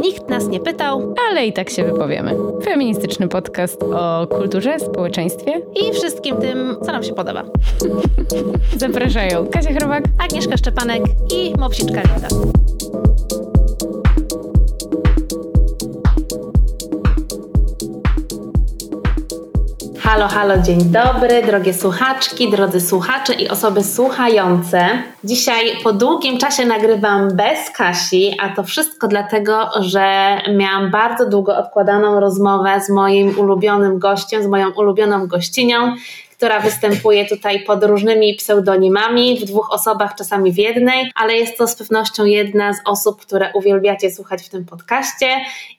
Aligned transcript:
Nikt 0.00 0.28
nas 0.28 0.48
nie 0.48 0.60
pytał, 0.60 1.14
ale 1.30 1.46
i 1.46 1.52
tak 1.52 1.70
się 1.70 1.84
wypowiemy. 1.84 2.36
Feministyczny 2.64 3.28
podcast 3.28 3.82
o 3.82 4.26
kulturze, 4.26 4.80
społeczeństwie 4.80 5.62
i 5.74 5.92
wszystkim 5.92 6.36
tym, 6.36 6.76
co 6.82 6.92
nam 6.92 7.02
się 7.02 7.14
podoba. 7.14 7.44
Zapraszają 8.76 9.46
Kasia 9.46 9.74
Chrobak, 9.74 10.04
Agnieszka 10.24 10.56
Szczepanek 10.56 11.02
i 11.34 11.54
Mopsiczka 11.58 12.02
Linda. 12.02 12.28
Halo, 20.06 20.28
halo, 20.28 20.58
dzień 20.62 20.78
dobry, 20.80 21.42
drogie 21.42 21.74
słuchaczki, 21.74 22.50
drodzy 22.50 22.80
słuchacze 22.80 23.34
i 23.34 23.48
osoby 23.48 23.84
słuchające. 23.84 24.88
Dzisiaj 25.24 25.76
po 25.84 25.92
długim 25.92 26.38
czasie 26.38 26.64
nagrywam 26.64 27.36
bez 27.36 27.70
Kasi, 27.70 28.36
a 28.40 28.48
to 28.48 28.62
wszystko 28.64 29.08
dlatego, 29.08 29.70
że 29.80 30.36
miałam 30.56 30.90
bardzo 30.90 31.28
długo 31.28 31.56
odkładaną 31.56 32.20
rozmowę 32.20 32.80
z 32.80 32.90
moim 32.90 33.38
ulubionym 33.38 33.98
gościem, 33.98 34.42
z 34.42 34.46
moją 34.46 34.70
ulubioną 34.70 35.26
gościnią, 35.26 35.94
która 36.36 36.60
występuje 36.60 37.26
tutaj 37.26 37.64
pod 37.64 37.84
różnymi 37.84 38.34
pseudonimami, 38.34 39.40
w 39.40 39.44
dwóch 39.44 39.72
osobach, 39.72 40.14
czasami 40.14 40.52
w 40.52 40.58
jednej, 40.58 41.12
ale 41.14 41.34
jest 41.34 41.58
to 41.58 41.68
z 41.68 41.76
pewnością 41.76 42.24
jedna 42.24 42.72
z 42.72 42.76
osób, 42.84 43.20
które 43.20 43.50
uwielbiacie 43.54 44.10
słuchać 44.10 44.42
w 44.42 44.48
tym 44.48 44.64
podcaście 44.64 45.26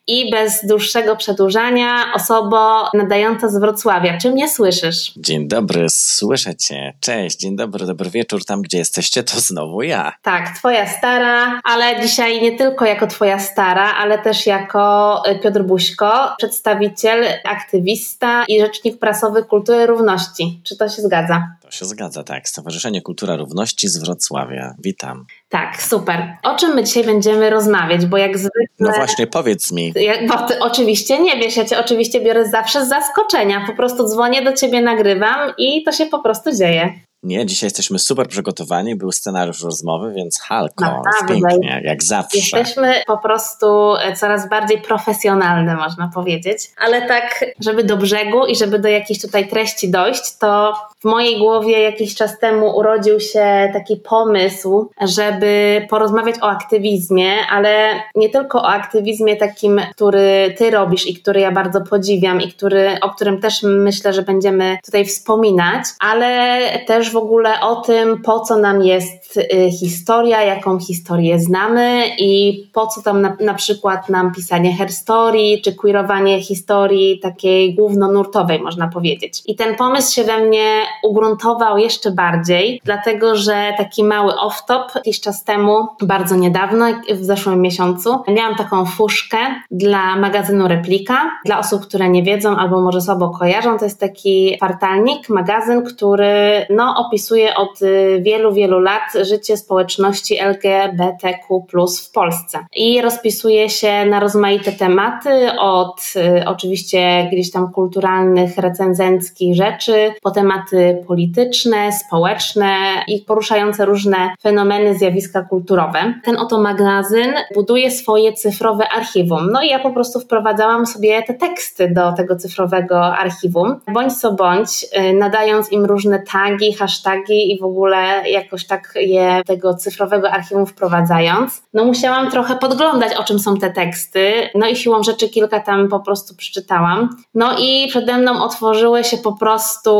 i 0.07 0.31
bez 0.31 0.65
dłuższego 0.65 1.15
przedłużania 1.15 2.13
osoba 2.15 2.89
nadająca 2.93 3.49
z 3.49 3.57
Wrocławia. 3.57 4.17
Czy 4.17 4.31
mnie 4.31 4.49
słyszysz? 4.49 5.13
Dzień 5.17 5.47
dobry, 5.47 5.85
słyszę 5.89 6.55
cię. 6.55 6.93
Cześć, 6.99 7.37
dzień 7.37 7.55
dobry, 7.55 7.85
dobry 7.85 8.09
wieczór. 8.09 8.45
Tam, 8.45 8.61
gdzie 8.61 8.77
jesteście, 8.77 9.23
to 9.23 9.39
znowu 9.39 9.81
ja. 9.81 10.13
Tak, 10.21 10.57
twoja 10.57 10.87
stara, 10.87 11.61
ale 11.63 12.01
dzisiaj 12.01 12.41
nie 12.41 12.57
tylko 12.57 12.85
jako 12.85 13.07
twoja 13.07 13.39
stara, 13.39 13.93
ale 13.93 14.19
też 14.19 14.45
jako 14.45 15.23
y, 15.31 15.39
Piotr 15.39 15.63
Buźko, 15.63 16.35
przedstawiciel, 16.37 17.25
aktywista 17.43 18.45
i 18.47 18.59
rzecznik 18.59 18.99
prasowy 18.99 19.43
kultury 19.43 19.85
równości. 19.85 20.46
Czy 20.63 20.77
to 20.77 20.89
się 20.89 21.01
zgadza? 21.01 21.47
To 21.61 21.71
się 21.71 21.85
zgadza, 21.85 22.23
tak. 22.23 22.49
Stowarzyszenie 22.49 23.01
Kultura 23.01 23.35
Równości 23.35 23.87
z 23.87 23.97
Wrocławia. 23.97 24.75
Witam. 24.79 25.25
Tak, 25.49 25.81
super. 25.83 26.37
O 26.43 26.55
czym 26.55 26.75
my 26.75 26.83
dzisiaj 26.83 27.03
będziemy 27.03 27.49
rozmawiać? 27.49 28.05
Bo 28.05 28.17
jak 28.17 28.37
zwykle. 28.37 28.61
No 28.79 28.91
właśnie, 28.91 29.27
powiedz 29.27 29.71
mi. 29.71 29.93
Bo 30.27 30.37
ty 30.37 30.59
oczywiście 30.59 31.19
nie 31.19 31.37
wiesz, 31.39 31.57
ja 31.57 31.65
cię 31.65 31.79
oczywiście 31.79 32.21
biorę 32.21 32.49
zawsze 32.49 32.85
z 32.85 32.89
zaskoczenia. 32.89 33.63
Po 33.67 33.73
prostu 33.73 34.07
dzwonię 34.07 34.41
do 34.41 34.53
ciebie, 34.53 34.81
nagrywam 34.81 35.53
i 35.57 35.83
to 35.83 35.91
się 35.91 36.05
po 36.05 36.19
prostu 36.19 36.51
dzieje. 36.55 36.93
Nie, 37.27 37.45
dzisiaj 37.45 37.67
jesteśmy 37.67 37.99
super 37.99 38.27
przygotowani, 38.27 38.95
był 38.95 39.11
scenariusz 39.11 39.63
rozmowy, 39.63 40.13
więc 40.13 40.41
halko, 40.41 40.85
Naprawdę. 40.85 41.27
pięknie, 41.27 41.81
jak 41.83 42.03
zawsze. 42.03 42.37
Jesteśmy 42.37 43.01
po 43.07 43.17
prostu 43.17 43.95
e, 43.95 44.15
coraz 44.15 44.49
bardziej 44.49 44.81
profesjonalne, 44.81 45.75
można 45.75 46.11
powiedzieć. 46.13 46.71
Ale 46.77 47.07
tak, 47.07 47.45
żeby 47.59 47.83
do 47.83 47.97
brzegu 47.97 48.45
i 48.45 48.55
żeby 48.55 48.79
do 48.79 48.87
jakiejś 48.87 49.21
tutaj 49.21 49.47
treści 49.47 49.91
dojść, 49.91 50.37
to 50.37 50.73
w 50.99 51.03
mojej 51.03 51.39
głowie 51.39 51.81
jakiś 51.81 52.15
czas 52.15 52.39
temu 52.39 52.77
urodził 52.77 53.19
się 53.19 53.69
taki 53.73 53.97
pomysł, 53.97 54.89
żeby 55.01 55.85
porozmawiać 55.89 56.35
o 56.41 56.49
aktywizmie, 56.49 57.33
ale 57.51 57.89
nie 58.15 58.29
tylko 58.29 58.61
o 58.61 58.67
aktywizmie 58.67 59.35
takim, 59.35 59.81
który 59.95 60.55
ty 60.57 60.71
robisz 60.71 61.07
i 61.07 61.15
który 61.15 61.39
ja 61.39 61.51
bardzo 61.51 61.81
podziwiam 61.81 62.41
i 62.41 62.51
który, 62.51 62.99
o 63.01 63.09
którym 63.09 63.41
też 63.41 63.63
myślę, 63.63 64.13
że 64.13 64.21
będziemy 64.21 64.77
tutaj 64.85 65.05
wspominać, 65.05 65.83
ale 65.99 66.59
też 66.87 67.11
w 67.11 67.16
ogóle 67.17 67.61
o 67.61 67.75
tym, 67.75 68.21
po 68.21 68.39
co 68.39 68.57
nam 68.57 68.81
jest 68.81 69.37
y, 69.37 69.71
historia, 69.71 70.43
jaką 70.43 70.79
historię 70.79 71.39
znamy 71.39 72.03
i 72.17 72.63
po 72.73 72.87
co 72.87 73.01
tam 73.01 73.21
na, 73.21 73.37
na 73.39 73.53
przykład 73.53 74.09
nam 74.09 74.33
pisanie 74.33 74.73
herstory, 74.73 75.61
czy 75.63 75.75
queerowanie 75.75 76.41
historii 76.41 77.19
takiej 77.19 77.75
głównonurtowej, 77.75 78.61
można 78.61 78.87
powiedzieć. 78.87 79.41
I 79.45 79.55
ten 79.55 79.75
pomysł 79.75 80.13
się 80.13 80.23
we 80.23 80.39
mnie 80.39 80.81
ugruntował 81.03 81.77
jeszcze 81.77 82.11
bardziej, 82.11 82.81
dlatego 82.83 83.35
że 83.35 83.73
taki 83.77 84.03
mały 84.03 84.33
off-top 84.33 84.83
jakiś 84.95 85.21
czas 85.21 85.43
temu, 85.43 85.87
bardzo 86.01 86.35
niedawno, 86.35 86.85
w 87.11 87.23
zeszłym 87.23 87.61
miesiącu, 87.61 88.19
miałam 88.27 88.55
taką 88.55 88.85
fuszkę 88.85 89.37
dla 89.71 90.15
magazynu 90.15 90.67
Replika. 90.67 91.31
Dla 91.45 91.59
osób, 91.59 91.81
które 91.81 92.09
nie 92.09 92.23
wiedzą 92.23 92.55
albo 92.55 92.81
może 92.81 93.01
słabo 93.01 93.29
kojarzą, 93.29 93.77
to 93.79 93.85
jest 93.85 93.99
taki 93.99 94.57
kwartalnik, 94.57 95.29
magazyn, 95.29 95.85
który 95.85 96.65
no, 96.69 96.95
opisuje 96.97 97.55
od 97.55 97.81
y, 97.81 98.19
wielu, 98.21 98.53
wielu 98.53 98.79
lat 98.79 99.03
życie 99.21 99.57
społeczności 99.57 100.39
LGBTQ 100.39 101.65
w 102.03 102.11
Polsce. 102.11 102.59
I 102.75 103.01
rozpisuje 103.01 103.69
się 103.69 104.05
na 104.05 104.19
rozmaite 104.19 104.71
tematy, 104.71 105.51
od 105.59 106.13
y, 106.15 106.45
oczywiście 106.45 107.29
gdzieś 107.31 107.51
tam 107.51 107.71
kulturalnych, 107.71 108.57
recenzenckich 108.57 109.55
rzeczy, 109.55 110.13
po 110.21 110.31
tematy 110.31 111.03
polityczne, 111.07 111.91
społeczne 111.91 112.75
i 113.07 113.21
poruszające 113.21 113.85
różne 113.85 114.17
fenomeny, 114.41 114.95
zjawiska 114.95 115.41
kulturowe. 115.41 116.13
Ten 116.23 116.37
oto 116.37 116.61
magazyn 116.61 117.33
buduje 117.53 117.91
swoje 117.91 118.33
cyfrowe 118.33 118.89
archiwum. 118.89 119.51
No 119.51 119.61
i 119.61 119.67
ja 119.67 119.79
po 119.79 119.91
prostu 119.91 120.19
wprowadzałam 120.19 120.85
sobie 120.85 121.23
te 121.23 121.33
teksty 121.33 121.91
do 121.93 122.11
tego 122.11 122.35
cyfrowego 122.35 123.05
archiwum. 123.05 123.79
Bądź 123.93 124.13
co 124.13 124.31
bądź, 124.31 124.83
y, 124.83 125.13
nadając 125.13 125.71
im 125.71 125.85
różne 125.85 126.19
tagi, 126.19 126.73
hasztagi 126.87 127.53
i 127.53 127.59
w 127.59 127.63
ogóle 127.63 128.29
jakoś 128.29 128.67
tak 128.67 128.93
je 128.95 129.41
tego 129.45 129.73
cyfrowego 129.73 130.31
archiwum 130.31 130.65
wprowadzając, 130.65 131.63
no 131.73 131.85
musiałam 131.85 132.31
trochę 132.31 132.55
podglądać, 132.55 133.13
o 133.15 133.23
czym 133.23 133.39
są 133.39 133.57
te 133.57 133.69
teksty. 133.69 134.49
No 134.55 134.67
i 134.67 134.75
siłą 134.75 135.03
rzeczy 135.03 135.29
kilka 135.29 135.59
tam 135.59 135.89
po 135.89 135.99
prostu 135.99 136.35
przeczytałam. 136.35 137.09
No 137.35 137.57
i 137.59 137.87
przede 137.89 138.17
mną 138.17 138.43
otworzyły 138.43 139.03
się 139.03 139.17
po 139.17 139.33
prostu 139.33 139.91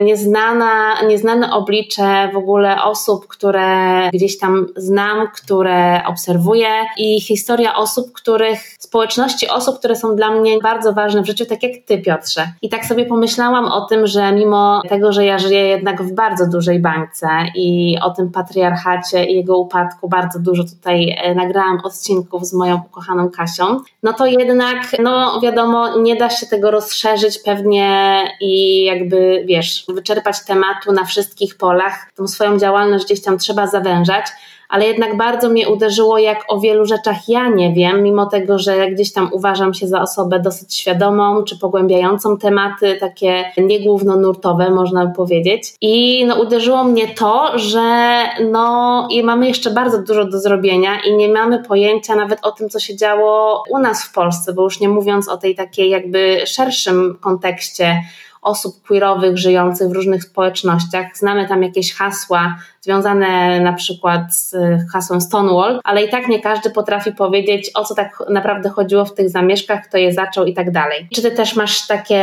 nieznana, 0.00 1.02
nieznane 1.02 1.52
oblicze 1.52 2.30
w 2.32 2.36
ogóle 2.36 2.82
osób, 2.82 3.28
które 3.28 4.10
gdzieś 4.12 4.38
tam 4.38 4.66
znam, 4.76 5.28
które 5.34 6.02
obserwuję 6.06 6.68
i 6.98 7.20
historia 7.20 7.76
osób, 7.76 8.12
których, 8.12 8.60
społeczności 8.78 9.48
osób, 9.48 9.78
które 9.78 9.96
są 9.96 10.16
dla 10.16 10.30
mnie 10.30 10.58
bardzo 10.62 10.92
ważne 10.92 11.22
w 11.22 11.26
życiu, 11.26 11.46
tak 11.46 11.62
jak 11.62 11.72
ty, 11.86 11.98
Piotrze. 11.98 12.46
I 12.62 12.68
tak 12.68 12.84
sobie 12.84 13.06
pomyślałam 13.06 13.64
o 13.64 13.80
tym, 13.80 14.06
że 14.06 14.32
mimo 14.32 14.82
tego, 14.88 15.12
że 15.12 15.24
ja 15.24 15.38
żyję 15.38 15.68
jednak 15.68 16.02
w 16.02 16.12
bardzo 16.22 16.46
dużej 16.46 16.78
bańce 16.80 17.28
i 17.54 17.98
o 18.02 18.10
tym 18.10 18.30
patriarchacie 18.30 19.24
i 19.24 19.36
jego 19.36 19.58
upadku 19.58 20.08
bardzo 20.08 20.38
dużo 20.38 20.64
tutaj 20.64 21.16
e, 21.18 21.34
nagrałam 21.34 21.80
odcinków 21.84 22.46
z 22.46 22.54
moją 22.54 22.82
ukochaną 22.90 23.30
Kasią, 23.30 23.80
no 24.02 24.12
to 24.12 24.26
jednak, 24.26 24.78
no 25.02 25.40
wiadomo, 25.40 25.98
nie 25.98 26.16
da 26.16 26.30
się 26.30 26.46
tego 26.46 26.70
rozszerzyć 26.70 27.38
pewnie 27.38 28.18
i 28.40 28.84
jakby, 28.84 29.44
wiesz, 29.46 29.84
wyczerpać 29.88 30.44
tematu 30.44 30.92
na 30.92 31.04
wszystkich 31.04 31.56
polach. 31.56 32.10
Tą 32.16 32.28
swoją 32.28 32.58
działalność 32.58 33.04
gdzieś 33.04 33.22
tam 33.22 33.38
trzeba 33.38 33.66
zawężać 33.66 34.26
ale 34.72 34.86
jednak 34.86 35.16
bardzo 35.16 35.48
mnie 35.48 35.68
uderzyło, 35.68 36.18
jak 36.18 36.44
o 36.48 36.60
wielu 36.60 36.86
rzeczach 36.86 37.28
ja 37.28 37.48
nie 37.48 37.72
wiem, 37.72 38.02
mimo 38.02 38.26
tego, 38.26 38.58
że 38.58 38.90
gdzieś 38.90 39.12
tam 39.12 39.28
uważam 39.32 39.74
się 39.74 39.86
za 39.86 40.00
osobę 40.00 40.40
dosyć 40.40 40.74
świadomą, 40.74 41.44
czy 41.44 41.58
pogłębiającą 41.58 42.38
tematy 42.38 42.96
takie 43.00 43.44
niegłównonurtowe, 43.58 44.70
można 44.70 45.06
by 45.06 45.14
powiedzieć. 45.14 45.74
I 45.80 46.24
no, 46.26 46.42
uderzyło 46.42 46.84
mnie 46.84 47.08
to, 47.08 47.58
że 47.58 48.16
no, 48.50 49.08
i 49.10 49.22
mamy 49.22 49.48
jeszcze 49.48 49.70
bardzo 49.70 50.02
dużo 50.02 50.24
do 50.24 50.40
zrobienia 50.40 50.90
i 51.08 51.16
nie 51.16 51.28
mamy 51.28 51.62
pojęcia 51.62 52.16
nawet 52.16 52.38
o 52.42 52.52
tym, 52.52 52.68
co 52.68 52.78
się 52.78 52.96
działo 52.96 53.62
u 53.70 53.78
nas 53.78 54.04
w 54.04 54.12
Polsce, 54.12 54.52
bo 54.52 54.62
już 54.62 54.80
nie 54.80 54.88
mówiąc 54.88 55.28
o 55.28 55.36
tej 55.36 55.54
takiej 55.54 55.90
jakby 55.90 56.40
szerszym 56.46 57.18
kontekście 57.20 58.02
osób 58.42 58.82
queerowych 58.86 59.38
żyjących 59.38 59.88
w 59.88 59.92
różnych 59.92 60.24
społecznościach. 60.24 61.06
Znamy 61.16 61.48
tam 61.48 61.62
jakieś 61.62 61.94
hasła 61.94 62.56
związane 62.82 63.60
na 63.60 63.72
przykład 63.72 64.34
z 64.34 64.54
hasłem 64.92 65.20
Stonewall, 65.20 65.80
ale 65.84 66.04
i 66.04 66.10
tak 66.10 66.28
nie 66.28 66.40
każdy 66.40 66.70
potrafi 66.70 67.12
powiedzieć, 67.12 67.70
o 67.74 67.84
co 67.84 67.94
tak 67.94 68.22
naprawdę 68.30 68.68
chodziło 68.68 69.04
w 69.04 69.14
tych 69.14 69.30
zamieszkach, 69.30 69.88
kto 69.88 69.98
je 69.98 70.12
zaczął 70.12 70.44
i 70.44 70.54
tak 70.54 70.70
dalej. 70.70 71.08
Czy 71.14 71.22
ty 71.22 71.30
też 71.30 71.56
masz 71.56 71.86
takie 71.86 72.22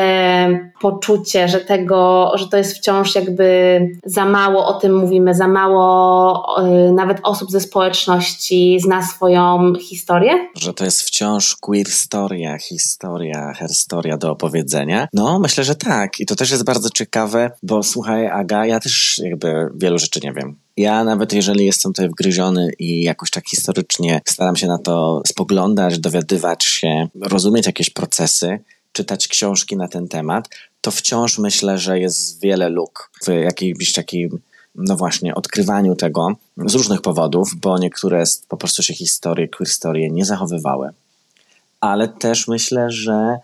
poczucie, 0.82 1.48
że 1.48 1.60
tego, 1.60 2.32
że 2.36 2.48
to 2.48 2.58
jest 2.58 2.78
wciąż 2.78 3.16
jakby 3.16 3.80
za 4.06 4.26
mało 4.26 4.68
o 4.68 4.74
tym 4.74 4.98
mówimy, 4.98 5.36
za 5.36 5.48
mało 5.48 6.46
yy, 6.64 6.92
nawet 6.92 7.18
osób 7.24 7.52
ze 7.52 7.60
społeczności 7.60 8.80
zna 8.80 9.04
swoją 9.04 9.74
historię? 9.76 10.50
Że 10.56 10.74
to 10.74 10.86
jest 10.86 11.02
wciąż 11.02 11.56
queer 11.56 11.88
historia, 11.88 12.58
historia, 12.58 13.54
herstoria 13.54 14.18
do 14.18 14.32
opowiedzenia? 14.32 15.08
No, 15.14 15.40
myślę, 15.40 15.64
że 15.64 15.76
tak. 15.76 16.20
I 16.20 16.26
to 16.26 16.36
też 16.36 16.52
jest 16.52 16.66
bardzo 16.66 16.90
ciekawe, 16.90 17.52
bo 17.64 17.84
słuchaj, 17.84 18.28
Aga, 18.28 18.66
ja 18.66 18.80
też 18.80 19.22
jakby 19.24 19.70
wielu 19.76 20.00
rzeczy 20.00 20.20
nie 20.24 20.34
wiem 20.34 20.49
ja 20.80 21.04
nawet 21.04 21.34
jeżeli 21.34 21.66
jestem 21.66 21.94
tutaj 21.94 22.10
wgryziony 22.10 22.72
i 22.80 23.04
jakoś 23.04 23.30
tak 23.32 23.50
historycznie 23.50 24.22
staram 24.26 24.56
się 24.56 24.68
na 24.68 24.78
to 24.78 25.22
spoglądać, 25.28 26.00
dowiadywać 26.00 26.66
się, 26.66 27.08
rozumieć 27.22 27.66
jakieś 27.66 27.90
procesy, 27.90 28.60
czytać 28.92 29.28
książki 29.28 29.78
na 29.78 29.88
ten 29.88 30.08
temat, 30.08 30.50
to 30.82 30.92
wciąż 30.92 31.38
myślę, 31.38 31.78
że 31.78 32.00
jest 32.00 32.42
wiele 32.42 32.70
luk 32.70 33.12
w 33.26 33.28
jakimś 33.28 33.94
takim, 33.94 34.40
no 34.76 34.96
właśnie, 34.96 35.36
odkrywaniu 35.36 35.96
tego 35.96 36.36
z 36.58 36.76
różnych 36.76 37.02
powodów, 37.02 37.56
bo 37.56 37.78
niektóre 37.78 38.24
po 38.48 38.58
prostu 38.58 38.84
się 38.84 38.94
historie, 38.94 39.48
queer 39.48 39.70
historie 39.70 40.10
nie 40.10 40.26
zachowywały. 40.26 40.90
ale 41.80 42.08
też 42.08 42.48
myślę, 42.48 42.92
że 42.92 43.38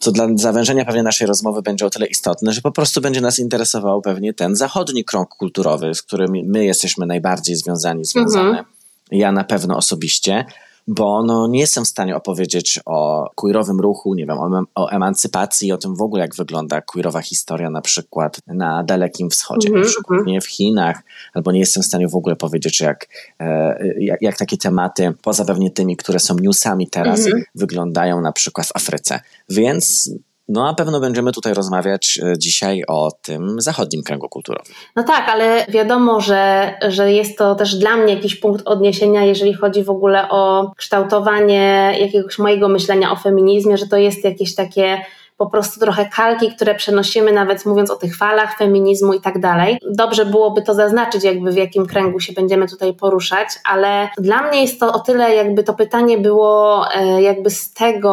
co 0.00 0.12
dla 0.12 0.28
zawężenia 0.34 0.84
pewnie 0.84 1.02
naszej 1.02 1.26
rozmowy 1.26 1.62
będzie 1.62 1.86
o 1.86 1.90
tyle 1.90 2.06
istotne, 2.06 2.52
że 2.52 2.60
po 2.60 2.72
prostu 2.72 3.00
będzie 3.00 3.20
nas 3.20 3.38
interesował 3.38 4.02
pewnie 4.02 4.34
ten 4.34 4.56
zachodni 4.56 5.04
krąg 5.04 5.28
kulturowy, 5.28 5.94
z 5.94 6.02
którym 6.02 6.32
my 6.44 6.64
jesteśmy 6.64 7.06
najbardziej 7.06 7.56
związani, 7.56 8.04
związane. 8.04 8.48
Mhm. 8.48 8.64
Ja 9.10 9.32
na 9.32 9.44
pewno 9.44 9.76
osobiście, 9.76 10.44
bo 10.90 11.22
no, 11.22 11.46
nie 11.46 11.60
jestem 11.60 11.84
w 11.84 11.88
stanie 11.88 12.16
opowiedzieć 12.16 12.80
o 12.86 13.30
queerowym 13.34 13.80
ruchu, 13.80 14.14
nie 14.14 14.26
wiem, 14.26 14.38
o, 14.38 14.64
o 14.74 14.90
emancypacji, 14.90 15.72
o 15.72 15.78
tym 15.78 15.96
w 15.96 16.02
ogóle, 16.02 16.22
jak 16.22 16.34
wygląda 16.34 16.80
queerowa 16.80 17.22
historia 17.22 17.70
na 17.70 17.80
przykład 17.80 18.40
na 18.46 18.82
Dalekim 18.82 19.30
Wschodzie, 19.30 19.68
mm 19.68 19.80
-hmm. 19.80 19.84
na 19.84 19.90
przykład 19.90 20.18
mhm. 20.18 20.34
nie 20.34 20.40
w 20.40 20.46
Chinach, 20.46 21.02
albo 21.34 21.52
nie 21.52 21.60
jestem 21.60 21.82
w 21.82 21.86
stanie 21.86 22.08
w 22.08 22.16
ogóle 22.16 22.36
powiedzieć, 22.36 22.80
jak, 22.80 23.08
e, 23.40 23.78
jak, 23.98 24.22
jak, 24.22 24.36
takie 24.36 24.56
tematy, 24.56 25.12
poza 25.22 25.44
pewnie 25.44 25.70
tymi, 25.70 25.96
które 25.96 26.18
są 26.18 26.36
newsami 26.40 26.88
teraz, 26.88 27.26
mm 27.26 27.38
-hmm. 27.38 27.42
wyglądają 27.54 28.20
na 28.20 28.32
przykład 28.32 28.66
w 28.66 28.76
Afryce. 28.76 29.20
Więc 29.48 30.10
no 30.50 30.68
a 30.68 30.74
pewno 30.74 31.00
będziemy 31.00 31.32
tutaj 31.32 31.54
rozmawiać 31.54 32.18
e, 32.22 32.38
dzisiaj 32.38 32.82
o 32.88 33.10
tym 33.22 33.60
zachodnim 33.60 34.02
kręgu 34.02 34.28
kulturowym. 34.28 34.74
No 34.96 35.02
tak, 35.02 35.28
ale 35.28 35.66
wiadomo, 35.68 36.20
że, 36.20 36.74
że 36.88 37.12
jest 37.12 37.38
to 37.38 37.54
też 37.54 37.74
dla 37.74 37.96
mnie 37.96 38.14
jakiś 38.14 38.36
punkt 38.36 38.62
odniesienia, 38.66 39.24
jeżeli 39.24 39.54
chodzi 39.54 39.84
w 39.84 39.90
ogóle 39.90 40.28
o 40.30 40.72
kształtowanie 40.76 41.94
jakiegoś 42.00 42.38
mojego 42.38 42.68
myślenia 42.68 43.12
o 43.12 43.16
feminizmie, 43.16 43.76
że 43.78 43.86
to 43.86 43.96
jest 43.96 44.24
jakieś 44.24 44.54
takie 44.54 45.00
po 45.40 45.50
prostu 45.50 45.80
trochę 45.80 46.06
kalki, 46.06 46.52
które 46.56 46.74
przenosimy, 46.74 47.32
nawet 47.32 47.66
mówiąc 47.66 47.90
o 47.90 47.96
tych 47.96 48.16
falach 48.16 48.58
feminizmu 48.58 49.12
i 49.12 49.20
tak 49.20 49.38
dalej. 49.38 49.78
Dobrze 49.90 50.26
byłoby 50.26 50.62
to 50.62 50.74
zaznaczyć, 50.74 51.24
jakby 51.24 51.52
w 51.52 51.56
jakim 51.56 51.86
kręgu 51.86 52.20
się 52.20 52.32
będziemy 52.32 52.68
tutaj 52.68 52.94
poruszać, 52.94 53.48
ale 53.64 54.08
dla 54.18 54.42
mnie 54.42 54.62
jest 54.62 54.80
to 54.80 54.92
o 54.92 54.98
tyle, 54.98 55.34
jakby 55.34 55.64
to 55.64 55.74
pytanie 55.74 56.18
było 56.18 56.84
e, 56.94 57.22
jakby 57.22 57.50
z 57.50 57.72
tego 57.72 58.10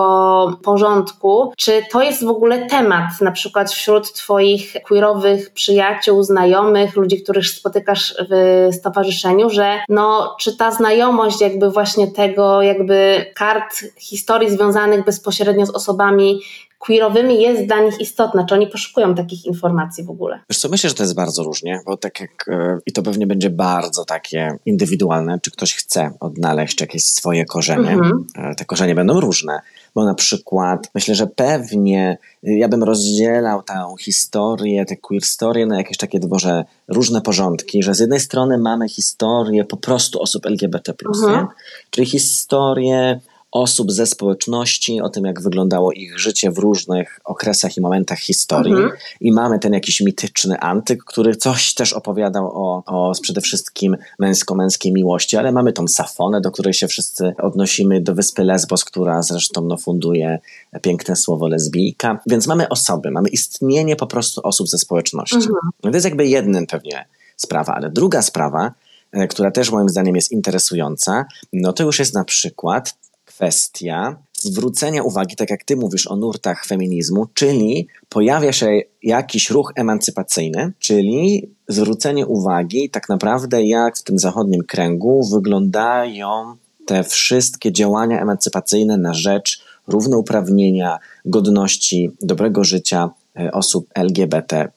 porządku, 0.63 1.53
czy 1.57 1.81
to 1.91 2.01
jest 2.01 2.25
w 2.25 2.29
ogóle 2.29 2.65
temat, 2.65 3.21
na 3.21 3.31
przykład 3.31 3.71
wśród 3.71 4.13
Twoich 4.13 4.73
queerowych 4.83 5.53
przyjaciół, 5.53 6.23
znajomych, 6.23 6.95
ludzi, 6.95 7.23
których 7.23 7.47
spotykasz 7.47 8.15
w 8.29 8.69
stowarzyszeniu, 8.73 9.49
że 9.49 9.79
no, 9.89 10.35
czy 10.39 10.57
ta 10.57 10.71
znajomość 10.71 11.41
jakby 11.41 11.69
właśnie 11.69 12.07
tego, 12.07 12.61
jakby 12.61 13.25
kart 13.35 13.83
historii 13.97 14.49
związanych 14.49 15.05
bezpośrednio 15.05 15.65
z 15.65 15.69
osobami 15.69 16.41
queerowymi 16.87 17.41
jest 17.41 17.65
dla 17.65 17.79
nich 17.81 18.01
istotna? 18.01 18.45
Czy 18.45 18.55
oni 18.55 18.67
poszukują 18.67 19.15
takich 19.15 19.45
informacji 19.45 20.03
w 20.03 20.09
ogóle? 20.09 20.39
Wiesz 20.49 20.59
co, 20.59 20.69
myślę, 20.69 20.89
że 20.89 20.95
to 20.95 21.03
jest 21.03 21.15
bardzo 21.15 21.43
różnie, 21.43 21.79
bo 21.85 21.97
tak 21.97 22.19
jak 22.19 22.45
e, 22.47 22.79
i 22.85 22.91
to 22.91 23.03
pewnie 23.03 23.27
będzie 23.27 23.49
bardzo 23.49 24.05
takie 24.05 24.57
indywidualne, 24.65 25.39
czy 25.41 25.51
ktoś 25.51 25.73
chce 25.73 26.11
odnaleźć 26.19 26.81
jakieś 26.81 27.03
swoje 27.03 27.45
korzenie. 27.45 27.91
Mhm. 27.91 28.25
E, 28.35 28.55
te 28.55 28.65
korzenie 28.65 28.95
będą 28.95 29.19
różne, 29.19 29.61
bo 29.95 30.05
na 30.05 30.15
przykład 30.15 30.89
myślę, 30.95 31.15
że 31.15 31.27
pewnie 31.27 32.17
ja 32.43 32.67
bym 32.67 32.83
rozdzielał 32.83 33.63
tę 33.63 33.95
historię, 33.99 34.85
tę 34.85 34.97
queer 34.97 35.23
story 35.23 35.65
na 35.65 35.77
jakieś 35.77 35.97
takie 35.97 36.19
dworze 36.19 36.65
różne 36.87 37.21
porządki, 37.21 37.83
że 37.83 37.95
z 37.95 37.99
jednej 37.99 38.19
strony 38.19 38.57
mamy 38.57 38.89
historię 38.89 39.65
po 39.65 39.77
prostu 39.77 40.21
osób 40.21 40.45
LGBT+, 40.45 40.93
mhm. 41.05 41.47
czyli 41.89 42.07
historię 42.07 43.19
osób 43.51 43.91
ze 43.91 44.05
społeczności, 44.05 45.01
o 45.01 45.09
tym, 45.09 45.25
jak 45.25 45.41
wyglądało 45.41 45.91
ich 45.91 46.19
życie 46.19 46.51
w 46.51 46.57
różnych 46.57 47.19
okresach 47.25 47.77
i 47.77 47.81
momentach 47.81 48.19
historii. 48.19 48.73
Mhm. 48.73 48.91
I 49.21 49.31
mamy 49.31 49.59
ten 49.59 49.73
jakiś 49.73 50.01
mityczny 50.01 50.59
antyk, 50.59 51.03
który 51.03 51.35
coś 51.35 51.73
też 51.73 51.93
opowiadał 51.93 52.45
o, 52.45 52.83
o 52.85 53.11
przede 53.21 53.41
wszystkim 53.41 53.97
męsko-męskiej 54.19 54.93
miłości, 54.93 55.37
ale 55.37 55.51
mamy 55.51 55.73
tą 55.73 55.87
Safonę, 55.87 56.41
do 56.41 56.51
której 56.51 56.73
się 56.73 56.87
wszyscy 56.87 57.33
odnosimy, 57.37 58.01
do 58.01 58.15
wyspy 58.15 58.43
Lesbos, 58.43 58.85
która 58.85 59.21
zresztą 59.21 59.61
no, 59.61 59.77
funduje 59.77 60.39
piękne 60.81 61.15
słowo 61.15 61.47
lesbijka. 61.47 62.19
Więc 62.27 62.47
mamy 62.47 62.69
osoby, 62.69 63.11
mamy 63.11 63.29
istnienie 63.29 63.95
po 63.95 64.07
prostu 64.07 64.41
osób 64.43 64.67
ze 64.67 64.77
społeczności. 64.77 65.35
Mhm. 65.35 65.55
No 65.83 65.91
to 65.91 65.97
jest 65.97 66.05
jakby 66.05 66.27
jedna 66.27 66.59
pewnie 66.69 67.05
sprawa, 67.37 67.73
ale 67.73 67.89
druga 67.89 68.21
sprawa, 68.21 68.71
e, 69.11 69.27
która 69.27 69.51
też 69.51 69.71
moim 69.71 69.89
zdaniem 69.89 70.15
jest 70.15 70.31
interesująca, 70.31 71.25
no 71.53 71.73
to 71.73 71.83
już 71.83 71.99
jest 71.99 72.13
na 72.13 72.23
przykład 72.23 72.95
kwestia 73.37 74.15
zwrócenia 74.33 75.03
uwagi, 75.03 75.35
tak 75.35 75.49
jak 75.49 75.63
ty 75.63 75.75
mówisz 75.75 76.07
o 76.07 76.15
nurtach 76.15 76.65
feminizmu, 76.65 77.25
czyli 77.33 77.87
pojawia 78.09 78.53
się 78.53 78.81
jakiś 79.03 79.49
ruch 79.49 79.71
emancypacyjny, 79.75 80.73
czyli 80.79 81.49
zwrócenie 81.67 82.27
uwagi 82.27 82.89
tak 82.89 83.09
naprawdę 83.09 83.65
jak 83.65 83.97
w 83.97 84.03
tym 84.03 84.19
zachodnim 84.19 84.63
kręgu 84.63 85.29
wyglądają 85.33 86.55
te 86.85 87.03
wszystkie 87.03 87.71
działania 87.71 88.21
emancypacyjne 88.21 88.97
na 88.97 89.13
rzecz 89.13 89.63
równouprawnienia, 89.87 90.99
godności, 91.25 92.11
dobrego 92.21 92.63
życia 92.63 93.09
e, 93.39 93.51
osób 93.51 93.87
LGBT. 93.95 94.71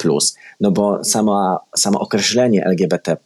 No 0.61 0.71
bo 0.71 1.05
samo, 1.05 1.61
samo 1.77 2.01
określenie 2.01 2.65
LGBT 2.65 3.17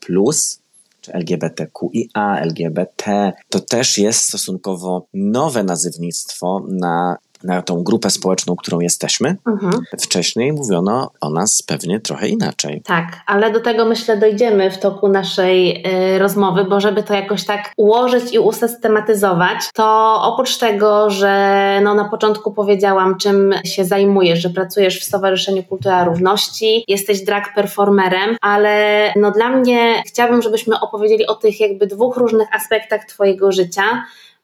czy 1.04 1.12
LGBTQIA, 1.12 2.40
LGBT, 2.40 3.32
to 3.48 3.60
też 3.60 3.98
jest 3.98 4.20
stosunkowo 4.20 5.06
nowe 5.14 5.64
nazywnictwo 5.64 6.66
na 6.68 7.16
na 7.44 7.62
tą 7.62 7.82
grupę 7.82 8.10
społeczną, 8.10 8.56
którą 8.56 8.80
jesteśmy. 8.80 9.36
Mhm. 9.46 9.82
Wcześniej 10.00 10.52
mówiono 10.52 11.10
o 11.20 11.30
nas 11.30 11.62
pewnie 11.62 12.00
trochę 12.00 12.28
inaczej. 12.28 12.82
Tak, 12.86 13.20
ale 13.26 13.52
do 13.52 13.60
tego 13.60 13.84
myślę 13.84 14.16
dojdziemy 14.16 14.70
w 14.70 14.78
toku 14.78 15.08
naszej 15.08 15.84
y, 16.14 16.18
rozmowy, 16.18 16.64
bo 16.64 16.80
żeby 16.80 17.02
to 17.02 17.14
jakoś 17.14 17.44
tak 17.44 17.72
ułożyć 17.76 18.34
i 18.34 18.38
usystematyzować, 18.38 19.58
to 19.74 20.18
oprócz 20.22 20.58
tego, 20.58 21.10
że 21.10 21.80
no, 21.82 21.94
na 21.94 22.04
początku 22.04 22.52
powiedziałam, 22.52 23.18
czym 23.18 23.54
się 23.64 23.84
zajmujesz, 23.84 24.42
że 24.42 24.50
pracujesz 24.50 25.00
w 25.00 25.04
Stowarzyszeniu 25.04 25.62
Kultura 25.62 26.04
Równości, 26.04 26.84
jesteś 26.88 27.24
drag 27.24 27.54
performerem, 27.54 28.36
ale 28.40 29.12
no, 29.16 29.30
dla 29.30 29.48
mnie 29.48 30.02
chciałabym, 30.06 30.42
żebyśmy 30.42 30.80
opowiedzieli 30.80 31.26
o 31.26 31.34
tych 31.34 31.60
jakby 31.60 31.86
dwóch 31.86 32.16
różnych 32.16 32.54
aspektach 32.54 33.04
Twojego 33.04 33.52
życia 33.52 33.82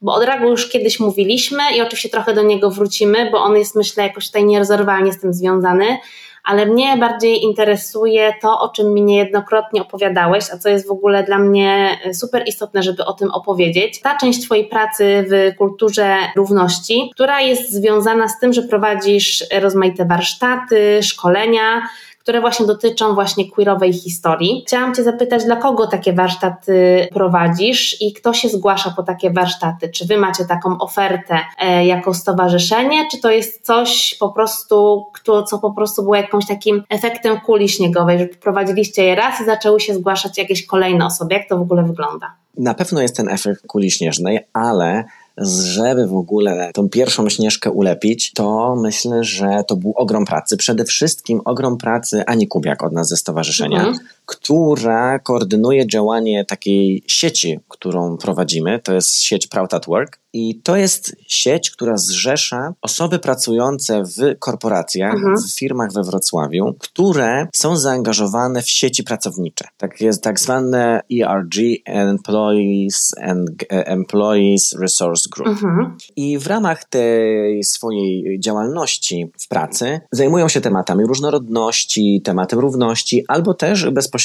bo 0.01 0.15
o 0.15 0.21
dragu 0.21 0.49
już 0.49 0.69
kiedyś 0.69 1.01
mówiliśmy 1.01 1.63
i 1.77 1.81
oczywiście 1.81 2.09
trochę 2.09 2.35
do 2.35 2.43
niego 2.43 2.71
wrócimy, 2.71 3.31
bo 3.31 3.39
on 3.39 3.57
jest 3.57 3.77
myślę 3.77 4.03
jakoś 4.03 4.27
tutaj 4.27 4.45
nierozerwalnie 4.45 5.13
z 5.13 5.21
tym 5.21 5.35
związany, 5.35 5.99
ale 6.45 6.67
mnie 6.67 6.97
bardziej 6.97 7.43
interesuje 7.43 8.35
to, 8.43 8.61
o 8.61 8.69
czym 8.69 8.95
mi 8.95 9.03
niejednokrotnie 9.03 9.83
opowiadałeś, 9.83 10.45
a 10.53 10.59
co 10.59 10.69
jest 10.69 10.89
w 10.89 10.91
ogóle 10.91 11.25
dla 11.25 11.39
mnie 11.39 11.99
super 12.13 12.43
istotne, 12.47 12.83
żeby 12.83 13.05
o 13.05 13.13
tym 13.13 13.31
opowiedzieć. 13.31 14.01
Ta 14.01 14.17
część 14.17 14.45
Twojej 14.45 14.65
pracy 14.65 15.25
w 15.29 15.57
kulturze 15.59 16.17
równości, 16.37 17.11
która 17.15 17.41
jest 17.41 17.73
związana 17.73 18.29
z 18.29 18.41
tym, 18.41 18.53
że 18.53 18.63
prowadzisz 18.63 19.45
rozmaite 19.61 20.05
warsztaty, 20.05 21.03
szkolenia, 21.03 21.83
które 22.21 22.41
właśnie 22.41 22.67
dotyczą 22.67 23.15
właśnie 23.15 23.51
queerowej 23.51 23.93
historii. 23.93 24.63
Chciałam 24.67 24.95
Cię 24.95 25.03
zapytać, 25.03 25.45
dla 25.45 25.57
kogo 25.57 25.87
takie 25.87 26.13
warsztaty 26.13 27.09
prowadzisz 27.13 28.03
i 28.03 28.13
kto 28.13 28.33
się 28.33 28.49
zgłasza 28.49 28.91
po 28.97 29.03
takie 29.03 29.31
warsztaty? 29.31 29.89
Czy 29.89 30.07
Wy 30.07 30.17
macie 30.17 30.45
taką 30.45 30.79
ofertę 30.79 31.39
e, 31.59 31.87
jako 31.87 32.15
stowarzyszenie, 32.15 33.09
czy 33.11 33.21
to 33.21 33.31
jest 33.31 33.67
coś 33.67 34.17
po 34.21 34.29
prostu, 34.29 35.05
co 35.47 35.59
po 35.59 35.73
prostu 35.73 36.03
było 36.03 36.15
jakimś 36.15 36.47
takim 36.47 36.85
efektem 36.89 37.41
kuli 37.41 37.69
śniegowej, 37.69 38.19
że 38.19 38.27
prowadziliście 38.27 39.05
je 39.05 39.15
raz 39.15 39.41
i 39.41 39.45
zaczęły 39.45 39.81
się 39.81 39.95
zgłaszać 39.95 40.39
jakieś 40.39 40.67
kolejne 40.67 41.07
osoby? 41.07 41.35
Jak 41.35 41.49
to 41.49 41.59
w 41.59 41.63
ogóle 41.63 41.83
wygląda? 41.83 42.33
Na 42.57 42.75
pewno 42.75 43.03
jest 43.03 43.17
ten 43.17 43.29
efekt 43.29 43.67
kuli 43.67 43.91
śnieżnej, 43.91 44.41
ale 44.53 45.05
żeby 45.37 46.07
w 46.07 46.15
ogóle 46.15 46.71
tą 46.75 46.89
pierwszą 46.89 47.29
śnieżkę 47.29 47.71
ulepić, 47.71 48.33
to 48.33 48.77
myślę, 48.77 49.25
że 49.25 49.65
to 49.69 49.77
był 49.77 49.93
ogrom 49.97 50.25
pracy. 50.25 50.57
Przede 50.57 50.85
wszystkim 50.85 51.41
ogrom 51.45 51.79
pracy 51.79 52.25
Ani 52.27 52.49
Kubiak 52.49 52.83
od 52.85 52.93
nas 52.93 53.09
ze 53.09 53.17
stowarzyszenia, 53.17 53.79
mhm. 53.79 53.99
Która 54.31 55.19
koordynuje 55.19 55.87
działanie 55.87 56.45
takiej 56.45 57.03
sieci, 57.07 57.59
którą 57.69 58.17
prowadzimy. 58.17 58.79
To 58.79 58.93
jest 58.93 59.23
sieć 59.23 59.47
Proud 59.47 59.75
at 59.75 59.87
Work. 59.87 60.21
I 60.33 60.61
to 60.63 60.77
jest 60.77 61.17
sieć, 61.27 61.71
która 61.71 61.97
zrzesza 61.97 62.75
osoby 62.83 63.19
pracujące 63.19 64.03
w 64.03 64.39
korporacjach, 64.39 65.15
mhm. 65.15 65.37
w 65.37 65.59
firmach 65.59 65.93
we 65.93 66.03
Wrocławiu, 66.03 66.75
które 66.79 67.47
są 67.55 67.77
zaangażowane 67.77 68.63
w 68.63 68.71
sieci 68.71 69.05
pracownicze. 69.05 69.65
Tak 69.77 70.01
jest 70.01 70.23
tak 70.23 70.41
zwane 70.41 71.01
ERG, 71.13 71.55
Employees 71.85 73.15
and 73.23 73.51
e, 73.63 73.87
Employees 73.87 74.77
Resource 74.81 75.29
Group. 75.33 75.49
Mhm. 75.49 75.97
I 76.17 76.39
w 76.39 76.47
ramach 76.47 76.85
tej 76.85 77.65
swojej 77.65 78.41
działalności 78.41 79.31
w 79.41 79.49
pracy 79.49 80.01
zajmują 80.13 80.49
się 80.49 80.61
tematami 80.61 81.05
różnorodności, 81.05 82.21
tematem 82.25 82.59
równości, 82.59 83.25
albo 83.29 83.55
też 83.55 83.91
bezpośrednio 83.91 84.20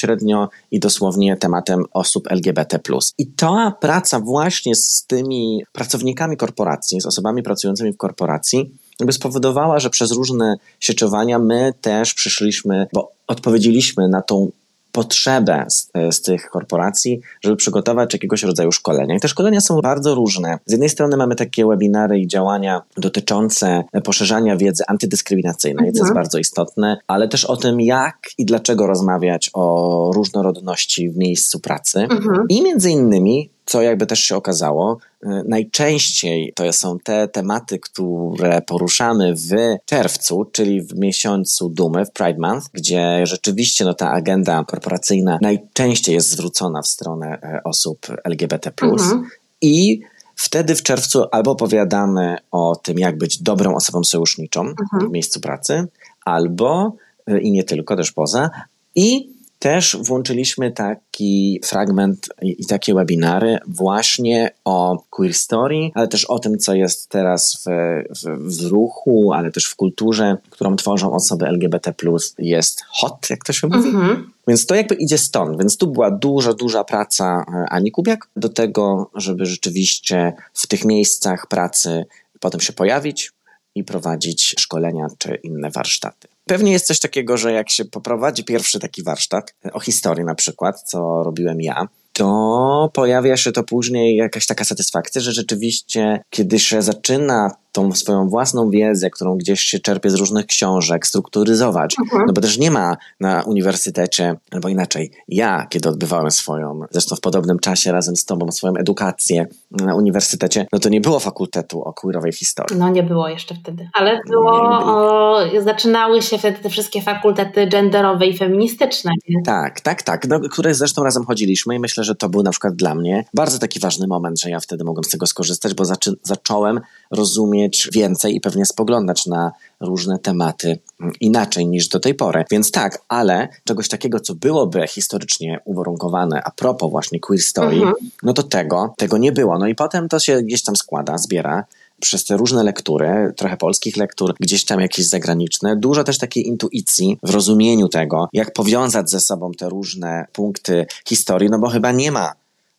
i 0.72 0.80
dosłownie 0.80 1.38
tematem 1.38 1.84
osób 1.94 2.32
LGBT. 2.32 2.80
I 3.18 3.28
ta 3.28 3.74
praca 3.82 4.20
właśnie 4.20 4.76
z 4.76 5.06
tymi 5.08 5.64
pracownikami, 5.74 6.38
korporacji, 6.38 7.02
z 7.02 7.06
osobami 7.06 7.44
pracującymi 7.44 7.94
w 7.94 7.98
korporacji, 7.98 8.72
jakby 9.00 9.14
spowodowała, 9.14 9.80
że 9.80 9.90
przez 9.90 10.12
różne 10.12 10.56
sieciowania 10.80 11.40
my 11.40 11.74
też 11.82 12.14
przyszliśmy, 12.14 12.88
bo 12.94 13.12
odpowiedzieliśmy 13.28 14.08
na 14.08 14.22
tą 14.22 14.52
potrzebę 14.96 15.66
z, 15.70 15.92
z, 16.12 16.22
tych 16.22 16.50
korporacji, 16.50 17.22
żeby 17.42 17.56
przygotować 17.56 18.14
jakiegoś 18.14 18.44
rodzaju 18.44 18.72
szkolenia. 18.72 19.16
I 19.16 19.20
te 19.20 19.28
szkolenia 19.28 19.62
są 19.62 19.82
bardzo 19.82 20.16
różne. 20.16 20.60
Z 20.66 20.72
jednej 20.72 20.90
strony 20.90 21.18
mamy 21.18 21.36
takie 21.36 21.66
webinary 21.66 22.20
i 22.20 22.28
działania 22.28 22.82
dotyczące 22.98 23.84
poszerzania 24.04 24.58
wiedzy 24.58 24.84
antydyskryminacyjnej, 24.88 25.92
co 25.92 25.98
jest 25.98 26.10
mhm. 26.10 26.16
bardzo 26.16 26.38
istotne, 26.38 26.98
ale 27.08 27.28
też 27.28 27.46
o 27.46 27.58
tym, 27.58 27.82
jak 27.82 28.16
i 28.38 28.46
dlaczego 28.46 28.88
rozmawiać 28.88 29.50
o 29.54 30.12
różnorodności 30.14 31.10
w 31.10 31.18
miejscu 31.18 31.60
pracy. 31.60 32.00
Mhm. 32.00 32.46
I 32.50 32.64
między 32.64 32.90
innymi 32.90 33.55
co 33.66 33.82
jakby 33.82 34.06
też 34.06 34.20
się 34.20 34.36
okazało, 34.36 34.98
y, 35.24 35.28
najczęściej 35.48 36.54
to 36.56 36.74
są 36.74 37.00
te 37.00 37.28
tematy, 37.28 37.80
które 37.80 38.62
poruszamy 38.62 39.34
w 39.36 39.50
czerwcu, 39.86 40.46
czyli 40.52 40.82
w 40.82 40.96
miesiącu 40.96 41.70
dumy, 41.70 42.06
w 42.06 42.12
Pride 42.12 42.40
Month, 42.40 42.68
gdzie 42.74 43.26
rzeczywiście 43.26 43.86
no, 43.86 43.94
ta 43.94 44.12
agenda 44.12 44.64
korporacyjna 44.64 45.38
najczęściej 45.42 46.16
jest 46.16 46.30
zwrócona 46.30 46.82
w 46.82 46.88
stronę 46.88 47.40
e, 47.44 47.62
osób 47.64 48.08
LGBT. 48.24 48.72
Mhm. 48.82 49.30
I 49.62 50.02
Wtedy 50.36 50.76
w 50.76 50.84
czerwcu 50.84 51.24
albo 51.32 51.52
opowiadamy 51.52 52.38
o 52.52 52.76
tym, 52.76 53.00
jak 53.00 53.18
być 53.18 53.42
dobrą 53.42 53.76
osobą 53.76 54.04
sojuszniczą 54.04 54.62
mhm. 54.62 55.10
w 55.10 55.12
miejscu 55.12 55.40
pracy, 55.42 55.88
albo 56.26 56.96
e, 57.28 57.40
i 57.40 57.52
nie 57.52 57.64
tylko, 57.64 57.96
też 57.96 58.12
poza, 58.12 58.50
i 58.96 59.35
też 59.60 59.98
włączyliśmy 60.02 60.72
taki 60.72 61.60
fragment 61.66 62.30
i 62.42 62.66
takie 62.66 62.94
webinary 62.94 63.58
właśnie 63.68 64.52
o 64.66 65.04
queer 65.10 65.34
story, 65.34 65.92
ale 65.94 66.08
też 66.08 66.26
o 66.26 66.40
tym, 66.40 66.58
co 66.58 66.74
jest 66.74 67.10
teraz 67.10 67.66
w, 67.66 67.70
w, 68.10 68.58
w 68.58 68.68
ruchu, 68.68 69.34
ale 69.34 69.52
też 69.52 69.66
w 69.66 69.76
kulturze, 69.76 70.38
którą 70.50 70.76
tworzą 70.76 71.14
osoby 71.14 71.48
LGBT, 71.48 71.94
jest 72.38 72.82
hot, 72.88 73.30
jak 73.30 73.44
to 73.44 73.54
się 73.54 73.68
mówi. 73.68 73.90
Mhm. 73.90 74.32
Więc 74.48 74.66
to 74.66 74.76
jakby 74.76 74.96
idzie 74.96 75.18
stąd. 75.18 75.60
Więc 75.60 75.78
tu 75.78 75.88
była 75.88 76.12
duża, 76.12 76.54
duża 76.54 76.84
praca 76.84 77.46
e, 77.48 77.66
Ani 77.70 77.92
Kubiak 77.92 78.28
do 78.36 78.50
tego, 78.50 79.10
żeby 79.16 79.46
rzeczywiście 79.46 80.34
w 80.54 80.68
tych 80.68 80.86
miejscach 80.86 81.48
pracy 81.48 82.06
potem 82.40 82.62
się 82.62 82.74
pojawić 82.74 83.32
i 83.76 83.84
prowadzić 83.84 84.56
szkolenia 84.60 85.08
czy 85.18 85.36
inne 85.44 85.72
warsztaty. 85.72 86.28
Pewnie 86.46 86.72
jest 86.72 86.88
coś 86.88 87.00
takiego, 87.00 87.38
że 87.38 87.52
jak 87.52 87.70
się 87.70 87.86
poprowadzi 87.86 88.44
pierwszy 88.44 88.80
taki 88.80 89.04
warsztat 89.04 89.54
o 89.74 89.80
historii 89.80 90.26
na 90.26 90.36
przykład, 90.36 90.82
co 90.82 91.24
robiłem 91.24 91.62
ja, 91.62 91.88
to 92.14 92.90
pojawia 92.94 93.38
się 93.38 93.52
to 93.52 93.64
później 93.64 94.16
jakaś 94.16 94.46
taka 94.46 94.64
satysfakcja, 94.64 95.22
że 95.22 95.32
rzeczywiście, 95.32 96.22
kiedy 96.30 96.60
się 96.60 96.82
zaczyna 96.82 97.52
tą 97.76 97.92
swoją 97.92 98.30
własną 98.30 98.70
wiedzę, 98.70 99.10
którą 99.10 99.38
gdzieś 99.38 99.62
się 99.62 99.80
czerpie 99.80 100.10
z 100.10 100.14
różnych 100.14 100.46
książek, 100.46 101.08
strukturyzować. 101.08 101.96
Mhm. 102.00 102.24
No 102.28 102.34
bo 102.34 102.42
też 102.42 102.58
nie 102.58 102.72
ma 102.72 102.98
na 103.20 103.44
uniwersytecie, 103.44 104.36
albo 104.52 104.70
inaczej, 104.70 105.12
ja, 105.28 105.68
kiedy 105.70 105.90
odbywałem 105.90 106.32
swoją, 106.32 106.80
zresztą 106.92 107.16
w 107.16 107.22
podobnym 107.22 107.60
czasie 107.60 107.92
razem 107.92 108.16
z 108.16 108.26
tobą, 108.26 108.52
swoją 108.52 108.74
edukację 108.74 109.48
na 109.72 109.96
uniwersytecie, 109.96 110.68
no 110.74 110.80
to 110.80 110.90
nie 110.90 111.02
było 111.02 111.20
fakultetu 111.20 111.82
o 111.82 111.94
queerowej 111.94 112.34
historii. 112.34 112.80
No 112.80 112.90
nie 112.90 113.04
było 113.04 113.30
jeszcze 113.30 113.56
wtedy, 113.56 113.90
ale 113.94 114.20
było, 114.30 114.52
o, 114.52 115.40
zaczynały 115.64 116.22
się 116.22 116.38
wtedy 116.38 116.58
te 116.60 116.70
wszystkie 116.70 117.02
fakultety 117.02 117.68
genderowe 117.68 118.28
i 118.28 118.38
feministyczne. 118.38 119.12
Nie? 119.30 119.44
Tak, 119.44 119.82
tak, 119.82 120.04
tak, 120.04 120.28
do 120.28 120.40
których 120.40 120.76
zresztą 120.76 121.04
razem 121.04 121.26
chodziliśmy 121.26 121.76
i 121.76 121.80
myślę, 121.80 122.04
że 122.04 122.16
to 122.16 122.30
był 122.30 122.44
na 122.44 122.52
przykład 122.52 122.76
dla 122.76 122.96
mnie 122.96 123.26
bardzo 123.34 123.60
taki 123.60 123.80
ważny 123.80 124.08
moment, 124.08 124.42
że 124.42 124.50
ja 124.50 124.60
wtedy 124.60 124.84
mogłem 124.84 125.04
z 125.04 125.10
tego 125.10 125.28
skorzystać, 125.28 125.74
bo 125.74 125.84
zacząłem 126.24 126.82
rozumieć 127.12 127.65
więcej 127.92 128.36
i 128.36 128.42
pewnie 128.42 128.66
spoglądać 128.66 129.26
na 129.26 129.52
różne 129.80 130.20
tematy 130.20 130.80
inaczej 131.20 131.68
niż 131.68 131.88
do 131.88 132.00
tej 132.00 132.16
pory. 132.16 132.44
Więc 132.52 132.72
tak, 132.72 133.02
ale 133.08 133.48
czegoś 133.64 133.88
takiego, 133.88 134.20
co 134.20 134.36
byłoby 134.36 134.88
historycznie 134.88 135.60
uwarunkowane 135.66 136.42
a 136.44 136.52
propos 136.52 136.92
właśnie 136.92 137.20
queer 137.20 137.42
story, 137.42 137.76
mhm. 137.76 137.94
no 138.24 138.34
to 138.34 138.44
tego, 138.44 138.94
tego 138.98 139.18
nie 139.18 139.32
było. 139.32 139.60
No 139.60 139.68
i 139.68 139.76
potem 139.76 140.10
to 140.10 140.20
się 140.20 140.42
gdzieś 140.42 140.64
tam 140.64 140.76
składa, 140.76 141.18
zbiera 141.18 141.64
przez 142.02 142.26
te 142.26 142.38
różne 142.38 142.64
lektury, 142.64 143.34
trochę 143.38 143.58
polskich 143.58 143.98
lektur, 143.98 144.36
gdzieś 144.40 144.66
tam 144.66 144.80
jakieś 144.80 145.06
zagraniczne, 145.06 145.76
dużo 145.76 146.04
też 146.04 146.18
takiej 146.18 146.48
intuicji 146.48 147.18
w 147.24 147.30
rozumieniu 147.30 147.88
tego, 147.88 148.30
jak 148.34 148.54
powiązać 148.54 149.10
ze 149.10 149.20
sobą 149.20 149.52
te 149.52 149.70
różne 149.70 150.26
punkty 150.34 150.86
historii, 151.08 151.50
no 151.50 151.60
bo 151.60 151.70
chyba 151.70 151.92
nie 151.92 152.12
ma 152.12 152.34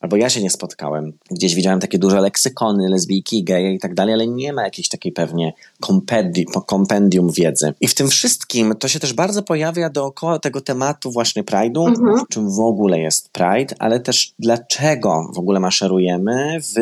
albo 0.07 0.17
ja 0.17 0.31
się 0.31 0.43
nie 0.43 0.51
spotkałem. 0.51 1.13
Gdzieś 1.31 1.55
widziałem 1.55 1.81
takie 1.81 1.99
duże 1.99 2.21
leksykony, 2.21 2.89
lesbijki, 2.89 3.45
geje 3.45 3.75
i 3.75 3.79
tak 3.79 3.95
dalej, 3.95 4.15
ale 4.15 4.27
nie 4.27 4.53
ma 4.53 4.65
jakiejś 4.65 4.89
takiej 4.89 5.13
pewnie 5.13 5.53
kompendium, 5.81 6.53
kompendium 6.67 7.31
wiedzy. 7.31 7.75
I 7.81 7.89
w 7.89 7.95
tym 7.95 8.09
wszystkim 8.09 8.75
to 8.79 8.89
się 8.89 9.01
też 9.01 9.13
bardzo 9.13 9.43
pojawia 9.43 9.91
dookoła 9.91 10.39
tego 10.39 10.61
tematu 10.61 11.11
właśnie 11.11 11.45
Pride'u, 11.45 11.89
mhm. 11.89 12.21
czym 12.29 12.51
w 12.51 12.61
ogóle 12.61 13.01
jest 13.01 13.31
Pride, 13.33 13.75
ale 13.79 14.01
też 14.01 14.33
dlaczego 14.39 15.31
w 15.35 15.39
ogóle 15.39 15.61
maszerujemy 15.61 16.59
w 16.61 16.75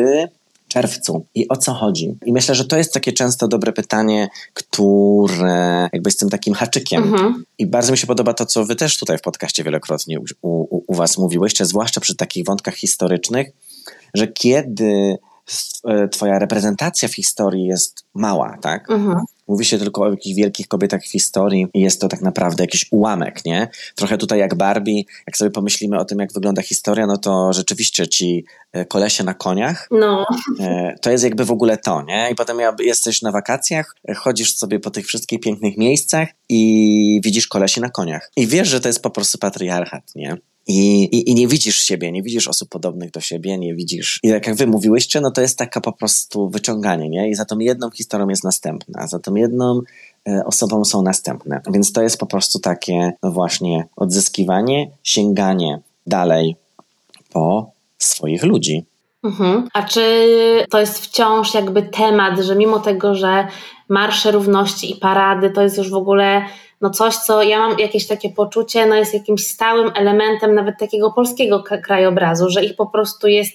czerwcu 0.75 1.25
i 1.35 1.47
o 1.49 1.57
co 1.57 1.73
chodzi. 1.73 2.17
I 2.25 2.33
myślę, 2.33 2.55
że 2.55 2.65
to 2.65 2.77
jest 2.77 2.93
takie 2.93 3.13
często 3.13 3.47
dobre 3.47 3.73
pytanie, 3.73 4.29
które 4.53 5.89
jakby 5.93 6.11
z 6.11 6.17
tym 6.17 6.29
takim 6.29 6.53
haczykiem. 6.53 7.03
Mhm. 7.03 7.43
I 7.57 7.67
bardzo 7.67 7.91
mi 7.91 7.97
się 7.97 8.07
podoba 8.07 8.33
to, 8.33 8.45
co 8.45 8.65
wy 8.65 8.75
też 8.75 8.97
tutaj 8.97 9.17
w 9.17 9.21
podcaście 9.21 9.63
wielokrotnie 9.63 10.19
u, 10.19 10.23
u, 10.41 10.83
u 10.87 10.95
was 10.95 11.17
mówiłyście, 11.17 11.65
zwłaszcza 11.65 12.01
przy 12.01 12.15
takich 12.15 12.45
wątkach 12.45 12.75
historycznych, 12.75 13.47
że 14.13 14.27
kiedy 14.27 15.17
e, 15.87 16.07
twoja 16.07 16.39
reprezentacja 16.39 17.09
w 17.09 17.15
historii 17.15 17.65
jest 17.65 18.05
mała, 18.13 18.57
tak? 18.61 18.91
Mhm. 18.91 19.19
Mówi 19.47 19.65
się 19.65 19.77
tylko 19.77 20.01
o 20.01 20.09
jakichś 20.09 20.35
wielkich 20.35 20.67
kobietach 20.67 21.01
w 21.03 21.11
historii 21.11 21.67
i 21.73 21.81
jest 21.81 22.01
to 22.01 22.07
tak 22.07 22.21
naprawdę 22.21 22.63
jakiś 22.63 22.85
ułamek, 22.91 23.45
nie? 23.45 23.67
Trochę 23.95 24.17
tutaj 24.17 24.39
jak 24.39 24.55
Barbie, 24.55 25.03
jak 25.27 25.37
sobie 25.37 25.51
pomyślimy 25.51 25.99
o 25.99 26.05
tym, 26.05 26.19
jak 26.19 26.33
wygląda 26.33 26.61
historia, 26.61 27.07
no 27.07 27.17
to 27.17 27.53
rzeczywiście 27.53 28.07
ci 28.07 28.45
e, 28.73 28.85
kolesie 28.85 29.23
na 29.23 29.33
koniach, 29.33 29.87
no. 29.91 30.25
E, 30.59 30.95
to 31.01 31.11
jest 31.11 31.23
jakby 31.23 31.45
w 31.45 31.51
ogóle 31.51 31.77
to, 31.77 32.01
nie? 32.01 32.29
I 32.31 32.35
potem 32.35 32.57
jesteś 32.79 33.21
na 33.21 33.31
wakacjach, 33.31 33.95
chodzisz 34.15 34.57
sobie 34.57 34.79
po 34.79 34.91
tych 34.91 35.05
wszystkich 35.05 35.39
pięknych 35.39 35.77
miejscach 35.77 36.29
i 36.49 37.21
widzisz 37.23 37.47
kolesie 37.47 37.81
na 37.81 37.89
koniach. 37.89 38.31
I 38.37 38.47
wiesz, 38.47 38.67
że 38.67 38.81
to 38.81 38.87
jest 38.87 39.01
po 39.01 39.09
prostu 39.09 39.37
patriarchat, 39.37 40.15
nie? 40.15 40.37
I, 40.67 41.03
i, 41.03 41.31
I, 41.31 41.35
nie 41.35 41.47
widzisz 41.47 41.77
siebie, 41.77 42.11
nie 42.11 42.23
widzisz 42.23 42.47
osób 42.47 42.69
podobnych 42.69 43.11
do 43.11 43.19
siebie, 43.19 43.57
nie 43.57 43.75
widzisz. 43.75 44.19
I 44.23 44.29
tak 44.29 44.47
jak 44.47 44.55
wy 44.55 44.67
mówiłyście, 44.67 45.21
no 45.21 45.31
to 45.31 45.41
jest 45.41 45.57
taka 45.57 45.81
po 45.81 45.91
prostu 45.91 46.49
wyciąganie, 46.49 47.09
nie? 47.09 47.29
I 47.29 47.35
za 47.35 47.45
tą 47.45 47.59
jedną 47.59 47.91
historią 47.91 48.29
jest 48.29 48.43
następna, 48.43 49.07
za 49.07 49.19
tą 49.19 49.35
jedną 49.35 49.81
e, 50.27 50.45
osobą 50.45 50.85
są 50.85 51.01
następne. 51.01 51.61
Więc 51.73 51.93
to 51.93 52.01
jest 52.01 52.17
po 52.17 52.25
prostu 52.25 52.59
takie, 52.59 53.13
no 53.23 53.31
właśnie, 53.31 53.87
odzyskiwanie, 53.95 54.91
sięganie 55.03 55.81
dalej 56.07 56.55
po 57.29 57.71
swoich 57.97 58.43
ludzi. 58.43 58.85
Mhm. 59.23 59.67
A 59.73 59.83
czy 59.83 60.01
to 60.69 60.79
jest 60.79 60.99
wciąż 60.99 61.53
jakby 61.53 61.83
temat, 61.83 62.39
że 62.39 62.55
mimo 62.55 62.79
tego, 62.79 63.15
że 63.15 63.47
marsze 63.89 64.31
równości 64.31 64.91
i 64.91 64.95
parady 64.95 65.49
to 65.49 65.61
jest 65.61 65.77
już 65.77 65.89
w 65.89 65.95
ogóle 65.95 66.45
no 66.81 66.89
coś, 66.89 67.15
co 67.15 67.43
ja 67.43 67.59
mam 67.59 67.79
jakieś 67.79 68.07
takie 68.07 68.29
poczucie, 68.29 68.85
no 68.85 68.95
jest 68.95 69.13
jakimś 69.13 69.47
stałym 69.47 69.91
elementem 69.95 70.55
nawet 70.55 70.79
takiego 70.79 71.11
polskiego 71.11 71.63
krajobrazu, 71.83 72.49
że 72.49 72.63
ich 72.63 72.75
po 72.75 72.85
prostu 72.85 73.27
jest 73.27 73.53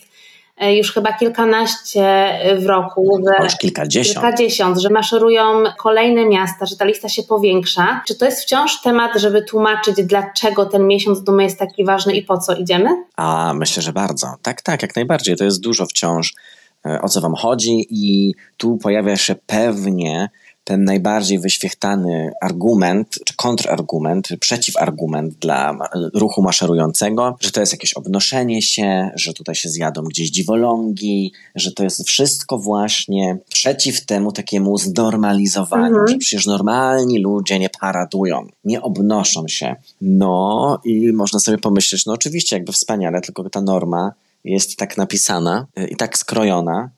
e, 0.56 0.76
już 0.76 0.92
chyba 0.92 1.12
kilkanaście 1.12 2.38
w 2.58 2.66
roku. 2.66 3.20
Że, 3.26 3.44
już 3.44 3.56
kilkadziesiąt. 3.56 4.14
Kilkadziesiąt, 4.14 4.78
że 4.78 4.90
maszerują 4.90 5.62
kolejne 5.78 6.26
miasta, 6.26 6.66
że 6.66 6.76
ta 6.76 6.84
lista 6.84 7.08
się 7.08 7.22
powiększa. 7.22 8.02
Czy 8.06 8.14
to 8.14 8.24
jest 8.24 8.42
wciąż 8.42 8.82
temat, 8.82 9.12
żeby 9.16 9.42
tłumaczyć, 9.42 9.96
dlaczego 10.02 10.66
ten 10.66 10.86
miesiąc 10.86 11.22
dumy 11.22 11.42
jest 11.42 11.58
taki 11.58 11.84
ważny 11.84 12.16
i 12.16 12.22
po 12.22 12.38
co 12.38 12.54
idziemy? 12.54 12.88
A 13.16 13.52
myślę, 13.54 13.82
że 13.82 13.92
bardzo. 13.92 14.26
Tak, 14.42 14.62
tak, 14.62 14.82
jak 14.82 14.96
najbardziej. 14.96 15.36
To 15.36 15.44
jest 15.44 15.60
dużo 15.60 15.86
wciąż 15.86 16.34
e, 16.86 17.02
o 17.02 17.08
co 17.08 17.20
wam 17.20 17.34
chodzi 17.34 17.86
i 17.90 18.34
tu 18.56 18.76
pojawia 18.76 19.16
się 19.16 19.34
pewnie 19.46 20.30
ten 20.70 20.84
najbardziej 20.84 21.38
wyświechtany 21.38 22.32
argument, 22.40 23.18
czy 23.24 23.36
kontrargument, 23.36 24.28
przeciwargument 24.40 25.34
dla 25.34 25.78
ruchu 26.14 26.42
maszerującego, 26.42 27.36
że 27.40 27.50
to 27.50 27.60
jest 27.60 27.72
jakieś 27.72 27.94
obnoszenie 27.94 28.62
się, 28.62 29.10
że 29.14 29.32
tutaj 29.32 29.54
się 29.54 29.68
zjadą 29.68 30.02
gdzieś 30.02 30.30
dziwolągi, 30.30 31.32
że 31.54 31.72
to 31.72 31.84
jest 31.84 32.06
wszystko 32.06 32.58
właśnie 32.58 33.38
przeciw 33.48 34.06
temu 34.06 34.32
takiemu 34.32 34.78
znormalizowaniu, 34.78 35.86
mhm. 35.86 36.08
że 36.08 36.18
przecież 36.18 36.46
normalni 36.46 37.18
ludzie 37.18 37.58
nie 37.58 37.70
paradują, 37.80 38.46
nie 38.64 38.82
obnoszą 38.82 39.48
się. 39.48 39.76
No 40.00 40.78
i 40.84 41.12
można 41.12 41.40
sobie 41.40 41.58
pomyśleć, 41.58 42.06
no 42.06 42.12
oczywiście 42.12 42.56
jakby 42.56 42.72
wspaniale, 42.72 43.20
tylko 43.20 43.50
ta 43.50 43.60
norma 43.60 44.12
jest 44.44 44.76
tak 44.76 44.96
napisana 44.96 45.66
i 45.90 45.96
tak 45.96 46.18
skrojona, 46.18 46.90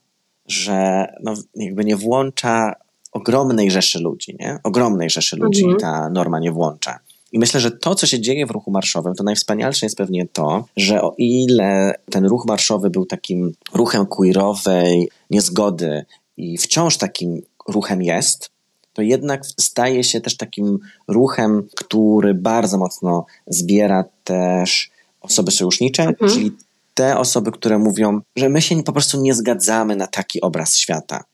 że 0.47 1.07
no, 1.23 1.35
jakby 1.55 1.85
nie 1.85 1.97
włącza 1.97 2.82
ogromnej 3.13 3.71
rzeszy 3.71 3.99
ludzi, 3.99 4.37
nie? 4.41 4.59
Ogromnej 4.65 5.11
rzeszy 5.11 5.37
ludzi 5.37 5.65
mhm. 5.65 5.81
ta 5.81 6.11
norma 6.11 6.41
nie 6.41 6.53
włącza. 6.53 6.99
I 7.33 7.39
myślę, 7.39 7.61
że 7.61 7.71
to, 7.71 7.95
co 7.95 8.07
się 8.07 8.21
dzieje 8.21 8.47
w 8.47 8.51
ruchu 8.51 8.71
marszowym, 8.71 9.15
to 9.15 9.25
najwspanialsze 9.25 9.87
jest 9.87 9.97
pewnie 9.97 10.27
to, 10.33 10.65
że 10.77 11.03
o 11.03 11.15
ile 11.19 11.95
ten 12.11 12.27
ruch 12.27 12.47
marszowy 12.47 12.91
był 12.91 13.07
takim 13.07 13.53
ruchem 13.75 14.07
queerowej 14.07 15.09
niezgody 15.31 16.05
i 16.37 16.59
wciąż 16.59 16.97
takim 16.97 17.43
ruchem 17.69 18.03
jest, 18.03 18.51
to 18.93 19.03
jednak 19.03 19.47
staje 19.47 20.05
się 20.05 20.21
też 20.21 20.37
takim 20.37 20.79
ruchem, 21.09 21.69
który 21.77 22.35
bardzo 22.35 22.79
mocno 22.79 23.27
zbiera 23.47 24.05
też 24.25 24.91
osoby 25.21 25.51
sojusznicze, 25.51 26.03
mhm. 26.03 26.31
czyli 26.31 26.53
te 26.95 27.19
osoby, 27.19 27.53
które 27.53 27.79
mówią, 27.79 28.21
że 28.37 28.49
my 28.49 28.63
się 28.63 28.83
po 28.83 28.93
prostu 28.93 29.21
nie 29.21 29.35
zgadzamy 29.35 29.97
na 29.97 30.07
taki 30.07 30.41
obraz 30.41 30.77
świata. 30.77 31.25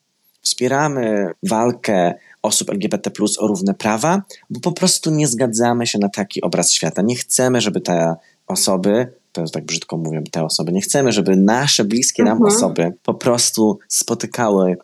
Wspieramy 0.43 1.31
walkę 1.49 2.15
osób 2.43 2.71
LGBT 2.71 3.11
o 3.39 3.47
równe 3.47 3.75
prawa, 3.75 4.23
bo 4.51 4.61
po 4.61 4.73
prostu 4.73 5.11
nie 5.11 5.29
zgadzamy 5.29 5.87
się 5.87 5.99
na 5.99 6.09
taki 6.09 6.43
obraz 6.43 6.73
świata. 6.73 7.03
Nie 7.03 7.17
chcemy, 7.17 7.61
żeby 7.61 7.81
te 7.81 8.17
osoby, 8.47 9.13
to 9.33 9.41
jest 9.41 9.55
tak 9.55 9.65
brzydko 9.65 9.97
mówię, 9.97 10.23
te 10.31 10.45
osoby, 10.45 10.73
nie 10.73 10.81
chcemy, 10.81 11.13
żeby 11.13 11.37
nasze 11.37 11.85
bliskie 11.85 12.23
nam 12.23 12.39
mhm. 12.39 12.57
osoby 12.57 12.93
po 13.03 13.15
prostu 13.15 13.79
spotykały 13.89 14.77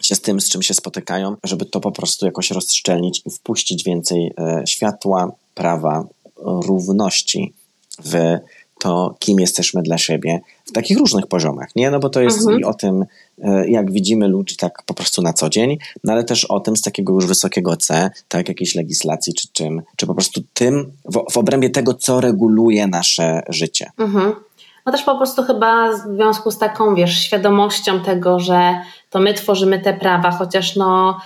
się 0.00 0.14
z 0.14 0.20
tym, 0.20 0.40
z 0.40 0.48
czym 0.48 0.62
się 0.62 0.74
spotykają, 0.74 1.36
żeby 1.44 1.66
to 1.66 1.80
po 1.80 1.92
prostu 1.92 2.26
jakoś 2.26 2.50
rozszczelnić 2.50 3.22
i 3.26 3.30
wpuścić 3.30 3.84
więcej 3.84 4.32
e, 4.38 4.62
światła, 4.66 5.32
prawa, 5.54 6.04
równości 6.44 7.54
w 8.04 8.38
to, 8.78 9.14
kim 9.18 9.40
jesteśmy 9.40 9.82
dla 9.82 9.98
siebie 9.98 10.40
w 10.64 10.72
takich 10.72 10.98
różnych 10.98 11.26
poziomach, 11.26 11.76
nie? 11.76 11.90
No 11.90 12.00
bo 12.00 12.10
to 12.10 12.20
jest 12.20 12.38
mhm. 12.38 12.60
i 12.60 12.64
o 12.64 12.74
tym, 12.74 13.04
e, 13.42 13.70
jak 13.70 13.92
widzimy 13.92 14.28
ludzi 14.28 14.56
tak 14.56 14.82
po 14.86 14.94
prostu 14.94 15.22
na 15.22 15.32
co 15.32 15.48
dzień, 15.50 15.78
no 16.04 16.12
ale 16.12 16.24
też 16.24 16.44
o 16.44 16.60
tym 16.60 16.76
z 16.76 16.82
takiego 16.82 17.12
już 17.12 17.26
wysokiego 17.26 17.76
C, 17.76 18.10
tak, 18.28 18.48
jakiejś 18.48 18.74
legislacji 18.74 19.34
czy 19.34 19.48
czym, 19.52 19.82
czy 19.96 20.06
po 20.06 20.14
prostu 20.14 20.40
tym, 20.54 20.92
w, 21.04 21.32
w 21.32 21.36
obrębie 21.36 21.70
tego, 21.70 21.94
co 21.94 22.20
reguluje 22.20 22.86
nasze 22.86 23.42
życie. 23.48 23.90
Mhm. 23.98 24.32
No 24.86 24.92
też 24.92 25.02
po 25.02 25.16
prostu 25.16 25.42
chyba 25.42 25.92
w 25.92 26.14
związku 26.14 26.50
z 26.50 26.58
taką, 26.58 26.94
wiesz, 26.94 27.22
świadomością 27.22 28.00
tego, 28.00 28.40
że 28.40 28.80
to 29.10 29.18
my 29.18 29.34
tworzymy 29.34 29.78
te 29.78 29.94
prawa, 29.94 30.30
chociaż 30.30 30.76
no 30.76 31.20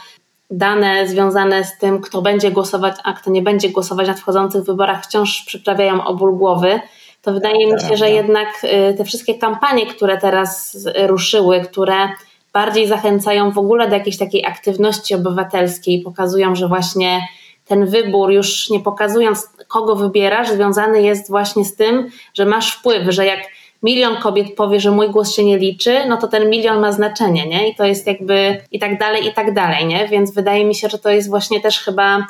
dane 0.52 1.08
związane 1.08 1.64
z 1.64 1.78
tym, 1.78 2.00
kto 2.00 2.22
będzie 2.22 2.50
głosować, 2.50 2.94
a 3.04 3.12
kto 3.12 3.30
nie 3.30 3.42
będzie 3.42 3.68
głosować 3.68 4.06
na 4.06 4.14
wchodzących 4.14 4.64
wyborach 4.64 5.04
wciąż 5.04 5.44
przyprawiają 5.46 6.04
o 6.04 6.14
ból 6.14 6.36
głowy, 6.36 6.80
to 7.22 7.32
wydaje 7.32 7.72
mi 7.72 7.80
się, 7.80 7.96
że 7.96 8.10
jednak 8.10 8.48
y, 8.64 8.94
te 8.94 9.04
wszystkie 9.04 9.34
kampanie, 9.34 9.86
które 9.86 10.18
teraz 10.18 10.78
ruszyły, 11.06 11.60
które 11.60 12.08
bardziej 12.52 12.86
zachęcają 12.86 13.50
w 13.50 13.58
ogóle 13.58 13.88
do 13.88 13.94
jakiejś 13.94 14.18
takiej 14.18 14.46
aktywności 14.46 15.14
obywatelskiej, 15.14 16.00
pokazują, 16.00 16.54
że 16.54 16.68
właśnie 16.68 17.20
ten 17.66 17.86
wybór, 17.86 18.30
już 18.30 18.70
nie 18.70 18.80
pokazując 18.80 19.48
kogo 19.68 19.96
wybierasz, 19.96 20.48
związany 20.48 21.02
jest 21.02 21.30
właśnie 21.30 21.64
z 21.64 21.76
tym, 21.76 22.10
że 22.34 22.46
masz 22.46 22.72
wpływ, 22.72 23.02
że 23.08 23.26
jak 23.26 23.40
milion 23.82 24.16
kobiet 24.16 24.54
powie, 24.54 24.80
że 24.80 24.90
mój 24.90 25.10
głos 25.10 25.34
się 25.34 25.44
nie 25.44 25.58
liczy, 25.58 26.06
no 26.08 26.16
to 26.16 26.28
ten 26.28 26.50
milion 26.50 26.80
ma 26.80 26.92
znaczenie, 26.92 27.46
nie? 27.46 27.68
I 27.68 27.74
to 27.74 27.84
jest 27.84 28.06
jakby 28.06 28.60
i 28.72 28.78
tak 28.78 28.98
dalej, 28.98 29.26
i 29.26 29.32
tak 29.32 29.54
dalej, 29.54 29.86
nie? 29.86 30.08
Więc 30.08 30.34
wydaje 30.34 30.64
mi 30.64 30.74
się, 30.74 30.88
że 30.88 30.98
to 30.98 31.10
jest 31.10 31.30
właśnie 31.30 31.60
też 31.60 31.78
chyba 31.78 32.26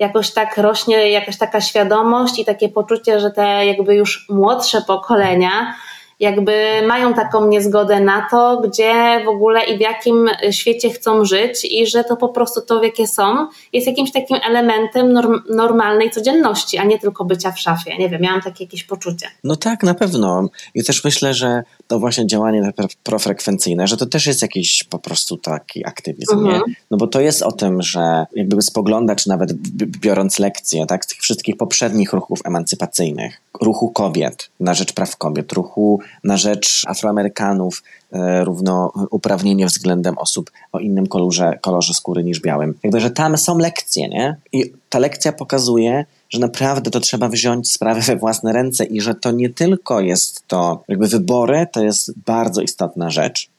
jakoś 0.00 0.30
tak 0.30 0.56
rośnie 0.56 1.10
jakaś 1.10 1.38
taka 1.38 1.60
świadomość 1.60 2.38
i 2.38 2.44
takie 2.44 2.68
poczucie, 2.68 3.20
że 3.20 3.30
te 3.30 3.66
jakby 3.66 3.94
już 3.94 4.26
młodsze 4.28 4.82
pokolenia 4.86 5.74
jakby 6.20 6.82
mają 6.86 7.14
taką 7.14 7.48
niezgodę 7.48 8.00
na 8.00 8.26
to, 8.30 8.60
gdzie 8.64 9.22
w 9.24 9.28
ogóle 9.28 9.64
i 9.64 9.76
w 9.76 9.80
jakim 9.80 10.28
świecie 10.50 10.90
chcą 10.90 11.24
żyć 11.24 11.64
i 11.64 11.86
że 11.86 12.04
to 12.04 12.16
po 12.16 12.28
prostu 12.28 12.60
to, 12.60 12.80
w 12.80 12.82
jakie 12.82 13.06
są, 13.06 13.46
jest 13.72 13.86
jakimś 13.86 14.12
takim 14.12 14.36
elementem 14.48 15.12
norm 15.12 15.40
normalnej 15.48 16.10
codzienności, 16.10 16.78
a 16.78 16.84
nie 16.84 16.98
tylko 16.98 17.24
bycia 17.24 17.52
w 17.52 17.58
szafie. 17.58 17.98
Nie 17.98 18.08
wiem, 18.08 18.22
miałam 18.22 18.40
takie 18.40 18.64
jakieś 18.64 18.84
poczucie. 18.84 19.26
No 19.44 19.56
tak, 19.56 19.82
na 19.82 19.94
pewno. 19.94 20.48
I 20.74 20.84
też 20.84 21.04
myślę, 21.04 21.34
że 21.34 21.62
to 21.86 21.98
właśnie 21.98 22.26
działanie 22.26 22.72
profrekwencyjne, 23.02 23.86
że 23.86 23.96
to 23.96 24.06
też 24.06 24.26
jest 24.26 24.42
jakiś 24.42 24.84
po 24.84 24.98
prostu 24.98 25.36
taki 25.36 25.86
aktywizm, 25.86 26.38
mhm. 26.38 26.54
nie? 26.54 26.74
No 26.90 26.96
bo 26.96 27.06
to 27.06 27.20
jest 27.20 27.42
o 27.42 27.52
tym, 27.52 27.82
że 27.82 28.26
jakby 28.34 28.62
spoglądać 28.62 29.26
nawet 29.26 29.52
biorąc 30.00 30.38
lekcje, 30.38 30.86
tak, 30.86 31.04
z 31.04 31.08
tych 31.08 31.18
wszystkich 31.18 31.56
poprzednich 31.56 32.12
ruchów 32.12 32.40
emancypacyjnych, 32.44 33.40
ruchu 33.60 33.90
kobiet, 33.90 34.50
na 34.60 34.74
rzecz 34.74 34.92
praw 34.92 35.16
kobiet, 35.16 35.52
ruchu 35.52 36.00
na 36.24 36.36
rzecz 36.36 36.84
Afroamerykanów, 36.86 37.82
e, 38.12 38.44
równouprawnienie 38.44 39.66
względem 39.66 40.18
osób 40.18 40.50
o 40.72 40.78
innym 40.78 41.06
kolorze, 41.06 41.58
kolorze 41.60 41.94
skóry 41.94 42.24
niż 42.24 42.40
białym. 42.40 42.74
Jakby, 42.82 43.00
że 43.00 43.10
tam 43.10 43.38
są 43.38 43.58
lekcje, 43.58 44.08
nie? 44.08 44.36
I 44.52 44.72
ta 44.88 44.98
lekcja 44.98 45.32
pokazuje, 45.32 46.04
że 46.30 46.38
naprawdę 46.38 46.90
to 46.90 47.00
trzeba 47.00 47.28
wziąć 47.28 47.72
sprawę 47.72 48.00
we 48.00 48.16
własne 48.16 48.52
ręce 48.52 48.84
i 48.84 49.00
że 49.00 49.14
to 49.14 49.30
nie 49.30 49.50
tylko 49.50 50.00
jest 50.00 50.48
to, 50.48 50.84
jakby 50.88 51.08
wybory 51.08 51.66
to 51.72 51.84
jest 51.84 52.18
bardzo 52.26 52.62
istotna 52.62 53.10
rzecz, 53.10 53.50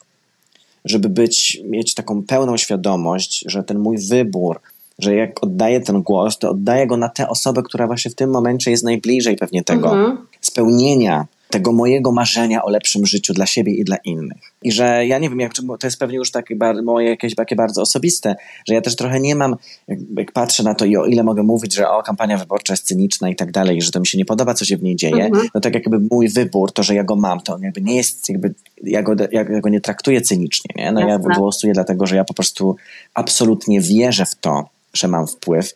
żeby 0.85 1.09
być, 1.09 1.61
mieć 1.65 1.93
taką 1.93 2.23
pełną 2.23 2.57
świadomość, 2.57 3.43
że 3.47 3.63
ten 3.63 3.79
mój 3.79 3.97
wybór, 3.97 4.59
że 4.99 5.15
jak 5.15 5.43
oddaję 5.43 5.81
ten 5.81 6.01
głos, 6.01 6.37
to 6.37 6.49
oddaję 6.49 6.87
go 6.87 6.97
na 6.97 7.09
tę 7.09 7.29
osobę, 7.29 7.63
która 7.63 7.87
właśnie 7.87 8.11
w 8.11 8.15
tym 8.15 8.29
momencie 8.29 8.71
jest 8.71 8.83
najbliżej 8.83 9.35
pewnie 9.35 9.63
tego 9.63 9.91
mhm. 9.91 10.17
spełnienia 10.41 11.25
tego 11.51 11.71
mojego 11.71 12.11
marzenia 12.11 12.63
o 12.63 12.69
lepszym 12.69 13.05
życiu 13.05 13.33
dla 13.33 13.45
siebie 13.45 13.73
i 13.73 13.83
dla 13.83 13.97
innych. 13.97 14.37
I 14.63 14.71
że 14.71 15.05
ja 15.05 15.19
nie 15.19 15.29
wiem, 15.29 15.39
jak, 15.39 15.53
to 15.53 15.87
jest 15.87 15.99
pewnie 15.99 16.17
już 16.17 16.31
takie 16.31 16.55
moje 16.83 17.09
jakieś 17.09 17.35
takie 17.35 17.55
bardzo 17.55 17.81
osobiste, 17.81 18.35
że 18.67 18.73
ja 18.73 18.81
też 18.81 18.95
trochę 18.95 19.19
nie 19.19 19.35
mam, 19.35 19.55
jak, 19.87 19.99
jak, 20.17 20.31
patrzę 20.31 20.63
na 20.63 20.75
to 20.75 20.85
i 20.85 20.97
o 20.97 21.05
ile 21.05 21.23
mogę 21.23 21.43
mówić, 21.43 21.73
że 21.73 21.89
o, 21.89 22.03
kampania 22.03 22.37
wyborcza 22.37 22.73
jest 22.73 22.85
cyniczna 22.85 23.29
i 23.29 23.35
tak 23.35 23.51
dalej, 23.51 23.81
że 23.81 23.91
to 23.91 23.99
mi 23.99 24.07
się 24.07 24.17
nie 24.17 24.25
podoba, 24.25 24.53
co 24.53 24.65
się 24.65 24.77
w 24.77 24.83
niej 24.83 24.95
dzieje, 24.95 25.25
mhm. 25.25 25.47
no 25.55 25.61
tak 25.61 25.73
jakby 25.73 25.99
mój 26.11 26.29
wybór, 26.29 26.71
to, 26.71 26.83
że 26.83 26.95
ja 26.95 27.03
go 27.03 27.15
mam, 27.15 27.41
to 27.41 27.55
on 27.55 27.61
jakby 27.61 27.81
nie 27.81 27.95
jest, 27.95 28.29
jakby 28.29 28.53
ja 28.83 29.03
go, 29.03 29.15
ja 29.31 29.43
go 29.43 29.69
nie 29.69 29.81
traktuję 29.81 30.21
cynicznie, 30.21 30.73
nie? 30.75 30.91
No 30.91 30.99
Jasne. 31.01 31.29
ja 31.29 31.35
głosuję 31.37 31.73
dlatego, 31.73 32.07
że 32.07 32.15
ja 32.15 32.23
po 32.23 32.33
prostu 32.33 32.75
absolutnie 33.13 33.81
wierzę 33.81 34.25
w 34.25 34.35
to, 34.35 34.69
że 34.93 35.07
mam 35.07 35.27
wpływ 35.27 35.73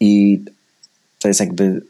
i 0.00 0.40
to 1.18 1.28
jest 1.28 1.40
jakby 1.40 1.82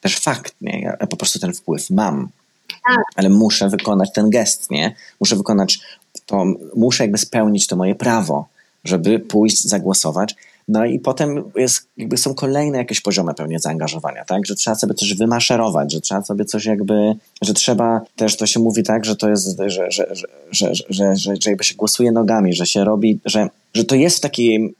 też 0.00 0.18
fakt, 0.18 0.54
nie? 0.60 0.80
Ja 0.80 1.06
po 1.06 1.16
prostu 1.16 1.38
ten 1.38 1.52
wpływ 1.52 1.90
mam. 1.90 2.28
Tak. 2.68 3.04
Ale 3.16 3.28
muszę 3.28 3.68
wykonać 3.68 4.12
ten 4.12 4.30
gest, 4.30 4.70
nie? 4.70 4.94
Muszę 5.20 5.36
wykonać 5.36 5.78
to, 6.26 6.44
muszę 6.76 7.04
jakby 7.04 7.18
spełnić 7.18 7.66
to 7.66 7.76
moje 7.76 7.94
prawo, 7.94 8.48
żeby 8.84 9.18
pójść, 9.18 9.64
zagłosować. 9.64 10.34
No 10.68 10.84
i 10.84 10.98
potem 10.98 11.44
jest, 11.56 11.88
jakby 11.96 12.16
są 12.16 12.34
kolejne 12.34 12.78
jakieś 12.78 13.00
poziomy 13.00 13.34
pewnie 13.34 13.58
zaangażowania, 13.58 14.24
tak? 14.24 14.46
Że 14.46 14.54
trzeba 14.54 14.74
sobie 14.74 14.94
coś 14.94 15.14
wymaszerować, 15.14 15.92
że 15.92 16.00
trzeba 16.00 16.22
sobie 16.22 16.44
coś 16.44 16.64
jakby, 16.64 17.14
że 17.42 17.54
trzeba, 17.54 18.00
też 18.16 18.36
to 18.36 18.46
się 18.46 18.60
mówi 18.60 18.82
tak, 18.82 19.04
że 19.04 19.16
to 19.16 19.28
jest, 19.28 19.58
że, 19.58 19.66
że, 19.66 19.90
że, 19.90 20.26
że, 20.50 20.74
że, 20.74 21.16
że, 21.16 21.16
że 21.16 21.50
jakby 21.50 21.64
się 21.64 21.74
głosuje 21.74 22.12
nogami, 22.12 22.54
że 22.54 22.66
się 22.66 22.84
robi, 22.84 23.20
że, 23.24 23.48
że 23.74 23.84
to 23.84 23.94
jest 23.94 24.16
w 24.16 24.20
takim 24.20 24.74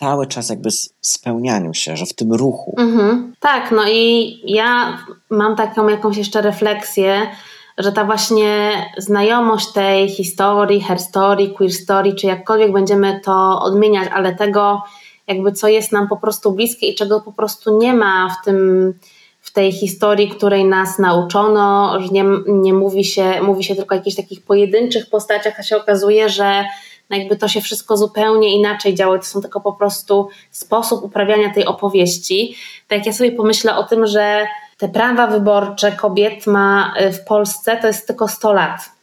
cały 0.00 0.26
czas 0.26 0.50
jakby 0.50 0.70
spełnianiu 1.00 1.74
się, 1.74 1.96
że 1.96 2.06
w 2.06 2.14
tym 2.14 2.32
ruchu. 2.32 2.74
Mhm. 2.78 3.34
Tak, 3.40 3.70
no 3.70 3.88
i 3.88 4.40
ja 4.44 4.98
mam 5.30 5.56
taką 5.56 5.88
jakąś 5.88 6.16
jeszcze 6.16 6.42
refleksję, 6.42 7.30
że 7.78 7.92
ta 7.92 8.04
właśnie 8.04 8.72
znajomość 8.98 9.72
tej 9.72 10.08
historii, 10.08 10.80
her 10.80 10.98
story, 10.98 11.48
queer 11.48 11.72
story, 11.72 12.14
czy 12.14 12.26
jakkolwiek 12.26 12.72
będziemy 12.72 13.20
to 13.24 13.60
odmieniać, 13.62 14.08
ale 14.12 14.34
tego 14.34 14.82
jakby 15.26 15.52
co 15.52 15.68
jest 15.68 15.92
nam 15.92 16.08
po 16.08 16.16
prostu 16.16 16.52
bliskie 16.52 16.86
i 16.86 16.94
czego 16.94 17.20
po 17.20 17.32
prostu 17.32 17.78
nie 17.78 17.94
ma 17.94 18.28
w 18.28 18.44
tym 18.44 18.94
w 19.40 19.52
tej 19.52 19.72
historii, 19.72 20.28
której 20.28 20.64
nas 20.64 20.98
nauczono, 20.98 21.94
że 22.00 22.08
nie, 22.08 22.24
nie 22.46 22.74
mówi, 22.74 23.04
się, 23.04 23.42
mówi 23.42 23.64
się 23.64 23.74
tylko 23.74 23.94
o 23.94 23.98
jakichś 23.98 24.16
takich 24.16 24.42
pojedynczych 24.42 25.10
postaciach, 25.10 25.54
a 25.58 25.62
się 25.62 25.76
okazuje, 25.76 26.28
że 26.28 26.64
no 27.10 27.16
jakby 27.16 27.36
to 27.36 27.48
się 27.48 27.60
wszystko 27.60 27.96
zupełnie 27.96 28.56
inaczej 28.56 28.94
działo. 28.94 29.18
To 29.18 29.24
są 29.24 29.40
tylko 29.40 29.60
po 29.60 29.72
prostu 29.72 30.28
sposób 30.50 31.04
uprawiania 31.04 31.54
tej 31.54 31.66
opowieści. 31.66 32.56
Tak 32.88 33.06
ja 33.06 33.12
sobie 33.12 33.32
pomyślę 33.32 33.76
o 33.76 33.84
tym, 33.84 34.06
że 34.06 34.46
te 34.78 34.88
prawa 34.88 35.26
wyborcze 35.26 35.92
kobiet 35.92 36.46
ma 36.46 36.94
y, 37.00 37.12
w 37.12 37.24
Polsce 37.24 37.76
to 37.76 37.86
jest 37.86 38.06
tylko 38.06 38.28
100 38.28 38.52
lat. 38.52 38.99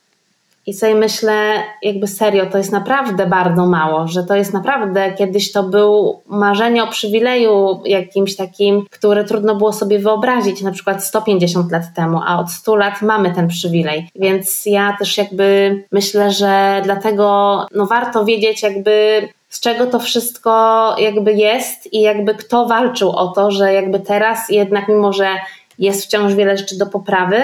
I 0.68 0.74
sobie 0.74 0.96
myślę, 0.96 1.54
jakby 1.82 2.08
serio, 2.08 2.46
to 2.46 2.58
jest 2.58 2.72
naprawdę 2.72 3.26
bardzo 3.26 3.66
mało, 3.66 4.08
że 4.08 4.24
to 4.24 4.36
jest 4.36 4.54
naprawdę, 4.54 5.12
kiedyś 5.12 5.52
to 5.52 5.64
był 5.64 6.22
marzenie 6.26 6.84
o 6.84 6.88
przywileju 6.88 7.82
jakimś 7.86 8.36
takim, 8.36 8.86
które 8.92 9.24
trudno 9.24 9.56
było 9.56 9.74
sobie 9.74 10.00
wyobrazić, 10.00 10.62
na 10.62 10.72
przykład 10.72 11.04
150 11.04 11.72
lat 11.72 11.84
temu, 11.96 12.22
a 12.26 12.40
od 12.40 12.52
100 12.52 12.76
lat 12.76 13.02
mamy 13.02 13.36
ten 13.36 13.48
przywilej. 13.48 14.10
Więc 14.16 14.66
ja 14.66 14.96
też 15.00 15.18
jakby 15.18 15.76
myślę, 15.92 16.32
że 16.32 16.82
dlatego 16.84 17.66
no 17.76 17.86
warto 17.86 18.26
wiedzieć 18.26 18.64
jakby 18.64 19.22
z 19.50 19.60
czego 19.60 19.86
to 19.86 20.00
wszystko 20.00 20.96
jakby 21.00 21.34
jest 21.34 21.94
i 21.94 22.02
jakby 22.02 22.36
kto 22.36 22.66
walczył 22.66 23.10
o 23.10 23.28
to, 23.28 23.52
że 23.52 23.74
jakby 23.74 24.00
teraz 24.00 24.50
jednak 24.50 24.88
mimo, 24.88 25.14
że 25.14 25.28
jest 25.80 26.06
wciąż 26.06 26.34
wiele 26.34 26.58
rzeczy 26.58 26.78
do 26.78 26.86
poprawy, 26.86 27.42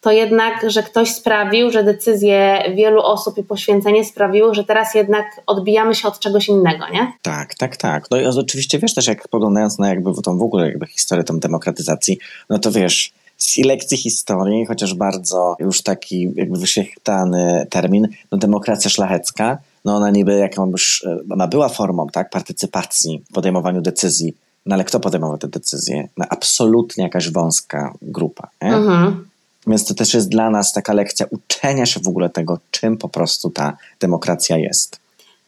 to 0.00 0.10
jednak, 0.12 0.70
że 0.70 0.82
ktoś 0.82 1.14
sprawił, 1.14 1.70
że 1.70 1.84
decyzje 1.84 2.62
wielu 2.76 3.02
osób 3.02 3.38
i 3.38 3.42
poświęcenie 3.42 4.04
sprawiły, 4.04 4.54
że 4.54 4.64
teraz 4.64 4.94
jednak 4.94 5.26
odbijamy 5.46 5.94
się 5.94 6.08
od 6.08 6.18
czegoś 6.18 6.48
innego, 6.48 6.84
nie? 6.92 7.12
Tak, 7.22 7.54
tak, 7.54 7.76
tak. 7.76 8.10
No 8.10 8.20
i 8.20 8.26
oczywiście 8.26 8.78
wiesz 8.78 8.94
też, 8.94 9.06
jak 9.06 9.28
poglądając 9.28 9.78
na 9.78 9.88
jakby 9.88 10.22
tą 10.22 10.38
w 10.38 10.42
ogóle 10.42 10.66
jakby 10.66 10.86
historię 10.86 11.24
tą 11.24 11.38
demokratyzacji, 11.38 12.18
no 12.50 12.58
to 12.58 12.72
wiesz, 12.72 13.12
z 13.36 13.58
lekcji 13.58 13.96
historii, 13.96 14.66
chociaż 14.66 14.94
bardzo 14.94 15.56
już 15.58 15.82
taki 15.82 16.32
jakby 16.34 16.58
wyświetlany 16.58 17.66
termin, 17.70 18.08
no 18.32 18.38
demokracja 18.38 18.90
szlachecka, 18.90 19.58
no 19.84 19.96
ona 19.96 20.10
niby 20.10 20.34
jakąś, 20.34 21.02
e, 21.06 21.18
ona 21.30 21.48
była 21.48 21.68
formą, 21.68 22.06
tak, 22.12 22.30
partycypacji 22.30 23.22
w 23.30 23.34
podejmowaniu 23.34 23.80
decyzji, 23.80 24.34
no 24.66 24.74
ale 24.74 24.84
kto 24.84 25.00
podejmował 25.00 25.38
te 25.38 25.48
decyzje? 25.48 26.08
No 26.16 26.24
absolutnie 26.30 27.04
jakaś 27.04 27.30
wąska 27.30 27.94
grupa, 28.02 28.48
nie? 28.62 28.74
Mhm. 28.74 29.29
Więc 29.66 29.84
to 29.84 29.94
też 29.94 30.14
jest 30.14 30.28
dla 30.28 30.50
nas 30.50 30.72
taka 30.72 30.92
lekcja 30.92 31.26
uczenia 31.30 31.86
się 31.86 32.00
w 32.00 32.08
ogóle 32.08 32.30
tego, 32.30 32.58
czym 32.70 32.96
po 32.96 33.08
prostu 33.08 33.50
ta 33.50 33.76
demokracja 34.00 34.56
jest. 34.56 35.00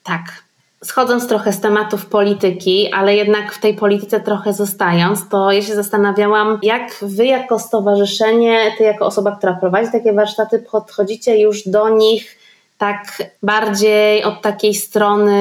Tak. 0.03 0.23
Schodząc 0.85 1.29
trochę 1.29 1.53
z 1.53 1.61
tematów 1.61 2.07
polityki, 2.07 2.93
ale 2.93 3.17
jednak 3.17 3.53
w 3.53 3.61
tej 3.61 3.75
polityce 3.75 4.21
trochę 4.21 4.53
zostając, 4.53 5.29
to 5.29 5.53
ja 5.53 5.63
się 5.63 5.75
zastanawiałam, 5.75 6.59
jak 6.63 6.97
wy 7.03 7.27
jako 7.27 7.59
stowarzyszenie, 7.59 8.75
ty 8.79 8.85
jako 8.85 9.07
osoba, 9.07 9.37
która 9.37 9.55
prowadzi 9.55 9.93
takie 9.93 10.13
warsztaty, 10.13 10.59
podchodzicie 10.59 11.39
już 11.39 11.69
do 11.69 11.89
nich 11.89 12.39
tak 12.79 13.23
bardziej 13.43 14.25
od 14.25 14.43
takiej 14.43 14.75
strony, 14.75 15.33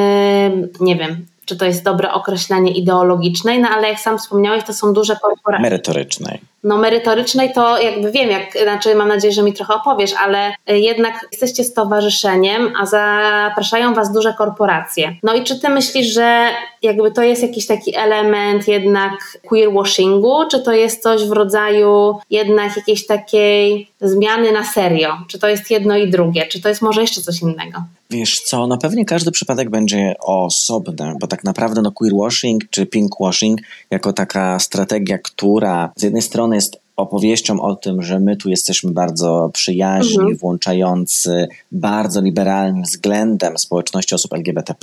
nie 0.79 0.95
wiem, 0.95 1.25
czy 1.45 1.57
to 1.57 1.65
jest 1.65 1.83
dobre 1.83 2.11
określenie 2.11 2.71
ideologicznej, 2.71 3.61
no 3.61 3.69
ale 3.69 3.89
jak 3.89 3.99
sam 3.99 4.17
wspomniałeś, 4.17 4.63
to 4.63 4.73
są 4.73 4.93
duże 4.93 5.15
korporacje. 5.21 5.61
Merytorycznej 5.61 6.41
no 6.63 6.77
merytorycznej 6.77 7.53
to 7.53 7.81
jakby 7.81 8.11
wiem, 8.11 8.29
jak, 8.29 8.57
znaczy 8.63 8.95
mam 8.95 9.07
nadzieję, 9.07 9.33
że 9.33 9.43
mi 9.43 9.53
trochę 9.53 9.73
opowiesz, 9.73 10.13
ale 10.13 10.53
jednak 10.67 11.27
jesteście 11.31 11.63
stowarzyszeniem, 11.63 12.73
a 12.81 12.85
zapraszają 12.85 13.93
was 13.93 14.13
duże 14.13 14.33
korporacje. 14.33 15.15
No 15.23 15.33
i 15.33 15.43
czy 15.43 15.59
ty 15.59 15.69
myślisz, 15.69 16.07
że 16.07 16.47
jakby 16.81 17.11
to 17.11 17.23
jest 17.23 17.41
jakiś 17.41 17.67
taki 17.67 17.95
element 17.95 18.67
jednak 18.67 19.37
queerwashingu, 19.49 20.47
czy 20.51 20.59
to 20.59 20.71
jest 20.71 21.03
coś 21.03 21.23
w 21.23 21.31
rodzaju 21.31 22.17
jednak 22.29 22.77
jakiejś 22.77 23.05
takiej 23.05 23.87
zmiany 24.01 24.51
na 24.51 24.63
serio? 24.63 25.17
Czy 25.27 25.39
to 25.39 25.47
jest 25.47 25.71
jedno 25.71 25.97
i 25.97 26.09
drugie? 26.09 26.45
Czy 26.45 26.61
to 26.61 26.69
jest 26.69 26.81
może 26.81 27.01
jeszcze 27.01 27.21
coś 27.21 27.41
innego? 27.41 27.83
Wiesz 28.09 28.39
co, 28.39 28.67
no 28.67 28.77
pewnie 28.77 29.05
każdy 29.05 29.31
przypadek 29.31 29.69
będzie 29.69 30.13
osobny, 30.19 31.13
bo 31.19 31.27
tak 31.27 31.43
naprawdę 31.43 31.81
no 31.81 31.91
queerwashing 31.91 32.63
czy 32.69 32.85
pinkwashing 32.85 33.59
jako 33.91 34.13
taka 34.13 34.59
strategia, 34.59 35.17
która 35.17 35.91
z 35.95 36.03
jednej 36.03 36.21
strony 36.21 36.50
jest 36.55 36.81
opowieścią 37.01 37.61
o 37.61 37.75
tym, 37.75 38.01
że 38.01 38.19
my 38.19 38.35
tu 38.35 38.49
jesteśmy 38.49 38.91
bardzo 38.91 39.49
przyjaźni, 39.53 40.19
mhm. 40.19 40.37
włączający, 40.37 41.47
bardzo 41.71 42.21
liberalnym 42.21 42.83
względem 42.83 43.57
społeczności 43.57 44.15
osób 44.15 44.33
LGBT, 44.33 44.73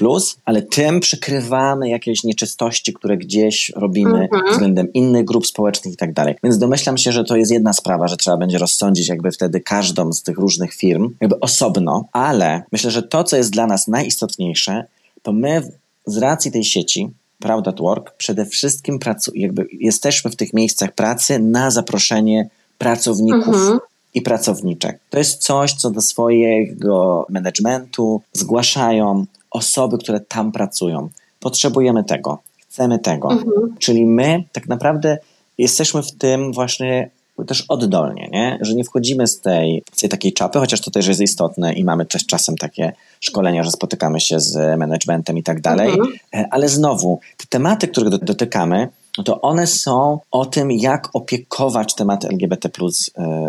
ale 0.45 0.63
tym 0.63 1.01
przykrywamy 1.01 1.89
jakieś 1.89 2.25
nieczystości, 2.25 2.93
które 2.93 3.17
gdzieś 3.17 3.73
robimy 3.77 4.23
mhm. 4.23 4.43
względem 4.53 4.93
innych 4.93 5.25
grup 5.25 5.47
społecznych 5.47 5.95
i 5.95 5.97
tak 5.97 6.13
dalej. 6.13 6.35
Więc 6.45 6.59
domyślam 6.59 6.99
się, 6.99 7.13
że 7.13 7.25
to 7.25 7.37
jest 7.37 7.53
jedna 7.53 7.73
sprawa, 7.73 8.09
że 8.09 8.17
trzeba 8.17 8.37
będzie 8.37 8.59
rozsądzić 8.59 9.09
jakby 9.09 9.31
wtedy 9.31 9.61
każdą 9.61 10.13
z 10.13 10.23
tych 10.23 10.39
różnych 10.39 10.75
firm, 10.75 11.15
jakby 11.21 11.41
osobno, 11.41 12.05
ale 12.13 12.63
myślę, 12.73 12.91
że 12.91 13.03
to, 13.03 13.25
co 13.25 13.37
jest 13.37 13.51
dla 13.51 13.67
nas 13.67 13.89
najistotniejsze, 13.89 14.85
to 15.23 15.33
my 15.33 15.63
z 16.07 16.17
racji 16.17 16.53
tej 16.53 16.65
sieci 16.65 17.11
Proud 17.39 17.69
at 17.69 17.81
Work 17.81 18.17
przede 18.17 18.47
wszystkim 18.47 18.99
pracu- 18.99 19.33
jakby 19.35 19.67
jesteśmy 19.73 20.31
w 20.31 20.37
tych 20.37 20.53
miejscach 20.53 20.93
pracy 20.93 21.39
na 21.39 21.71
zaproszenie 21.71 22.49
pracowników 22.79 23.55
mhm. 23.55 23.79
i 24.15 24.23
pracowniczek. 24.23 24.99
To 25.11 25.19
jest 25.19 25.43
coś, 25.43 25.73
co 25.73 25.91
do 25.91 26.01
swojego 26.01 27.27
managementu 27.31 28.23
zgłaszają 28.33 29.25
osoby, 29.51 29.99
które 29.99 30.21
tam 30.21 30.53
pracują. 30.53 31.09
Potrzebujemy 31.41 32.05
tego, 32.05 32.39
chcemy 32.69 32.99
tego. 32.99 33.33
Mhm. 33.33 33.75
Czyli 33.79 34.07
my 34.07 34.45
tak 34.53 34.69
naprawdę 34.69 35.19
jesteśmy 35.59 36.03
w 36.03 36.13
tym 36.13 36.53
właśnie 36.53 37.11
też 37.45 37.65
oddolnie, 37.69 38.29
nie? 38.33 38.59
że 38.61 38.75
nie 38.75 38.85
wchodzimy 38.85 39.27
z 39.27 39.41
tej, 39.41 39.83
z 39.93 40.01
tej 40.01 40.09
takiej 40.09 40.33
czapy, 40.33 40.59
chociaż 40.59 40.81
to 40.81 40.91
też 40.91 41.07
jest 41.07 41.21
istotne 41.21 41.73
i 41.73 41.85
mamy 41.85 42.07
też 42.07 42.27
czasem 42.27 42.57
takie 42.57 42.93
szkolenia, 43.21 43.65
że 43.65 43.71
spotykamy 43.71 44.21
się 44.21 44.41
z 44.41 44.79
managementem 44.79 45.39
i 45.39 45.43
tak 45.43 45.61
dalej, 45.61 45.89
mhm. 45.89 46.13
E, 46.35 46.49
ale 46.51 46.69
znowu, 46.69 47.21
te 47.37 47.45
tematy, 47.49 47.89
których 47.89 48.19
dotykamy, 48.19 48.89
to 49.25 49.41
one 49.41 49.67
są 49.67 50.19
o 50.31 50.47
tym, 50.47 50.71
jak 50.71 51.09
opiekować 51.13 51.95
tematy 51.95 52.29
LGBT 52.29 52.69
e, 52.69 52.73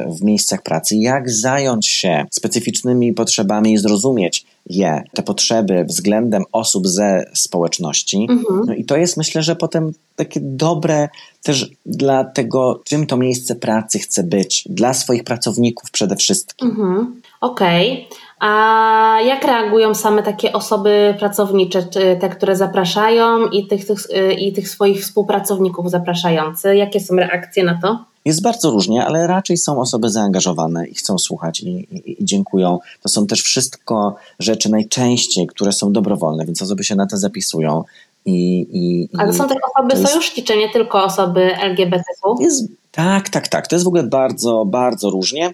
w 0.08 0.22
miejscach 0.24 0.64
pracy, 0.64 0.96
jak 0.96 1.32
zająć 1.32 1.88
się 1.88 2.26
specyficznymi 2.32 3.14
potrzebami 3.14 3.74
i 3.74 3.78
zrozumieć 3.78 4.46
je, 4.66 5.04
te 5.14 5.24
potrzeby 5.24 5.86
względem 5.86 6.44
osób 6.52 6.88
ze 6.88 7.24
społeczności. 7.34 8.28
Mhm. 8.30 8.62
No 8.68 8.74
i 8.74 8.86
to 8.86 8.98
jest 8.98 9.18
myślę, 9.18 9.44
że 9.44 9.56
potem 9.56 9.92
takie 10.16 10.40
dobre 10.44 11.10
też 11.44 11.70
dla 11.86 12.24
tego, 12.24 12.82
czym 12.86 13.08
to 13.08 13.18
miejsce 13.18 13.56
pracy 13.56 14.00
chce 14.00 14.24
być, 14.24 14.64
dla 14.70 14.94
swoich 14.94 15.24
pracowników 15.24 15.92
przede 15.92 16.16
wszystkim. 16.16 16.70
Mhm. 16.70 17.22
Okej. 17.42 17.92
Okay. 17.92 18.20
A 18.40 19.18
jak 19.26 19.44
reagują 19.44 19.96
same 19.96 20.24
takie 20.24 20.54
osoby 20.54 21.16
pracownicze, 21.20 21.84
te, 22.20 22.30
które 22.30 22.56
zapraszają 22.56 23.48
i 23.48 23.68
tych, 23.68 23.86
tych, 23.88 24.00
i 24.38 24.54
tych 24.54 24.70
swoich 24.70 25.02
współpracowników 25.02 25.92
zapraszających? 25.92 26.78
Jakie 26.78 27.00
są 27.00 27.16
reakcje 27.16 27.64
na 27.64 27.80
to? 27.82 28.06
Jest 28.26 28.42
bardzo 28.42 28.72
różnie, 28.72 29.06
ale 29.06 29.28
raczej 29.28 29.58
są 29.58 29.82
osoby 29.82 30.10
zaangażowane 30.10 30.88
i 30.88 30.96
chcą 30.96 31.18
słuchać 31.18 31.60
i, 31.62 31.68
i, 31.68 32.22
i, 32.22 32.26
dziękują. 32.26 32.80
To 33.04 33.10
są 33.10 33.28
też 33.28 33.42
wszystko 33.42 34.16
rzeczy 34.40 34.70
najczęściej, 34.70 35.48
które 35.48 35.72
są 35.72 35.94
dobrowolne, 35.94 36.46
więc 36.46 36.62
osoby 36.62 36.84
się 36.84 36.96
na 36.96 37.08
to 37.08 37.18
zapisują. 37.18 37.84
I, 38.26 38.68
i, 38.72 39.10
ale 39.18 39.34
są 39.34 39.48
też 39.48 39.58
osoby 39.76 39.96
jest, 39.98 40.12
sojusznicze, 40.12 40.58
nie 40.58 40.70
tylko 40.70 41.04
osoby 41.04 41.56
LGBTQ? 41.56 42.36
Jest, 42.40 42.68
tak, 42.92 43.30
tak, 43.30 43.48
tak. 43.48 43.68
To 43.68 43.76
jest 43.76 43.86
w 43.86 43.88
ogóle 43.88 44.04
bardzo, 44.04 44.66
bardzo 44.66 45.10
różnie 45.10 45.54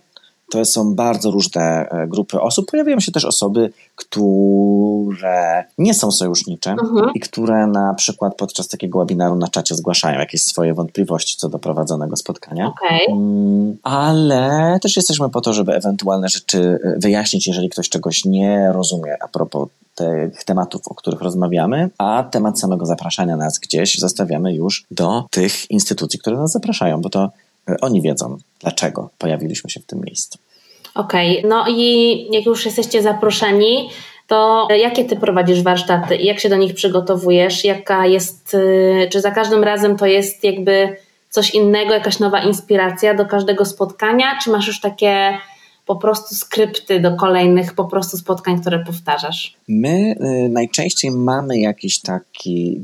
to 0.51 0.65
są 0.65 0.95
bardzo 0.95 1.31
różne 1.31 1.89
e, 1.89 2.07
grupy 2.07 2.41
osób. 2.41 2.71
Pojawiają 2.71 2.99
się 2.99 3.11
też 3.11 3.25
osoby, 3.25 3.73
które 3.95 5.63
nie 5.77 5.93
są 5.93 6.11
sojusznicze 6.11 6.71
mhm. 6.71 7.11
i 7.15 7.19
które 7.19 7.67
na 7.67 7.93
przykład 7.93 8.35
podczas 8.35 8.67
takiego 8.67 8.99
webinaru 8.99 9.35
na 9.35 9.47
czacie 9.47 9.75
zgłaszają 9.75 10.19
jakieś 10.19 10.43
swoje 10.43 10.73
wątpliwości 10.73 11.37
co 11.37 11.49
do 11.49 11.59
prowadzonego 11.59 12.15
spotkania. 12.15 12.67
Okay. 12.67 12.99
Mm, 13.09 13.77
ale 13.83 14.77
też 14.81 14.95
jesteśmy 14.95 15.29
po 15.29 15.41
to, 15.41 15.53
żeby 15.53 15.73
ewentualne 15.73 16.29
rzeczy 16.29 16.79
e, 16.83 16.99
wyjaśnić, 16.99 17.47
jeżeli 17.47 17.69
ktoś 17.69 17.89
czegoś 17.89 18.25
nie 18.25 18.71
rozumie 18.73 19.17
a 19.23 19.27
propos 19.27 19.69
tych 19.95 20.43
tematów, 20.43 20.81
o 20.87 20.95
których 20.95 21.21
rozmawiamy, 21.21 21.89
a 21.97 22.23
temat 22.31 22.59
samego 22.59 22.85
zapraszania 22.85 23.37
nas 23.37 23.59
gdzieś 23.59 23.99
zostawiamy 23.99 24.53
już 24.53 24.85
do 24.91 25.25
tych 25.31 25.71
instytucji, 25.71 26.19
które 26.19 26.37
nas 26.37 26.51
zapraszają, 26.51 27.01
bo 27.01 27.09
to 27.09 27.29
oni 27.81 28.01
wiedzą, 28.01 28.37
dlaczego 28.59 29.09
pojawiliśmy 29.17 29.69
się 29.69 29.79
w 29.79 29.85
tym 29.85 30.01
miejscu. 30.01 30.39
Okej, 30.95 31.37
okay. 31.37 31.49
no 31.49 31.65
i 31.67 32.27
jak 32.31 32.45
już 32.45 32.65
jesteście 32.65 33.01
zaproszeni, 33.01 33.89
to 34.27 34.67
jakie 34.77 35.05
ty 35.05 35.15
prowadzisz 35.15 35.63
warsztaty 35.63 36.15
i 36.15 36.25
jak 36.25 36.39
się 36.39 36.49
do 36.49 36.55
nich 36.55 36.73
przygotowujesz? 36.73 37.65
Jaka 37.65 38.05
jest, 38.05 38.53
y, 38.53 39.07
czy 39.11 39.21
za 39.21 39.31
każdym 39.31 39.63
razem 39.63 39.97
to 39.97 40.05
jest 40.05 40.43
jakby 40.43 40.97
coś 41.29 41.49
innego, 41.49 41.93
jakaś 41.93 42.19
nowa 42.19 42.43
inspiracja 42.43 43.13
do 43.13 43.25
każdego 43.25 43.65
spotkania, 43.65 44.25
czy 44.43 44.49
masz 44.49 44.67
już 44.67 44.81
takie 44.81 45.37
po 45.85 45.95
prostu 45.95 46.35
skrypty 46.35 46.99
do 46.99 47.15
kolejnych 47.15 47.73
po 47.73 47.85
prostu 47.85 48.17
spotkań, 48.17 48.61
które 48.61 48.79
powtarzasz? 48.79 49.55
My 49.67 50.15
y, 50.45 50.49
najczęściej 50.49 51.11
mamy 51.11 51.59
jakiś 51.59 51.99
taki 51.99 52.81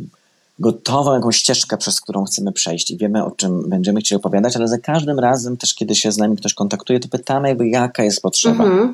gotową 0.62 1.14
jakąś 1.14 1.38
ścieżkę, 1.38 1.78
przez 1.78 2.02
którą 2.02 2.24
chcemy 2.24 2.52
przejść 2.52 2.92
i 2.92 2.98
wiemy, 2.98 3.26
o 3.26 3.32
czym 3.32 3.70
będziemy 3.70 4.00
chcieli 4.00 4.20
opowiadać, 4.20 4.56
ale 4.56 4.68
za 4.68 4.78
każdym 4.78 5.20
razem 5.20 5.58
też, 5.58 5.76
kiedy 5.76 5.96
się 5.96 6.12
z 6.12 6.18
nami 6.18 6.38
ktoś 6.38 6.54
kontaktuje, 6.54 7.00
to 7.00 7.08
pytamy 7.08 7.48
jakby, 7.48 7.70
jaka 7.70 8.04
jest 8.04 8.22
potrzeba. 8.22 8.64
Mhm. 8.64 8.94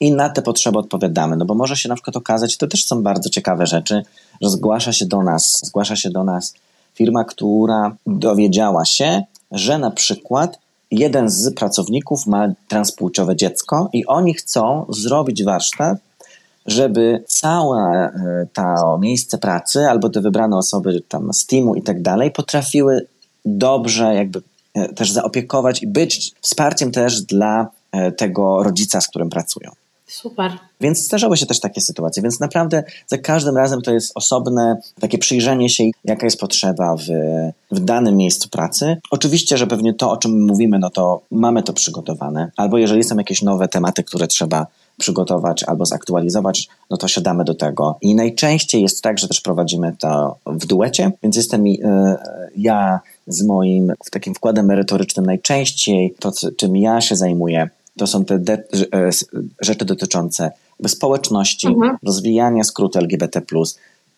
I 0.00 0.12
na 0.12 0.30
te 0.30 0.42
potrzeby 0.42 0.78
odpowiadamy, 0.78 1.36
no 1.36 1.44
bo 1.44 1.54
może 1.54 1.76
się 1.76 1.88
na 1.88 1.94
przykład 1.94 2.16
okazać, 2.16 2.56
to 2.56 2.66
też 2.66 2.84
są 2.84 3.02
bardzo 3.02 3.30
ciekawe 3.30 3.66
rzeczy, 3.66 4.02
że 4.40 4.50
zgłasza 4.50 4.92
się 4.92 5.06
do 5.06 5.22
nas, 5.22 5.60
zgłasza 5.64 5.96
się 5.96 6.10
do 6.10 6.24
nas 6.24 6.54
firma, 6.94 7.24
która 7.24 7.96
dowiedziała 8.06 8.84
się, 8.84 9.22
że 9.50 9.78
na 9.78 9.90
przykład 9.90 10.58
jeden 10.90 11.30
z 11.30 11.54
pracowników 11.54 12.26
ma 12.26 12.48
transpłciowe 12.68 13.36
dziecko 13.36 13.88
i 13.92 14.06
oni 14.06 14.34
chcą 14.34 14.86
zrobić 14.88 15.44
warsztat 15.44 15.98
żeby 16.66 17.24
całe 17.26 18.10
to 18.52 18.98
miejsce 18.98 19.38
pracy 19.38 19.80
albo 19.88 20.08
te 20.08 20.20
wybrane 20.20 20.56
osoby 20.56 21.02
tam 21.08 21.32
z 21.32 21.46
teamu 21.46 21.74
i 21.74 21.82
tak 21.82 22.02
dalej 22.02 22.30
potrafiły 22.30 23.06
dobrze 23.44 24.14
jakby 24.14 24.42
e, 24.74 24.88
też 24.88 25.12
zaopiekować 25.12 25.82
i 25.82 25.86
być 25.86 26.32
wsparciem 26.40 26.90
też 26.90 27.22
dla 27.22 27.66
e, 27.92 28.12
tego 28.12 28.62
rodzica, 28.62 29.00
z 29.00 29.08
którym 29.08 29.30
pracują. 29.30 29.70
Super. 30.06 30.52
Więc 30.80 30.98
zdarzały 30.98 31.36
się 31.36 31.46
też 31.46 31.60
takie 31.60 31.80
sytuacje, 31.80 32.22
więc 32.22 32.40
naprawdę 32.40 32.84
za 33.06 33.18
każdym 33.18 33.56
razem 33.56 33.82
to 33.82 33.92
jest 33.92 34.12
osobne 34.14 34.76
takie 35.00 35.18
przyjrzenie 35.18 35.68
się, 35.68 35.84
jaka 36.04 36.26
jest 36.26 36.40
potrzeba 36.40 36.96
w, 36.96 37.06
w 37.70 37.80
danym 37.80 38.16
miejscu 38.16 38.48
pracy. 38.48 38.96
Oczywiście, 39.10 39.58
że 39.58 39.66
pewnie 39.66 39.94
to, 39.94 40.10
o 40.10 40.16
czym 40.16 40.46
mówimy, 40.46 40.78
no 40.78 40.90
to 40.90 41.22
mamy 41.30 41.62
to 41.62 41.72
przygotowane, 41.72 42.50
albo 42.56 42.78
jeżeli 42.78 43.04
są 43.04 43.16
jakieś 43.16 43.42
nowe 43.42 43.68
tematy, 43.68 44.04
które 44.04 44.26
trzeba 44.26 44.66
przygotować 45.02 45.64
albo 45.64 45.86
zaktualizować, 45.86 46.68
no 46.90 46.96
to 46.96 47.08
siadamy 47.08 47.44
do 47.44 47.54
tego. 47.54 47.98
I 48.00 48.14
najczęściej 48.14 48.82
jest 48.82 49.02
tak, 49.02 49.18
że 49.18 49.28
też 49.28 49.40
prowadzimy 49.40 49.96
to 49.98 50.36
w 50.46 50.66
duecie, 50.66 51.10
więc 51.22 51.36
jestem 51.36 51.66
y, 51.66 51.78
ja 52.56 53.00
z 53.26 53.42
moim 53.42 53.92
takim 54.10 54.34
wkładem 54.34 54.66
merytorycznym 54.66 55.26
najczęściej, 55.26 56.14
to 56.18 56.32
czym 56.56 56.76
ja 56.76 57.00
się 57.00 57.16
zajmuję, 57.16 57.68
to 57.98 58.06
są 58.06 58.24
te 58.24 58.38
de- 58.38 58.64
e, 58.94 59.10
rzeczy 59.60 59.84
dotyczące 59.84 60.50
społeczności, 60.86 61.66
mhm. 61.66 61.96
rozwijanie 62.02 62.64
skrótu 62.64 62.98
LGBT, 62.98 63.42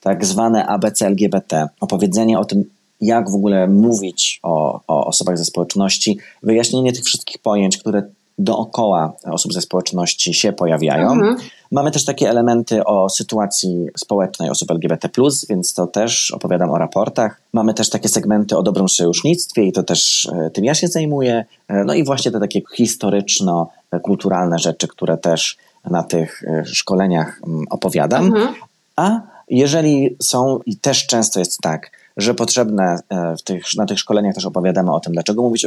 tak 0.00 0.24
zwane 0.24 0.66
ABC 0.66 1.06
LGBT, 1.06 1.68
opowiedzenie 1.80 2.38
o 2.38 2.44
tym, 2.44 2.64
jak 3.00 3.30
w 3.30 3.34
ogóle 3.34 3.68
mówić 3.68 4.40
o, 4.42 4.80
o 4.86 5.06
osobach 5.06 5.38
ze 5.38 5.44
społeczności, 5.44 6.18
wyjaśnienie 6.42 6.92
tych 6.92 7.04
wszystkich 7.04 7.38
pojęć, 7.38 7.78
które 7.78 8.02
dookoła 8.38 9.12
osób 9.24 9.52
ze 9.52 9.60
społeczności 9.60 10.34
się 10.34 10.52
pojawiają. 10.52 11.12
Mhm. 11.12 11.36
Mamy 11.70 11.90
też 11.90 12.04
takie 12.04 12.30
elementy 12.30 12.84
o 12.84 13.08
sytuacji 13.08 13.86
społecznej 13.96 14.50
osób 14.50 14.70
LGBT, 14.70 15.08
więc 15.48 15.74
to 15.74 15.86
też 15.86 16.30
opowiadam 16.30 16.70
o 16.70 16.78
raportach. 16.78 17.40
Mamy 17.52 17.74
też 17.74 17.90
takie 17.90 18.08
segmenty 18.08 18.56
o 18.56 18.62
dobrym 18.62 18.88
sojusznictwie 18.88 19.64
i 19.64 19.72
to 19.72 19.82
też 19.82 20.28
e, 20.32 20.50
tym 20.50 20.64
ja 20.64 20.74
się 20.74 20.88
zajmuję. 20.88 21.44
E, 21.68 21.84
no 21.84 21.94
i 21.94 22.04
właśnie 22.04 22.30
te 22.30 22.40
takie 22.40 22.60
historyczno-kulturalne 22.76 24.58
rzeczy, 24.58 24.88
które 24.88 25.16
też 25.16 25.56
na 25.90 26.02
tych 26.02 26.42
e, 26.42 26.64
szkoleniach 26.64 27.40
mm, 27.46 27.64
opowiadam. 27.70 28.26
Mhm. 28.26 28.54
A 28.96 29.20
jeżeli 29.48 30.16
są, 30.22 30.60
i 30.66 30.76
też 30.76 31.06
często 31.06 31.38
jest 31.38 31.58
tak, 31.62 31.90
że 32.16 32.34
potrzebne 32.34 32.98
w 33.38 33.42
tych, 33.42 33.64
na 33.76 33.86
tych 33.86 33.98
szkoleniach 33.98 34.34
też 34.34 34.46
opowiadamy 34.46 34.94
o 34.94 35.00
tym, 35.00 35.12
dlaczego 35.12 35.42
mówić 35.42 35.66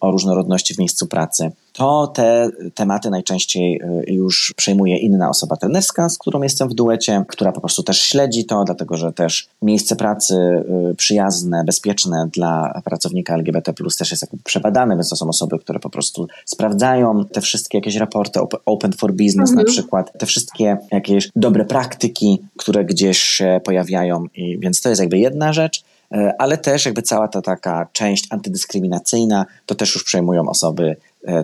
o 0.00 0.10
różnorodności 0.10 0.74
w 0.74 0.78
miejscu 0.78 1.06
pracy, 1.06 1.52
to 1.76 2.06
te 2.06 2.50
tematy 2.74 3.10
najczęściej 3.10 3.82
y, 4.08 4.12
już 4.12 4.54
przejmuje 4.56 4.98
inna 4.98 5.28
osoba 5.28 5.56
trenerska, 5.56 6.08
z 6.08 6.18
którą 6.18 6.42
jestem 6.42 6.68
w 6.68 6.74
duecie, 6.74 7.24
która 7.28 7.52
po 7.52 7.60
prostu 7.60 7.82
też 7.82 8.00
śledzi 8.00 8.44
to, 8.44 8.64
dlatego 8.64 8.96
że 8.96 9.12
też 9.12 9.48
miejsce 9.62 9.96
pracy 9.96 10.34
y, 10.90 10.94
przyjazne, 10.94 11.64
bezpieczne 11.64 12.28
dla 12.32 12.80
pracownika 12.84 13.34
LGBT 13.34 13.72
też 13.98 14.10
jest 14.10 14.22
jakby 14.22 14.38
przebadane, 14.44 14.94
więc 14.94 15.08
to 15.08 15.16
są 15.16 15.28
osoby, 15.28 15.58
które 15.58 15.78
po 15.78 15.90
prostu 15.90 16.26
sprawdzają 16.44 17.24
te 17.24 17.40
wszystkie 17.40 17.78
jakieś 17.78 17.96
raporty 17.96 18.40
Open 18.66 18.92
for 18.92 19.12
Business 19.12 19.50
mhm. 19.50 19.56
na 19.56 19.64
przykład, 19.64 20.18
te 20.18 20.26
wszystkie 20.26 20.76
jakieś 20.92 21.28
dobre 21.36 21.64
praktyki, 21.64 22.42
które 22.56 22.84
gdzieś 22.84 23.18
się 23.18 23.60
pojawiają, 23.64 24.24
i 24.34 24.58
więc 24.58 24.80
to 24.80 24.88
jest 24.88 25.00
jakby 25.00 25.18
jedna 25.18 25.52
rzecz 25.52 25.84
y, 26.14 26.16
ale 26.38 26.58
też 26.58 26.84
jakby 26.84 27.02
cała 27.02 27.28
ta 27.28 27.42
taka 27.42 27.86
część 27.92 28.26
antydyskryminacyjna, 28.30 29.46
to 29.66 29.74
też 29.74 29.94
już 29.94 30.04
przejmują 30.04 30.48
osoby 30.48 30.96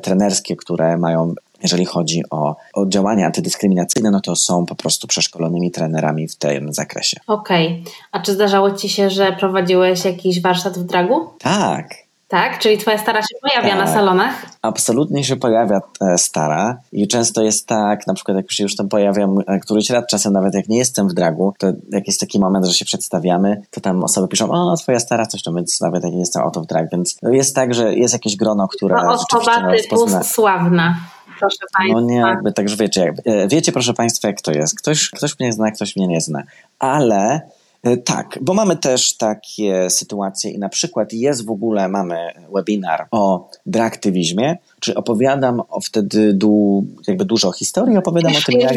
trenerskie, 0.03 0.57
które 0.57 0.97
mają 0.99 1.35
jeżeli 1.63 1.85
chodzi 1.85 2.23
o, 2.31 2.57
o 2.75 2.87
działania 2.87 3.27
antydyskryminacyjne, 3.27 4.11
no 4.11 4.21
to 4.21 4.37
są 4.37 4.67
po 4.67 4.75
prostu 4.75 5.07
przeszkolonymi 5.07 5.71
trenerami 5.71 6.29
w 6.29 6.37
tym 6.37 6.73
zakresie. 6.73 7.21
Okej. 7.27 7.67
Okay. 7.67 7.93
A 8.13 8.21
czy 8.21 8.33
zdarzało 8.33 8.71
Ci 8.71 8.89
się, 8.89 9.11
że 9.11 9.33
prowadziłeś 9.33 10.05
jakiś 10.05 10.43
warsztat 10.43 10.79
w 10.79 10.85
dragu? 10.85 11.31
Tak. 11.39 11.95
Tak? 12.33 12.59
Czyli 12.59 12.79
twoja 12.79 12.99
stara 12.99 13.23
się 13.23 13.35
pojawia 13.43 13.77
na 13.77 13.87
salonach? 13.87 14.47
Absolutnie 14.63 15.25
się 15.25 15.37
pojawia 15.37 15.81
e, 16.01 16.19
stara 16.19 16.81
i 16.93 17.09
często 17.09 17.43
jest 17.43 17.67
tak, 17.67 18.07
na 18.07 18.15
przykład 18.15 18.37
jak 18.37 18.53
się 18.53 18.63
już 18.63 18.77
tam 18.77 18.89
pojawiam 18.89 19.39
e, 19.47 19.59
któryś 19.59 19.91
raz, 19.91 20.05
czasem 20.11 20.33
nawet 20.33 20.55
jak 20.55 20.69
nie 20.69 20.79
jestem 20.79 21.09
w 21.09 21.13
dragu, 21.13 21.55
to 21.59 21.67
jak 21.91 22.07
jest 22.07 22.21
taki 22.21 22.41
moment, 22.41 22.67
że 22.67 22.75
się 22.75 22.85
przedstawiamy, 22.85 23.63
to 23.71 23.81
tam 23.81 24.05
osoby 24.05 24.29
piszą, 24.29 24.51
o 24.51 24.77
twoja 24.77 25.01
stara 25.01 25.27
coś 25.27 25.43
tam, 25.43 25.55
więc 25.55 25.81
nawet 25.81 26.05
jak 26.05 26.13
nie 26.13 26.19
jestem 26.19 26.43
oto 26.43 26.61
w 26.61 26.67
drag, 26.67 26.91
więc 26.93 27.17
jest 27.23 27.55
tak, 27.55 27.75
że 27.75 27.95
jest 27.95 28.15
jakieś 28.15 28.37
grono, 28.37 28.69
które 28.69 28.95
no, 28.95 29.13
osoba 29.13 29.73
typu 29.77 30.07
sławna 30.23 30.97
proszę 31.39 31.65
Państwa. 31.79 32.01
No 32.01 32.07
nie, 32.07 32.17
jakby, 32.17 32.53
także 32.53 32.77
wiecie, 32.77 33.01
jakby, 33.01 33.23
e, 33.25 33.49
wiecie 33.49 33.73
proszę 33.73 33.95
Państwa, 33.95 34.29
jak 34.29 34.41
to 34.41 34.53
jest. 34.53 34.79
Ktoś, 34.79 35.11
ktoś 35.11 35.39
mnie 35.39 35.53
zna, 35.53 35.71
ktoś 35.71 35.97
mnie 35.97 36.07
nie 36.07 36.21
zna. 36.21 36.43
Ale 36.79 37.41
E, 37.41 37.62
tak, 38.05 38.39
bo 38.41 38.55
mamy 38.55 38.77
też 38.77 39.17
takie 39.17 39.91
sytuacje 39.91 40.51
i 40.51 40.59
na 40.59 40.69
przykład 40.69 41.13
jest 41.13 41.47
w 41.47 41.51
ogóle, 41.51 41.89
mamy 41.89 42.17
webinar 42.55 43.07
o 43.11 43.51
draktywizmie, 43.67 44.57
czy 44.81 44.95
opowiadam 44.95 45.63
o 45.69 45.81
wtedy 45.81 46.33
du, 46.35 46.85
jakby 47.07 47.25
dużo 47.25 47.53
historii, 47.53 47.97
opowiadam 47.97 48.33
o 48.33 48.41
tym, 48.47 48.61
jak 48.61 48.73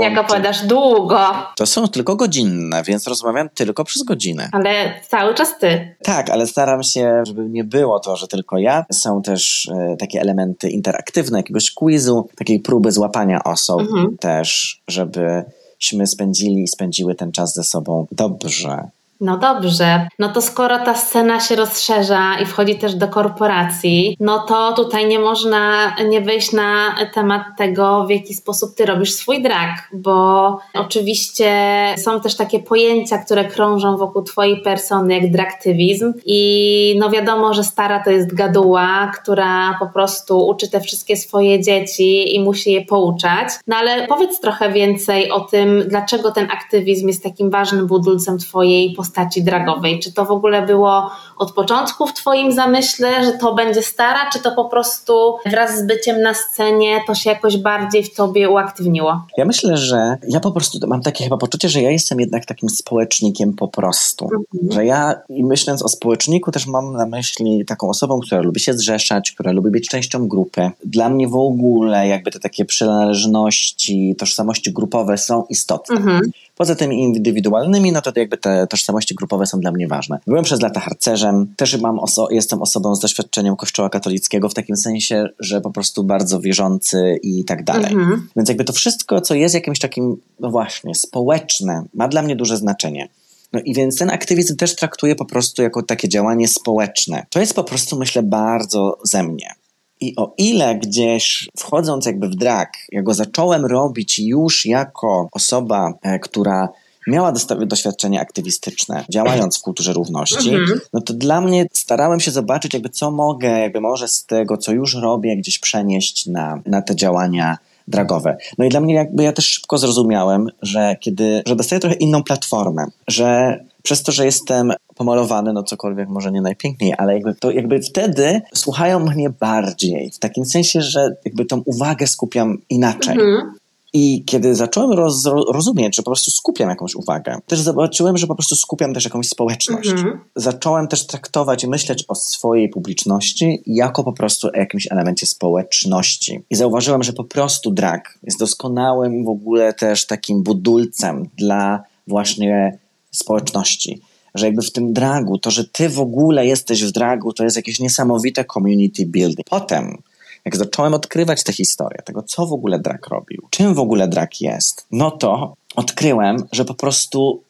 jak 0.00 0.18
opowiadasz 0.18 0.66
długo. 0.66 1.18
To 1.56 1.66
są 1.66 1.88
tylko 1.88 2.16
godzinne, 2.16 2.82
więc 2.82 3.06
rozmawiam 3.06 3.48
tylko 3.48 3.84
przez 3.84 4.02
godzinę. 4.02 4.48
Ale 4.52 5.00
cały 5.08 5.34
czas 5.34 5.58
ty. 5.58 5.96
Tak, 6.02 6.30
ale 6.30 6.46
staram 6.46 6.82
się, 6.82 7.22
żeby 7.26 7.48
nie 7.48 7.64
było 7.64 8.00
to, 8.00 8.16
że 8.16 8.28
tylko 8.28 8.58
ja. 8.58 8.84
Są 8.92 9.22
też 9.22 9.70
e, 9.74 9.96
takie 9.96 10.20
elementy 10.20 10.70
interaktywne, 10.70 11.38
jakiegoś 11.38 11.70
quizu, 11.70 12.28
takiej 12.36 12.60
próby 12.60 12.92
złapania 12.92 13.44
osób 13.44 13.80
mhm. 13.80 14.16
też, 14.18 14.80
żeby 14.88 15.44
byśmy 15.80 16.06
spędzili 16.06 16.62
i 16.62 16.68
spędziły 16.68 17.14
ten 17.14 17.32
czas 17.32 17.54
ze 17.54 17.64
sobą 17.64 18.06
dobrze. 18.12 18.90
No 19.20 19.38
dobrze, 19.38 20.08
no 20.18 20.28
to 20.28 20.42
skoro 20.42 20.78
ta 20.78 20.94
scena 20.94 21.40
się 21.40 21.56
rozszerza 21.56 22.38
i 22.42 22.46
wchodzi 22.46 22.78
też 22.78 22.94
do 22.94 23.08
korporacji, 23.08 24.16
no 24.20 24.38
to 24.38 24.72
tutaj 24.72 25.08
nie 25.08 25.18
można 25.18 25.94
nie 26.08 26.20
wejść 26.20 26.52
na 26.52 26.94
temat 27.14 27.42
tego, 27.58 28.06
w 28.06 28.10
jaki 28.10 28.34
sposób 28.34 28.74
ty 28.74 28.86
robisz 28.86 29.12
swój 29.12 29.42
drag, 29.42 29.88
bo 29.92 30.58
oczywiście 30.74 31.54
są 31.98 32.20
też 32.20 32.36
takie 32.36 32.58
pojęcia, 32.58 33.18
które 33.18 33.44
krążą 33.44 33.96
wokół 33.96 34.22
twojej 34.22 34.62
persony, 34.62 35.14
jak 35.14 35.32
draktywizm 35.32 36.12
i 36.26 36.96
no 36.98 37.10
wiadomo, 37.10 37.54
że 37.54 37.64
stara 37.64 38.04
to 38.04 38.10
jest 38.10 38.34
gaduła, 38.34 39.12
która 39.22 39.76
po 39.78 39.86
prostu 39.86 40.46
uczy 40.46 40.70
te 40.70 40.80
wszystkie 40.80 41.16
swoje 41.16 41.62
dzieci 41.62 42.34
i 42.34 42.40
musi 42.40 42.72
je 42.72 42.84
pouczać. 42.84 43.48
No 43.66 43.76
ale 43.76 44.06
powiedz 44.06 44.40
trochę 44.40 44.72
więcej 44.72 45.30
o 45.30 45.40
tym, 45.40 45.84
dlaczego 45.88 46.32
ten 46.32 46.48
aktywizm 46.50 47.08
jest 47.08 47.22
takim 47.22 47.50
ważnym 47.50 47.86
budulcem 47.86 48.38
twojej 48.38 48.94
postaci 48.94 49.05
postaci 49.06 49.42
dragowej? 49.42 50.00
Czy 50.00 50.12
to 50.12 50.24
w 50.24 50.30
ogóle 50.30 50.66
było 50.66 51.10
od 51.36 51.52
początku 51.52 52.06
w 52.06 52.12
Twoim 52.12 52.52
zamyśle, 52.52 53.24
że 53.24 53.32
to 53.32 53.54
będzie 53.54 53.82
stara, 53.82 54.30
czy 54.32 54.38
to 54.38 54.52
po 54.52 54.64
prostu 54.64 55.36
wraz 55.46 55.78
z 55.78 55.86
byciem 55.86 56.22
na 56.22 56.34
scenie 56.34 57.00
to 57.06 57.14
się 57.14 57.30
jakoś 57.30 57.56
bardziej 57.56 58.04
w 58.04 58.14
Tobie 58.14 58.50
uaktywniło? 58.50 59.22
Ja 59.36 59.44
myślę, 59.44 59.76
że 59.76 60.16
ja 60.28 60.40
po 60.40 60.52
prostu 60.52 60.78
mam 60.86 61.02
takie 61.02 61.24
chyba 61.24 61.36
poczucie, 61.36 61.68
że 61.68 61.82
ja 61.82 61.90
jestem 61.90 62.20
jednak 62.20 62.44
takim 62.44 62.68
społecznikiem 62.68 63.52
po 63.52 63.68
prostu. 63.68 64.24
Mhm. 64.24 64.72
Że 64.72 64.86
ja, 64.86 65.14
i 65.28 65.44
myśląc 65.44 65.82
o 65.82 65.88
społeczniku, 65.88 66.52
też 66.52 66.66
mam 66.66 66.92
na 66.92 67.06
myśli 67.06 67.64
taką 67.64 67.88
osobą, 67.88 68.20
która 68.20 68.40
lubi 68.40 68.60
się 68.60 68.74
zrzeszać, 68.74 69.32
która 69.32 69.52
lubi 69.52 69.70
być 69.70 69.88
częścią 69.88 70.28
grupy. 70.28 70.70
Dla 70.84 71.08
mnie 71.08 71.28
w 71.28 71.36
ogóle 71.36 72.08
jakby 72.08 72.30
te 72.30 72.40
takie 72.40 72.64
przynależności, 72.64 74.14
tożsamości 74.18 74.72
grupowe 74.72 75.18
są 75.18 75.44
istotne. 75.48 75.96
Mhm. 75.96 76.30
Poza 76.56 76.74
tymi 76.74 77.02
indywidualnymi, 77.02 77.92
no 77.92 78.02
to 78.02 78.12
jakby 78.16 78.36
te 78.36 78.66
tożsamości 78.66 79.14
grupowe 79.14 79.46
są 79.46 79.60
dla 79.60 79.72
mnie 79.72 79.88
ważne. 79.88 80.18
Byłem 80.26 80.44
przez 80.44 80.60
lata 80.60 80.80
harcerzem, 80.80 81.54
też 81.56 81.80
mam 81.80 81.98
oso 81.98 82.28
jestem 82.30 82.62
osobą 82.62 82.94
z 82.94 83.00
doświadczeniem 83.00 83.56
kościoła 83.56 83.90
katolickiego 83.90 84.48
w 84.48 84.54
takim 84.54 84.76
sensie, 84.76 85.28
że 85.38 85.60
po 85.60 85.70
prostu 85.70 86.04
bardzo 86.04 86.40
wierzący 86.40 87.18
i 87.22 87.44
tak 87.44 87.64
dalej. 87.64 87.92
Mhm. 87.92 88.28
Więc 88.36 88.48
jakby 88.48 88.64
to 88.64 88.72
wszystko, 88.72 89.20
co 89.20 89.34
jest 89.34 89.54
jakimś 89.54 89.78
takim, 89.78 90.16
no 90.40 90.50
właśnie, 90.50 90.94
społeczne, 90.94 91.84
ma 91.94 92.08
dla 92.08 92.22
mnie 92.22 92.36
duże 92.36 92.56
znaczenie. 92.56 93.08
No 93.52 93.60
i 93.64 93.74
więc 93.74 93.98
ten 93.98 94.10
aktywizm 94.10 94.56
też 94.56 94.76
traktuję 94.76 95.14
po 95.14 95.24
prostu 95.24 95.62
jako 95.62 95.82
takie 95.82 96.08
działanie 96.08 96.48
społeczne. 96.48 97.26
To 97.30 97.40
jest 97.40 97.54
po 97.54 97.64
prostu, 97.64 97.98
myślę, 97.98 98.22
bardzo 98.22 98.98
ze 99.04 99.22
mnie. 99.22 99.54
I 100.00 100.16
o 100.16 100.34
ile 100.38 100.74
gdzieś 100.74 101.48
wchodząc 101.58 102.06
jakby 102.06 102.28
w 102.28 102.34
drag, 102.34 102.68
ja 102.92 103.02
go 103.02 103.14
zacząłem 103.14 103.66
robić 103.66 104.18
już 104.18 104.66
jako 104.66 105.28
osoba, 105.32 105.92
e, 106.02 106.18
która 106.18 106.68
miała 107.06 107.32
doświadczenie 107.66 108.20
aktywistyczne, 108.20 109.04
działając 109.10 109.58
w 109.58 109.62
kulturze 109.62 109.92
równości, 109.92 110.54
mhm. 110.54 110.80
no 110.92 111.00
to 111.00 111.14
dla 111.14 111.40
mnie 111.40 111.66
starałem 111.72 112.20
się 112.20 112.30
zobaczyć, 112.30 112.74
jakby 112.74 112.88
co 112.88 113.10
mogę, 113.10 113.48
jakby 113.48 113.80
może 113.80 114.08
z 114.08 114.26
tego, 114.26 114.56
co 114.56 114.72
już 114.72 114.94
robię, 114.94 115.36
gdzieś 115.36 115.58
przenieść 115.58 116.26
na, 116.26 116.62
na 116.66 116.82
te 116.82 116.96
działania 116.96 117.58
dragowe. 117.88 118.36
No 118.58 118.64
i 118.64 118.68
dla 118.68 118.80
mnie 118.80 118.94
jakby 118.94 119.22
ja 119.22 119.32
też 119.32 119.46
szybko 119.46 119.78
zrozumiałem, 119.78 120.48
że 120.62 120.96
kiedy, 121.00 121.42
że 121.46 121.56
dostaję 121.56 121.80
trochę 121.80 121.96
inną 121.96 122.22
platformę, 122.22 122.86
że 123.08 123.60
przez 123.86 124.02
to, 124.02 124.12
że 124.12 124.24
jestem 124.24 124.72
pomalowany, 124.94 125.52
no 125.52 125.62
cokolwiek 125.62 126.08
może 126.08 126.32
nie 126.32 126.40
najpiękniej, 126.40 126.94
ale 126.98 127.14
jakby 127.14 127.34
to 127.34 127.50
jakby 127.50 127.80
wtedy 127.80 128.42
słuchają 128.54 129.00
mnie 129.00 129.30
bardziej, 129.30 130.10
w 130.10 130.18
takim 130.18 130.44
sensie, 130.44 130.82
że 130.82 131.16
jakby 131.24 131.44
tą 131.44 131.62
uwagę 131.66 132.06
skupiam 132.06 132.58
inaczej. 132.70 133.14
Mhm. 133.14 133.52
I 133.92 134.24
kiedy 134.24 134.54
zacząłem 134.54 134.92
roz, 134.92 135.24
rozumieć, 135.52 135.96
że 135.96 136.02
po 136.02 136.10
prostu 136.10 136.30
skupiam 136.30 136.68
jakąś 136.68 136.94
uwagę, 136.94 137.38
też 137.46 137.60
zobaczyłem, 137.60 138.16
że 138.16 138.26
po 138.26 138.34
prostu 138.34 138.56
skupiam 138.56 138.94
też 138.94 139.04
jakąś 139.04 139.28
społeczność. 139.28 139.90
Mhm. 139.90 140.20
Zacząłem 140.36 140.88
też 140.88 141.06
traktować 141.06 141.64
i 141.64 141.68
myśleć 141.68 142.04
o 142.08 142.14
swojej 142.14 142.68
publiczności 142.68 143.62
jako 143.66 144.04
po 144.04 144.12
prostu 144.12 144.48
o 144.48 144.56
jakimś 144.56 144.92
elemencie 144.92 145.26
społeczności. 145.26 146.40
I 146.50 146.56
zauważyłem, 146.56 147.02
że 147.02 147.12
po 147.12 147.24
prostu 147.24 147.70
drag 147.70 148.18
jest 148.22 148.38
doskonałym 148.38 149.24
w 149.24 149.28
ogóle 149.28 149.74
też 149.74 150.06
takim 150.06 150.42
budulcem 150.42 151.28
dla 151.36 151.82
właśnie 152.06 152.78
społeczności. 153.16 154.00
Że 154.34 154.46
jakby 154.46 154.62
w 154.62 154.72
tym 154.72 154.92
dragu, 154.92 155.38
to, 155.38 155.50
że 155.50 155.64
ty 155.64 155.88
w 155.88 156.00
ogóle 156.00 156.46
jesteś 156.46 156.84
w 156.84 156.92
dragu, 156.92 157.32
to 157.32 157.44
jest 157.44 157.56
jakieś 157.56 157.80
niesamowite 157.80 158.44
community 158.44 159.06
building. 159.06 159.46
Potem, 159.50 160.02
jak 160.44 160.56
zacząłem 160.56 160.94
odkrywać 160.94 161.44
tę 161.44 161.52
historię, 161.52 162.02
tego 162.04 162.22
co 162.22 162.46
w 162.46 162.52
ogóle 162.52 162.78
drag 162.78 163.06
robił, 163.06 163.42
czym 163.50 163.74
w 163.74 163.78
ogóle 163.78 164.08
drag 164.08 164.40
jest, 164.40 164.86
no 164.90 165.10
to 165.10 165.54
odkryłem, 165.76 166.44
że 166.52 166.64
po 166.64 166.74
prostu 166.74 167.42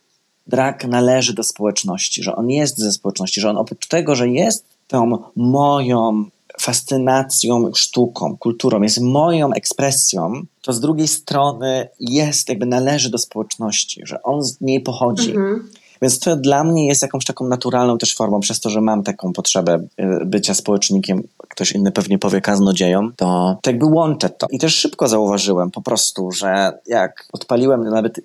drag 0.47 0.85
należy 0.85 1.35
do 1.35 1.43
społeczności, 1.43 2.23
że 2.23 2.37
on 2.37 2.51
jest 2.51 2.79
ze 2.79 2.93
społeczności, 2.93 3.41
że 3.41 3.51
on 3.51 3.57
oprócz 3.57 3.87
tego, 3.87 4.15
że 4.15 4.29
jest 4.29 4.65
tą 4.89 5.19
moją 5.37 6.25
fascynacją 6.67 7.71
sztuką, 7.75 8.37
kulturą, 8.37 8.83
jest 8.83 9.01
moją 9.01 9.53
ekspresją, 9.53 10.33
to 10.63 10.73
z 10.73 10.81
drugiej 10.81 11.09
strony 11.09 11.89
jest, 12.01 12.49
jakby 12.49 12.67
należy 12.67 13.11
do 13.11 13.19
społeczności, 13.19 14.01
że 14.05 14.23
on 14.23 14.43
z 14.43 14.61
niej 14.61 14.81
pochodzi. 14.81 15.31
Mhm. 15.31 15.69
Więc 16.03 16.19
to 16.19 16.37
dla 16.37 16.65
mnie 16.65 16.87
jest 16.87 17.03
jakąś 17.03 17.25
taką 17.25 17.47
naturalną 17.47 17.99
też 17.99 18.15
formą, 18.15 18.41
przez 18.41 18.61
to, 18.61 18.71
że 18.71 18.81
mam 18.81 19.03
taką 19.03 19.33
potrzebę 19.33 19.87
y, 20.01 20.25
bycia 20.25 20.55
społecznikiem, 20.55 21.23
ktoś 21.49 21.73
inny 21.73 21.93
pewnie 21.93 22.19
powie 22.19 22.41
kaznodzieją, 22.41 23.11
to, 23.17 23.59
to 23.63 23.71
jakby 23.71 23.87
łączę 23.87 24.31
to. 24.31 24.47
I 24.51 24.59
też 24.59 24.75
szybko 24.75 25.09
zauważyłem 25.09 25.71
po 25.71 25.83
prostu, 25.83 26.33
że 26.33 26.79
jak 26.87 27.27
odpaliłem 27.33 27.85
nawet 27.85 28.21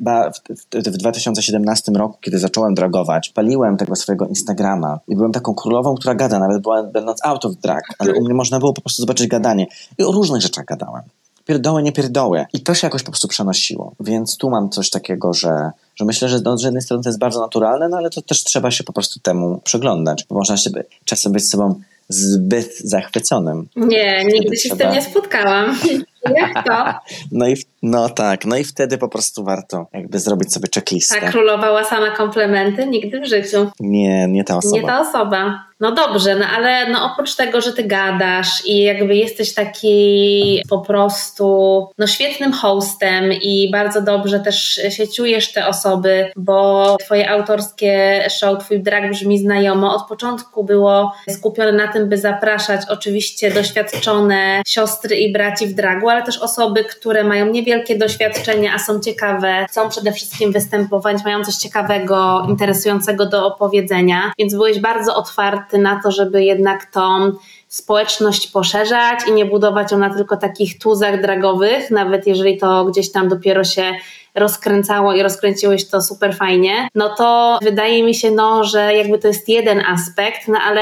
w 0.73 0.97
2017 0.97 1.91
roku, 1.91 2.17
kiedy 2.21 2.39
zacząłem 2.39 2.73
dragować, 2.73 3.29
paliłem 3.29 3.77
tego 3.77 3.95
swojego 3.95 4.27
Instagrama 4.27 4.99
i 5.07 5.15
byłem 5.15 5.31
taką 5.31 5.53
królową, 5.53 5.95
która 5.95 6.15
gada, 6.15 6.39
nawet 6.39 6.61
była, 6.61 6.83
będąc 6.83 7.25
out 7.25 7.45
of 7.45 7.55
drag, 7.55 7.83
ale 7.99 8.13
u 8.13 8.23
mnie 8.23 8.33
można 8.33 8.59
było 8.59 8.73
po 8.73 8.81
prostu 8.81 9.01
zobaczyć 9.01 9.27
gadanie. 9.27 9.67
I 9.97 10.03
o 10.03 10.11
różnych 10.11 10.41
rzeczach 10.41 10.65
gadałem 10.65 11.03
pierdoły, 11.45 11.83
nie 11.83 11.91
pierdoły. 11.91 12.45
I 12.53 12.59
to 12.59 12.73
się 12.73 12.87
jakoś 12.87 13.03
po 13.03 13.11
prostu 13.11 13.27
przenosiło. 13.27 13.93
Więc 13.99 14.37
tu 14.37 14.49
mam 14.49 14.69
coś 14.69 14.89
takiego, 14.89 15.33
że, 15.33 15.71
że 15.95 16.05
myślę, 16.05 16.29
że 16.29 16.39
no, 16.45 16.57
z 16.57 16.63
jednej 16.63 16.81
strony 16.81 17.03
to 17.03 17.09
jest 17.09 17.19
bardzo 17.19 17.41
naturalne, 17.41 17.89
no 17.89 17.97
ale 17.97 18.09
to 18.09 18.21
też 18.21 18.43
trzeba 18.43 18.71
się 18.71 18.83
po 18.83 18.93
prostu 18.93 19.19
temu 19.19 19.61
przyglądać. 19.63 20.25
Bo 20.29 20.35
można 20.35 20.57
się 20.57 20.69
czasem 21.05 21.31
być 21.31 21.49
sobą 21.49 21.81
zbyt 22.09 22.77
zachwyconym. 22.77 23.67
Nie, 23.75 24.25
nigdy 24.25 24.57
się 24.57 24.69
trzeba... 24.69 24.75
z 24.75 24.77
tym 24.77 24.91
nie 24.91 25.01
spotkałam. 25.01 25.79
Jak 26.35 26.65
to? 26.65 26.93
No, 27.31 27.47
i, 27.47 27.55
no 27.83 28.09
tak, 28.09 28.45
no 28.45 28.57
i 28.57 28.63
wtedy 28.63 28.97
po 28.97 29.07
prostu 29.07 29.43
warto 29.43 29.87
jakby 29.93 30.19
zrobić 30.19 30.53
sobie 30.53 30.67
checklistę. 30.75 31.21
Tak, 31.21 31.31
królowała 31.31 31.83
same 31.83 32.11
komplementy? 32.11 32.87
Nigdy 32.87 33.19
w 33.21 33.25
życiu. 33.25 33.71
Nie, 33.79 34.27
nie 34.27 34.43
ta 34.43 34.57
osoba. 34.57 34.77
Nie 34.77 34.83
ta 34.83 35.01
osoba. 35.01 35.63
No 35.81 35.91
dobrze, 35.91 36.35
no 36.35 36.45
ale 36.55 36.89
no 36.89 37.05
oprócz 37.05 37.35
tego, 37.35 37.61
że 37.61 37.73
ty 37.73 37.83
gadasz 37.83 38.65
i 38.65 38.83
jakby 38.83 39.15
jesteś 39.15 39.53
taki 39.53 40.63
po 40.69 40.79
prostu 40.79 41.87
no 41.97 42.07
świetnym 42.07 42.53
hostem 42.53 43.33
i 43.33 43.69
bardzo 43.71 44.01
dobrze 44.01 44.39
też 44.39 44.81
się 44.89 45.07
czujesz 45.15 45.51
te 45.51 45.67
osoby, 45.67 46.31
bo 46.35 46.95
twoje 46.99 47.29
autorskie 47.29 48.23
show, 48.39 48.63
twój 48.63 48.83
drag 48.83 49.11
brzmi 49.11 49.39
znajomo. 49.39 49.95
Od 49.95 50.07
początku 50.07 50.63
było 50.63 51.13
skupione 51.29 51.71
na 51.71 51.87
tym, 51.87 52.09
by 52.09 52.17
zapraszać 52.17 52.81
oczywiście 52.89 53.51
doświadczone 53.51 54.61
siostry 54.67 55.15
i 55.15 55.33
braci 55.33 55.67
w 55.67 55.73
dragu, 55.73 56.09
ale 56.09 56.23
też 56.23 56.37
osoby, 56.37 56.83
które 56.83 57.23
mają 57.23 57.45
niewielkie 57.45 57.97
doświadczenie, 57.97 58.73
a 58.73 58.79
są 58.79 58.99
ciekawe, 58.99 59.65
chcą 59.69 59.89
przede 59.89 60.11
wszystkim 60.11 60.51
występować, 60.51 61.17
mają 61.25 61.43
coś 61.43 61.55
ciekawego, 61.55 62.45
interesującego 62.49 63.25
do 63.25 63.47
opowiedzenia, 63.47 64.33
więc 64.39 64.53
byłeś 64.55 64.79
bardzo 64.79 65.15
otwarty 65.15 65.70
na 65.77 65.99
to, 66.03 66.11
żeby 66.11 66.43
jednak 66.43 66.85
tą 66.85 67.31
społeczność 67.67 68.51
poszerzać 68.51 69.19
i 69.27 69.31
nie 69.31 69.45
budować 69.45 69.91
ją 69.91 69.97
na 69.97 70.13
tylko 70.13 70.37
takich 70.37 70.79
tuzach 70.79 71.21
dragowych, 71.21 71.91
nawet 71.91 72.27
jeżeli 72.27 72.57
to 72.57 72.85
gdzieś 72.85 73.11
tam 73.11 73.29
dopiero 73.29 73.63
się 73.63 73.93
rozkręcało 74.35 75.13
i 75.13 75.21
rozkręciłeś 75.23 75.89
to 75.89 76.01
super 76.01 76.35
fajnie, 76.35 76.87
no 76.95 77.15
to 77.15 77.59
wydaje 77.61 78.03
mi 78.03 78.15
się, 78.15 78.31
no, 78.31 78.63
że 78.63 78.93
jakby 78.95 79.19
to 79.19 79.27
jest 79.27 79.49
jeden 79.49 79.85
aspekt, 79.85 80.47
no 80.47 80.57
ale 80.65 80.81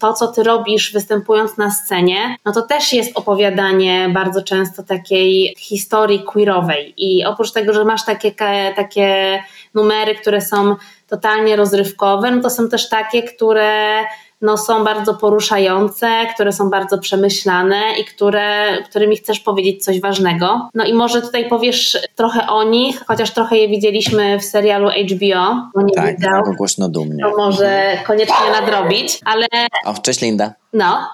to, 0.00 0.12
co 0.12 0.28
ty 0.28 0.42
robisz 0.42 0.92
występując 0.92 1.56
na 1.56 1.70
scenie, 1.70 2.36
no 2.44 2.52
to 2.52 2.62
też 2.62 2.92
jest 2.92 3.18
opowiadanie 3.18 4.10
bardzo 4.14 4.42
często 4.42 4.82
takiej 4.82 5.54
historii 5.58 6.24
queerowej. 6.24 6.94
I 6.96 7.24
oprócz 7.24 7.52
tego, 7.52 7.72
że 7.72 7.84
masz 7.84 8.04
takie, 8.04 8.32
takie 8.76 9.42
numery, 9.74 10.14
które 10.14 10.40
są 10.40 10.76
totalnie 11.12 11.56
rozrywkowe, 11.56 12.30
no 12.30 12.42
to 12.42 12.50
są 12.50 12.68
też 12.68 12.88
takie, 12.88 13.22
które 13.22 13.98
no, 14.40 14.58
są 14.58 14.84
bardzo 14.84 15.14
poruszające, 15.14 16.26
które 16.34 16.52
są 16.52 16.70
bardzo 16.70 16.98
przemyślane 16.98 17.80
i 18.00 18.04
które, 18.04 18.78
którymi 18.82 19.16
chcesz 19.16 19.40
powiedzieć 19.40 19.84
coś 19.84 20.00
ważnego. 20.00 20.68
No 20.74 20.84
i 20.84 20.94
może 20.94 21.22
tutaj 21.22 21.48
powiesz 21.48 21.98
trochę 22.14 22.46
o 22.46 22.64
nich, 22.64 23.02
chociaż 23.06 23.30
trochę 23.30 23.56
je 23.56 23.68
widzieliśmy 23.68 24.38
w 24.38 24.44
serialu 24.44 24.88
HBO. 24.88 25.70
Bo 25.74 25.82
nie 25.82 25.94
tak, 25.94 26.16
widział, 26.16 26.42
głośno 26.56 26.88
dumnie. 26.88 27.24
To 27.24 27.36
może 27.36 27.98
koniecznie 28.06 28.50
nadrobić, 28.60 29.18
ale... 29.24 29.46
O, 29.84 29.94
cześć 29.94 30.20
Linda. 30.20 30.52
No, 30.72 31.08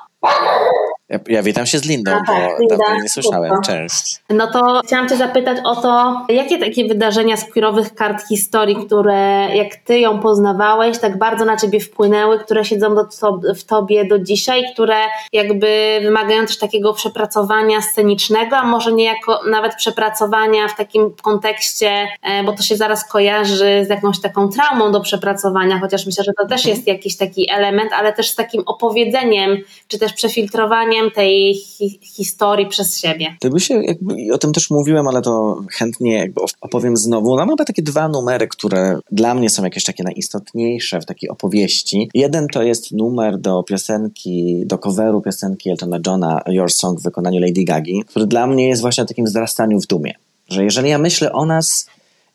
ja, 1.08 1.18
ja, 1.28 1.42
witam 1.42 1.66
się 1.66 1.78
z 1.78 1.84
Lindą, 1.84 2.12
A, 2.12 2.14
tak, 2.14 2.26
bo 2.26 2.58
Linda, 2.60 2.76
dawno 2.76 3.02
nie 3.02 3.08
słyszałem. 3.08 3.52
Cześć. 3.64 4.20
No 4.30 4.46
to 4.52 4.80
chciałam 4.86 5.08
Cię 5.08 5.16
zapytać 5.16 5.58
o 5.64 5.76
to, 5.76 6.20
jakie 6.28 6.58
takie 6.58 6.88
wydarzenia 6.88 7.36
z 7.36 7.44
queerowych 7.52 7.94
kart 7.94 8.28
historii, 8.28 8.76
które 8.86 9.48
jak 9.56 9.76
Ty 9.76 9.98
ją 9.98 10.20
poznawałeś, 10.20 10.98
tak 10.98 11.18
bardzo 11.18 11.44
na 11.44 11.56
Ciebie 11.56 11.80
wpłynęły, 11.80 12.38
które 12.38 12.64
siedzą 12.64 12.94
do, 12.94 13.04
w 13.54 13.64
Tobie 13.64 14.04
do 14.04 14.18
dzisiaj, 14.18 14.62
które 14.72 14.96
jakby 15.32 16.00
wymagają 16.02 16.46
też 16.46 16.58
takiego 16.58 16.94
przepracowania 16.94 17.80
scenicznego, 17.80 18.56
a 18.56 18.64
może 18.64 18.92
niejako 18.92 19.40
nawet 19.50 19.74
przepracowania 19.74 20.68
w 20.68 20.76
takim 20.76 21.14
kontekście, 21.22 22.08
e, 22.22 22.44
bo 22.44 22.52
to 22.52 22.62
się 22.62 22.76
zaraz 22.76 23.08
kojarzy 23.08 23.84
z 23.86 23.88
jakąś 23.88 24.20
taką 24.20 24.48
traumą 24.48 24.92
do 24.92 25.00
przepracowania, 25.00 25.78
chociaż 25.80 26.06
myślę, 26.06 26.24
że 26.24 26.32
to 26.38 26.46
też 26.46 26.66
jest 26.66 26.86
jakiś 26.86 27.16
taki 27.16 27.50
element, 27.50 27.92
ale 27.92 28.12
też 28.12 28.30
z 28.30 28.34
takim 28.34 28.62
opowiedzeniem, 28.66 29.56
czy 29.88 29.98
też 29.98 30.12
przefiltrowaniem 30.12 30.97
tej 31.14 31.54
hi 31.54 31.98
historii 32.02 32.66
przez 32.66 32.98
siebie. 32.98 33.36
To 33.40 33.50
by 33.50 33.60
się, 33.60 33.74
jakby, 33.82 34.14
o 34.32 34.38
tym 34.38 34.52
też 34.52 34.70
mówiłem, 34.70 35.08
ale 35.08 35.22
to 35.22 35.60
chętnie 35.70 36.14
jakby 36.18 36.40
opowiem 36.60 36.96
znowu. 36.96 37.36
No, 37.36 37.46
mamy 37.46 37.56
takie 37.66 37.82
dwa 37.82 38.08
numery, 38.08 38.48
które 38.48 38.98
dla 39.12 39.34
mnie 39.34 39.50
są 39.50 39.64
jakieś 39.64 39.84
takie 39.84 40.04
najistotniejsze 40.04 41.00
w 41.00 41.06
takiej 41.06 41.30
opowieści. 41.30 42.10
Jeden 42.14 42.46
to 42.52 42.62
jest 42.62 42.92
numer 42.92 43.38
do 43.38 43.62
piosenki, 43.62 44.62
do 44.66 44.78
coveru 44.78 45.20
piosenki 45.20 45.70
Eltona 45.70 45.98
Johna 46.06 46.42
Your 46.46 46.72
Song 46.72 47.00
w 47.00 47.02
wykonaniu 47.02 47.40
Lady 47.40 47.64
Gagi, 47.64 48.02
który 48.06 48.26
dla 48.26 48.46
mnie 48.46 48.68
jest 48.68 48.82
właśnie 48.82 49.04
o 49.04 49.06
takim 49.06 49.24
wzrastaniu 49.24 49.80
w 49.80 49.86
dumie. 49.86 50.14
Że 50.48 50.64
jeżeli 50.64 50.90
ja 50.90 50.98
myślę 50.98 51.32
o 51.32 51.46
nas 51.46 51.86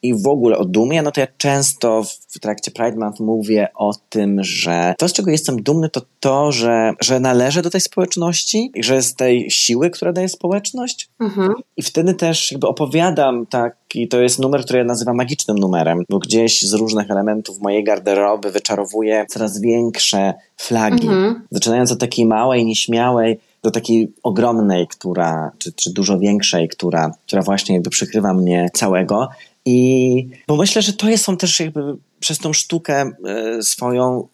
i 0.03 0.13
w 0.13 0.27
ogóle 0.27 0.57
o 0.57 0.65
dumie, 0.65 1.01
no 1.01 1.11
to 1.11 1.21
ja 1.21 1.27
często 1.37 2.03
w 2.29 2.39
trakcie 2.39 2.71
Pride 2.71 2.97
Month 2.97 3.19
mówię 3.19 3.67
o 3.75 3.91
tym, 4.09 4.43
że 4.43 4.95
to, 4.97 5.07
z 5.07 5.13
czego 5.13 5.31
jestem 5.31 5.63
dumny, 5.63 5.89
to 5.89 6.01
to, 6.19 6.51
że, 6.51 6.93
że 7.01 7.19
należę 7.19 7.61
do 7.61 7.69
tej 7.69 7.81
społeczności 7.81 8.71
i 8.75 8.83
że 8.83 9.01
z 9.01 9.15
tej 9.15 9.51
siły, 9.51 9.89
która 9.89 10.13
daje 10.13 10.29
społeczność. 10.29 11.09
Mhm. 11.19 11.53
I 11.77 11.81
wtedy 11.81 12.13
też 12.13 12.51
jakby 12.51 12.67
opowiadam 12.67 13.45
taki, 13.45 14.07
to 14.07 14.21
jest 14.21 14.39
numer, 14.39 14.63
który 14.63 14.79
ja 14.79 14.85
nazywam 14.85 15.15
magicznym 15.15 15.57
numerem, 15.57 16.03
bo 16.09 16.19
gdzieś 16.19 16.61
z 16.61 16.73
różnych 16.73 17.11
elementów 17.11 17.61
mojej 17.61 17.83
garderoby 17.83 18.51
wyczarowuję 18.51 19.25
coraz 19.29 19.61
większe 19.61 20.33
flagi. 20.57 21.07
Mhm. 21.07 21.47
Zaczynając 21.51 21.91
od 21.91 21.99
takiej 21.99 22.25
małej, 22.25 22.65
nieśmiałej, 22.65 23.39
do 23.63 23.71
takiej 23.71 24.13
ogromnej, 24.23 24.87
która, 24.87 25.51
czy, 25.57 25.73
czy 25.73 25.93
dużo 25.93 26.19
większej, 26.19 26.69
która, 26.69 27.11
która 27.27 27.41
właśnie 27.41 27.75
jakby 27.75 27.89
przykrywa 27.89 28.33
mnie 28.33 28.69
całego. 28.73 29.29
I 29.65 30.29
bo 30.47 30.55
myślę, 30.55 30.81
że 30.81 30.93
to 30.93 31.09
jest, 31.09 31.23
są 31.23 31.37
też 31.37 31.59
jakby 31.59 31.81
przez 32.19 32.37
tą 32.37 32.53
sztukę 32.53 33.11
e, 33.25 33.63
swoją 33.63 34.27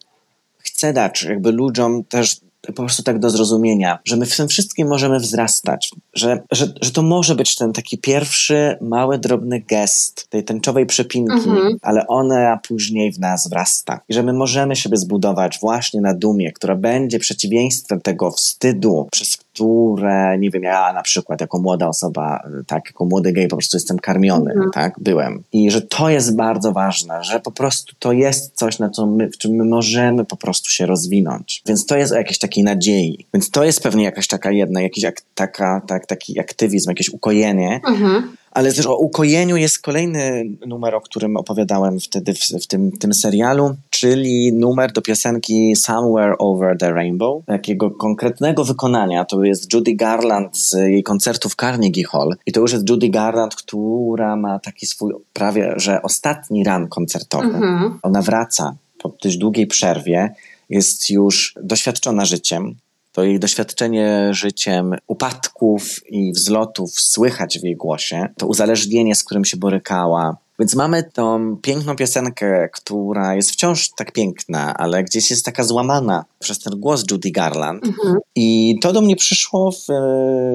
chcę 0.58 0.92
dać 0.92 1.22
jakby 1.22 1.52
ludziom 1.52 2.04
też 2.04 2.40
po 2.66 2.72
prostu 2.72 3.02
tak 3.02 3.18
do 3.18 3.30
zrozumienia, 3.30 3.98
że 4.04 4.16
my 4.16 4.26
w 4.26 4.36
tym 4.36 4.48
wszystkim 4.48 4.88
możemy 4.88 5.18
wzrastać, 5.18 5.90
że, 6.14 6.42
że, 6.50 6.72
że 6.82 6.90
to 6.90 7.02
może 7.02 7.34
być 7.34 7.56
ten 7.56 7.72
taki 7.72 7.98
pierwszy, 7.98 8.76
mały, 8.80 9.18
drobny 9.18 9.60
gest 9.60 10.26
tej 10.30 10.44
tęczowej 10.44 10.86
przepinki, 10.86 11.32
mhm. 11.32 11.76
ale 11.82 12.06
ona 12.06 12.58
później 12.68 13.12
w 13.12 13.18
nas 13.18 13.48
wrasta. 13.48 14.00
I 14.08 14.14
że 14.14 14.22
my 14.22 14.32
możemy 14.32 14.76
siebie 14.76 14.96
zbudować 14.96 15.58
właśnie 15.60 16.00
na 16.00 16.14
dumie, 16.14 16.52
która 16.52 16.74
będzie 16.74 17.18
przeciwieństwem 17.18 18.00
tego 18.00 18.30
wstydu, 18.30 19.08
przez 19.12 19.36
które, 19.36 20.38
nie 20.38 20.50
wiem, 20.50 20.62
ja 20.62 20.92
na 20.92 21.02
przykład 21.02 21.40
jako 21.40 21.58
młoda 21.58 21.88
osoba, 21.88 22.42
tak, 22.66 22.86
jako 22.86 23.04
młody 23.04 23.32
gej 23.32 23.48
po 23.48 23.56
prostu 23.56 23.76
jestem 23.76 23.98
karmiony, 23.98 24.52
mhm. 24.52 24.70
tak, 24.70 24.94
byłem. 25.00 25.42
I 25.52 25.70
że 25.70 25.82
to 25.82 26.08
jest 26.08 26.36
bardzo 26.36 26.72
ważne, 26.72 27.24
że 27.24 27.40
po 27.40 27.50
prostu 27.50 27.94
to 27.98 28.12
jest 28.12 28.56
coś, 28.56 28.78
na 28.78 28.90
co 28.90 29.06
my, 29.06 29.28
w 29.28 29.38
czym 29.38 29.52
my 29.52 29.64
możemy 29.64 30.24
po 30.24 30.36
prostu 30.36 30.70
się 30.70 30.86
rozwinąć. 30.86 31.62
Więc 31.66 31.86
to 31.86 31.96
jest 31.96 32.12
o 32.12 32.16
jakiejś 32.16 32.38
takiej 32.50 32.64
nadziei. 32.64 33.26
Więc 33.34 33.50
to 33.50 33.64
jest 33.64 33.82
pewnie 33.82 34.04
jakaś 34.04 34.26
taka 34.26 34.50
jedna, 34.50 34.82
jakiś 34.82 35.04
ak, 35.04 35.22
taka, 35.34 35.82
tak, 35.86 36.06
taki 36.06 36.40
aktywizm, 36.40 36.90
jakieś 36.90 37.08
ukojenie. 37.08 37.80
Mhm. 37.86 38.36
Ale 38.50 38.72
też 38.72 38.86
o 38.86 38.96
ukojeniu 38.96 39.56
jest 39.56 39.78
kolejny 39.78 40.44
numer, 40.66 40.94
o 40.94 41.00
którym 41.00 41.36
opowiadałem 41.36 42.00
wtedy 42.00 42.34
w, 42.34 42.38
w 42.38 42.66
tym, 42.66 42.92
tym 42.92 43.14
serialu, 43.14 43.74
czyli 43.90 44.52
numer 44.52 44.92
do 44.92 45.02
piosenki 45.02 45.76
Somewhere 45.76 46.38
Over 46.38 46.78
the 46.78 46.92
Rainbow, 46.92 47.44
takiego 47.46 47.90
konkretnego 47.90 48.64
wykonania. 48.64 49.24
To 49.24 49.44
jest 49.44 49.72
Judy 49.74 49.94
Garland 49.94 50.58
z 50.58 50.72
jej 50.72 51.02
koncertu 51.02 51.48
w 51.48 51.54
Carnegie 51.54 52.04
Hall. 52.04 52.36
I 52.46 52.52
to 52.52 52.60
już 52.60 52.72
jest 52.72 52.88
Judy 52.90 53.08
Garland, 53.08 53.54
która 53.54 54.36
ma 54.36 54.58
taki 54.58 54.86
swój 54.86 55.12
prawie, 55.32 55.72
że 55.76 56.02
ostatni 56.02 56.64
ran 56.64 56.88
koncertowy. 56.88 57.46
Mhm. 57.46 57.98
Ona 58.02 58.22
wraca 58.22 58.74
po 59.02 59.12
dość 59.22 59.36
długiej 59.36 59.66
przerwie, 59.66 60.34
jest 60.70 61.10
już 61.10 61.54
doświadczona 61.62 62.24
życiem, 62.24 62.74
to 63.12 63.24
jej 63.24 63.38
doświadczenie 63.40 64.34
życiem 64.34 64.94
upadków 65.06 66.00
i 66.08 66.32
wzlotów 66.32 67.00
słychać 67.00 67.58
w 67.58 67.64
jej 67.64 67.76
głosie, 67.76 68.28
to 68.38 68.46
uzależnienie, 68.46 69.14
z 69.14 69.24
którym 69.24 69.44
się 69.44 69.56
borykała, 69.56 70.36
Więc 70.60 70.74
mamy 70.74 71.02
tą 71.02 71.56
piękną 71.62 71.96
piosenkę, 71.96 72.68
która 72.72 73.34
jest 73.34 73.50
wciąż 73.50 73.90
tak 73.96 74.12
piękna, 74.12 74.74
ale 74.74 75.04
gdzieś 75.04 75.30
jest 75.30 75.44
taka 75.44 75.64
złamana 75.64 76.24
przez 76.38 76.58
ten 76.58 76.80
głos 76.80 77.04
Judy 77.10 77.30
Garland. 77.30 77.86
Mhm. 77.86 78.18
I 78.34 78.78
to 78.82 78.92
do 78.92 79.00
mnie 79.00 79.16
przyszło, 79.16 79.72
w, 79.72 79.86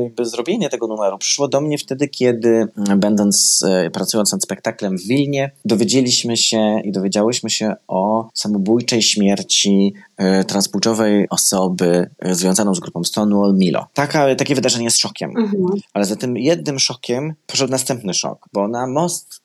jakby 0.03 0.25
zrobienie 0.25 0.69
tego 0.69 0.87
numeru, 0.87 1.17
przyszło 1.17 1.47
do 1.47 1.61
mnie 1.61 1.77
wtedy, 1.77 2.07
kiedy 2.07 2.67
mm, 2.77 2.99
będąc, 2.99 3.63
e, 3.67 3.89
pracując 3.89 4.31
nad 4.31 4.43
spektaklem 4.43 4.97
w 4.97 5.01
Wilnie, 5.01 5.51
dowiedzieliśmy 5.65 6.37
się 6.37 6.81
i 6.83 6.91
dowiedziałyśmy 6.91 7.49
się 7.49 7.75
o 7.87 8.29
samobójczej 8.33 9.01
śmierci 9.01 9.93
e, 10.17 10.43
transpłciowej 10.43 11.29
osoby 11.29 12.09
e, 12.19 12.35
związaną 12.35 12.75
z 12.75 12.79
grupą 12.79 13.03
Stonewall 13.03 13.55
Milo. 13.57 13.87
Taka, 13.93 14.35
takie 14.35 14.55
wydarzenie 14.55 14.85
jest 14.85 14.97
szokiem. 14.97 15.29
Mhm. 15.37 15.65
Ale 15.93 16.05
za 16.05 16.15
tym 16.15 16.37
jednym 16.37 16.79
szokiem 16.79 17.33
poszedł 17.47 17.71
następny 17.71 18.13
szok, 18.13 18.45
bo 18.53 18.67
na 18.67 18.87
most 18.87 19.41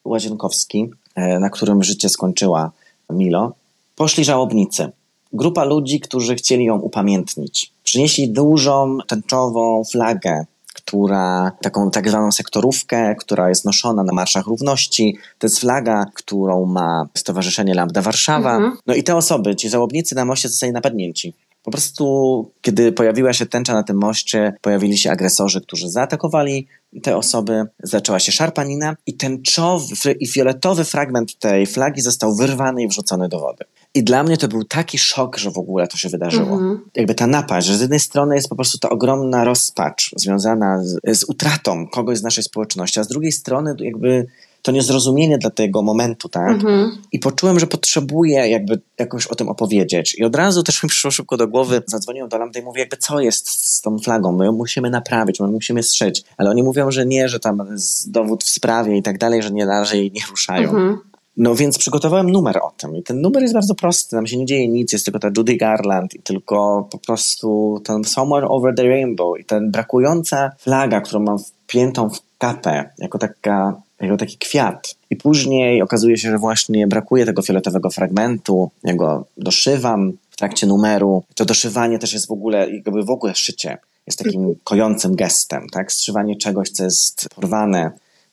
łazienkowski, 0.51 0.90
na 1.16 1.51
którym 1.51 1.82
życie 1.82 2.09
skończyła 2.09 2.70
Milo, 3.11 3.53
poszli 3.96 4.24
żałobnicy 4.24 4.92
grupa 5.32 5.64
ludzi, 5.64 6.01
którzy 6.01 6.34
chcieli 6.34 6.64
ją 6.64 6.78
upamiętnić. 6.78 7.72
Przynieśli 7.84 8.28
dużą 8.28 8.98
tęczową 9.07 9.84
flagę 9.84 10.44
która, 10.74 11.53
taką 11.62 11.90
tak 11.90 12.09
zwaną 12.09 12.32
sektorówkę, 12.32 13.14
która 13.14 13.48
jest 13.48 13.64
noszona 13.64 14.03
na 14.05 14.12
marszach 14.12 14.46
równości. 14.46 15.16
To 15.38 15.46
jest 15.46 15.61
flaga, 15.61 16.07
którą 16.14 16.66
ma 16.66 17.07
Stowarzyszenie 17.14 17.74
Lambda 17.74 18.03
Warszawa. 18.03 18.57
Mhm. 18.57 18.76
No 18.86 18.94
i 18.94 19.03
te 19.03 19.16
osoby, 19.16 19.57
ci 19.57 19.68
żałobnicy 19.68 20.14
na 20.14 20.24
moście 20.24 20.48
zostali 20.48 20.72
napadnięci. 20.72 21.34
Po 21.62 21.70
prostu, 21.70 22.52
kiedy 22.61 22.92
pojawiła 22.92 23.32
się 23.32 23.46
tęcza 23.46 23.74
na 23.74 23.82
tym 23.82 23.96
moście, 23.96 24.52
pojawili 24.61 24.98
się 24.98 25.11
agresorzy, 25.11 25.61
którzy 25.61 25.90
zaatakowali 25.90 26.66
te 27.02 27.16
osoby, 27.16 27.64
zaczęła 27.82 28.18
się 28.18 28.32
szarpanina 28.32 28.96
i 29.06 29.14
tęczowy 29.14 30.12
i 30.20 30.26
fioletowy 30.26 30.84
fragment 30.84 31.38
tej 31.38 31.66
flagi 31.66 32.00
został 32.00 32.34
wyrwany 32.34 32.82
i 32.82 32.88
wrzucony 32.88 33.28
do 33.28 33.40
wody. 33.40 33.64
I 33.94 34.04
dla 34.04 34.22
mnie 34.22 34.36
to 34.36 34.48
był 34.48 34.64
taki 34.64 34.98
szok, 34.98 35.38
że 35.38 35.50
w 35.50 35.58
ogóle 35.58 35.88
to 35.88 35.96
się 35.96 36.08
wydarzyło. 36.08 36.52
Mhm. 36.52 36.80
Jakby 36.94 37.14
ta 37.14 37.26
napaść, 37.26 37.66
że 37.66 37.76
z 37.76 37.80
jednej 37.80 38.00
strony 38.00 38.34
jest 38.34 38.48
po 38.48 38.56
prostu 38.56 38.78
ta 38.78 38.90
ogromna 38.90 39.44
rozpacz 39.44 40.11
związana 40.16 40.84
z, 40.84 41.18
z 41.18 41.24
utratą 41.24 41.86
kogoś 41.86 42.18
z 42.18 42.22
naszej 42.22 42.44
społeczności, 42.44 43.00
a 43.00 43.04
z 43.04 43.08
drugiej 43.08 43.32
strony 43.32 43.74
jakby 43.78 44.26
to 44.62 44.72
niezrozumienie 44.72 45.38
dla 45.38 45.50
tego 45.50 45.82
momentu, 45.82 46.28
tak? 46.28 46.50
Mhm. 46.50 46.98
I 47.12 47.18
poczułem, 47.18 47.61
że 47.61 47.66
potrzebuję 47.66 48.48
jakby 48.48 48.80
jakoś 48.98 49.26
o 49.26 49.34
tym 49.34 49.48
opowiedzieć. 49.48 50.14
I 50.18 50.24
od 50.24 50.36
razu 50.36 50.62
też 50.62 50.82
mi 50.82 50.88
przyszło 50.88 51.11
szybko 51.11 51.36
do 51.36 51.48
głowy, 51.48 51.82
zadzwoniłem 51.86 52.28
do 52.28 52.38
Lambda 52.38 52.61
i 52.61 52.62
mówię, 52.62 52.80
jakby 52.80 52.96
co 52.96 53.20
jest 53.20 53.48
z 53.48 53.80
tą 53.80 53.98
flagą? 53.98 54.32
My 54.32 54.44
ją 54.44 54.52
musimy 54.52 54.90
naprawić, 54.90 55.40
my 55.40 55.46
ją 55.46 55.52
musimy 55.52 55.82
strzyć. 55.82 56.24
Ale 56.36 56.50
oni 56.50 56.62
mówią, 56.62 56.90
że 56.90 57.06
nie, 57.06 57.28
że 57.28 57.40
tam 57.40 57.68
jest 57.72 58.11
dowód 58.11 58.44
w 58.44 58.50
sprawie 58.50 58.96
i 58.96 59.02
tak 59.02 59.18
dalej, 59.18 59.42
że 59.42 59.50
nie 59.50 59.66
należy 59.66 59.96
jej 59.96 60.12
nie 60.12 60.22
ruszają. 60.30 60.70
Mhm. 60.70 60.98
No 61.36 61.54
więc 61.54 61.78
przygotowałem 61.78 62.30
numer 62.30 62.58
o 62.62 62.72
tym 62.76 62.96
i 62.96 63.02
ten 63.02 63.20
numer 63.20 63.42
jest 63.42 63.54
bardzo 63.54 63.74
prosty, 63.74 64.16
tam 64.16 64.26
się 64.26 64.36
nie 64.36 64.46
dzieje 64.46 64.68
nic, 64.68 64.92
jest 64.92 65.04
tylko 65.04 65.18
ta 65.18 65.30
Judy 65.36 65.56
Garland 65.56 66.14
i 66.14 66.22
tylko 66.22 66.88
po 66.90 66.98
prostu 66.98 67.80
ten 67.84 68.04
Somewhere 68.04 68.48
Over 68.48 68.74
the 68.74 68.88
Rainbow 68.88 69.40
i 69.40 69.44
ten 69.44 69.70
brakująca 69.70 70.50
flaga, 70.58 71.00
którą 71.00 71.20
mam 71.20 71.38
wpiętą 71.38 72.11
w 72.11 72.20
kapę, 72.38 72.90
jako, 72.98 73.18
taka, 73.18 73.82
jako 74.01 74.16
taki 74.16 74.38
kwiat. 74.38 74.94
I 75.11 75.16
później 75.16 75.82
okazuje 75.82 76.18
się, 76.18 76.30
że 76.30 76.38
właśnie 76.38 76.86
brakuje 76.86 77.26
tego 77.26 77.42
fioletowego 77.42 77.90
fragmentu, 77.90 78.70
ja 78.84 78.94
go 78.94 79.24
doszywam 79.36 80.12
w 80.30 80.36
trakcie 80.36 80.66
numeru. 80.66 81.22
To 81.34 81.44
doszywanie 81.44 81.98
też 81.98 82.12
jest 82.12 82.26
w 82.26 82.30
ogóle, 82.30 82.70
jakby 82.70 83.03
w 83.03 83.11
ogóle 83.11 83.34
szycie 83.34 83.78
jest 84.07 84.18
takim 84.18 84.55
kojącym 84.64 85.16
gestem, 85.16 85.66
tak? 85.72 85.92
Strzywanie 85.92 86.36
czegoś, 86.36 86.70
co 86.70 86.84
jest 86.84 87.28
porwane, 87.34 87.90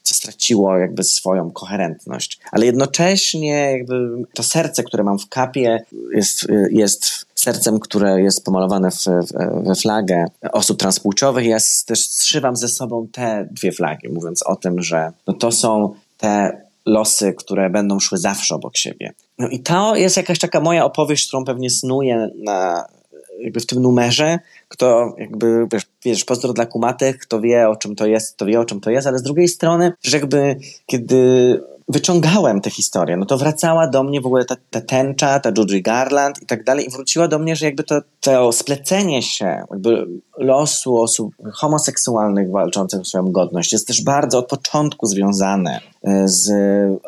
co 0.08 0.16
straciło 0.16 0.78
jakby 0.78 1.04
swoją 1.04 1.52
koherentność. 1.52 2.40
Ale 2.52 2.66
jednocześnie 2.66 3.72
jakby 3.78 4.24
to 4.34 4.44
serce, 4.44 4.84
które 4.84 5.04
mam 5.04 5.20
w 5.20 5.30
kapie 5.30 5.84
jest, 6.14 6.48
jest 6.72 7.26
sercem, 7.36 7.80
które 7.80 8.22
jest 8.22 8.46
pomalowane 8.46 8.92
w, 8.92 9.06
we 9.64 9.76
flagę 9.76 10.26
osób 10.52 10.80
transpłciowych. 10.80 11.46
Ja 11.46 11.58
też 11.86 12.10
zszywam 12.10 12.56
ze 12.56 12.68
sobą 12.68 13.08
te 13.12 13.48
dwie 13.52 13.72
flagi, 13.72 14.10
mówiąc 14.10 14.44
o 14.44 14.56
tym, 14.56 14.82
że 14.82 15.12
no 15.28 15.34
to 15.34 15.52
są 15.52 15.94
te 16.18 16.62
losy, 16.86 17.34
które 17.34 17.70
będą 17.70 18.00
szły 18.00 18.18
zawsze 18.18 18.56
obok 18.56 18.78
siebie. 18.78 19.14
No 19.40 19.48
i 19.48 19.60
to 19.60 19.96
jest 19.96 20.18
jakaś 20.18 20.40
taka 20.40 20.60
moja 20.60 20.86
opowieść, 20.86 21.28
którą 21.28 21.46
pewnie 21.46 21.70
snuję 21.70 22.30
na, 22.44 22.86
jakby 23.40 23.60
w 23.60 23.66
tym 23.66 23.82
numerze, 23.82 24.40
kto 24.68 25.16
jakby, 25.18 25.68
wiesz, 25.72 25.84
wiesz, 26.06 26.26
pozdro 26.26 26.54
dla 26.54 26.66
kumatych, 26.66 27.20
kto 27.20 27.42
wie 27.42 27.70
o 27.70 27.76
czym 27.76 27.96
to 27.96 28.06
jest, 28.06 28.38
to 28.38 28.46
wie 28.46 28.60
o 28.60 28.66
czym 28.66 28.82
to 28.82 28.90
jest, 28.90 29.08
ale 29.08 29.20
z 29.20 29.24
drugiej 29.24 29.48
strony, 29.48 29.94
że 30.04 30.18
jakby 30.18 30.56
kiedy 30.86 31.62
wyciągałem 31.90 32.62
tę 32.62 32.70
historię, 32.70 33.18
no 33.18 33.26
to 33.26 33.38
wracała 33.38 33.88
do 33.88 34.04
mnie 34.04 34.22
w 34.22 34.26
ogóle 34.26 34.46
ta, 34.46 34.56
ta 34.70 34.82
tęcza, 34.82 35.40
ta 35.40 35.52
Judy 35.58 35.82
Garland 35.82 36.42
i 36.42 36.46
tak 36.46 36.64
dalej 36.64 36.88
i 36.88 36.90
wróciła 36.90 37.28
do 37.28 37.40
mnie, 37.40 37.56
że 37.56 37.66
jakby 37.66 37.84
to, 37.84 38.02
to 38.20 38.52
splecenie 38.52 39.22
się 39.22 39.46
jakby 39.72 40.08
losu 40.38 40.98
osób 40.98 41.34
homoseksualnych 41.54 42.52
walczących 42.52 43.02
o 43.02 43.06
swoją 43.06 43.32
godność 43.32 43.74
jest 43.74 43.88
też 43.88 44.04
bardzo 44.04 44.40
od 44.40 44.48
początku 44.48 45.06
związane 45.06 45.80
e, 46.04 46.28
z 46.28 46.52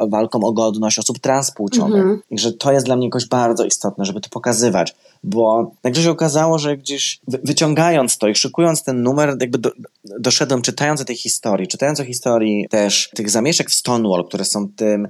walką 0.09 0.39
o 0.43 0.51
godność 0.51 0.99
osób 0.99 1.19
transpłciowych 1.19 2.05
-hmm. 2.05 2.17
i 2.29 2.39
że 2.39 2.53
to 2.53 2.71
jest 2.71 2.85
dla 2.85 2.95
mnie 2.95 3.07
jakoś 3.07 3.27
bardzo 3.27 3.65
istotne, 3.65 4.05
żeby 4.05 4.21
to 4.21 4.29
pokazywać, 4.29 4.95
bo 5.23 5.71
także 5.81 6.03
się 6.03 6.11
okazało, 6.11 6.59
że 6.59 6.77
gdzieś 6.77 7.19
wyciągając 7.27 8.17
to 8.17 8.27
i 8.27 8.35
szykując 8.35 8.83
ten 8.83 9.03
numer, 9.03 9.37
jakby 9.41 9.57
do, 9.57 9.71
doszedłem, 10.03 10.61
czytając 10.61 11.01
o 11.01 11.05
tej 11.05 11.15
historii, 11.15 11.67
czytając 11.67 11.99
o 11.99 12.05
historii 12.05 12.67
też 12.69 13.09
tych 13.15 13.29
zamieszek 13.29 13.69
w 13.69 13.73
Stonewall, 13.73 14.25
które 14.25 14.45
są 14.45 14.67
tym 14.75 15.07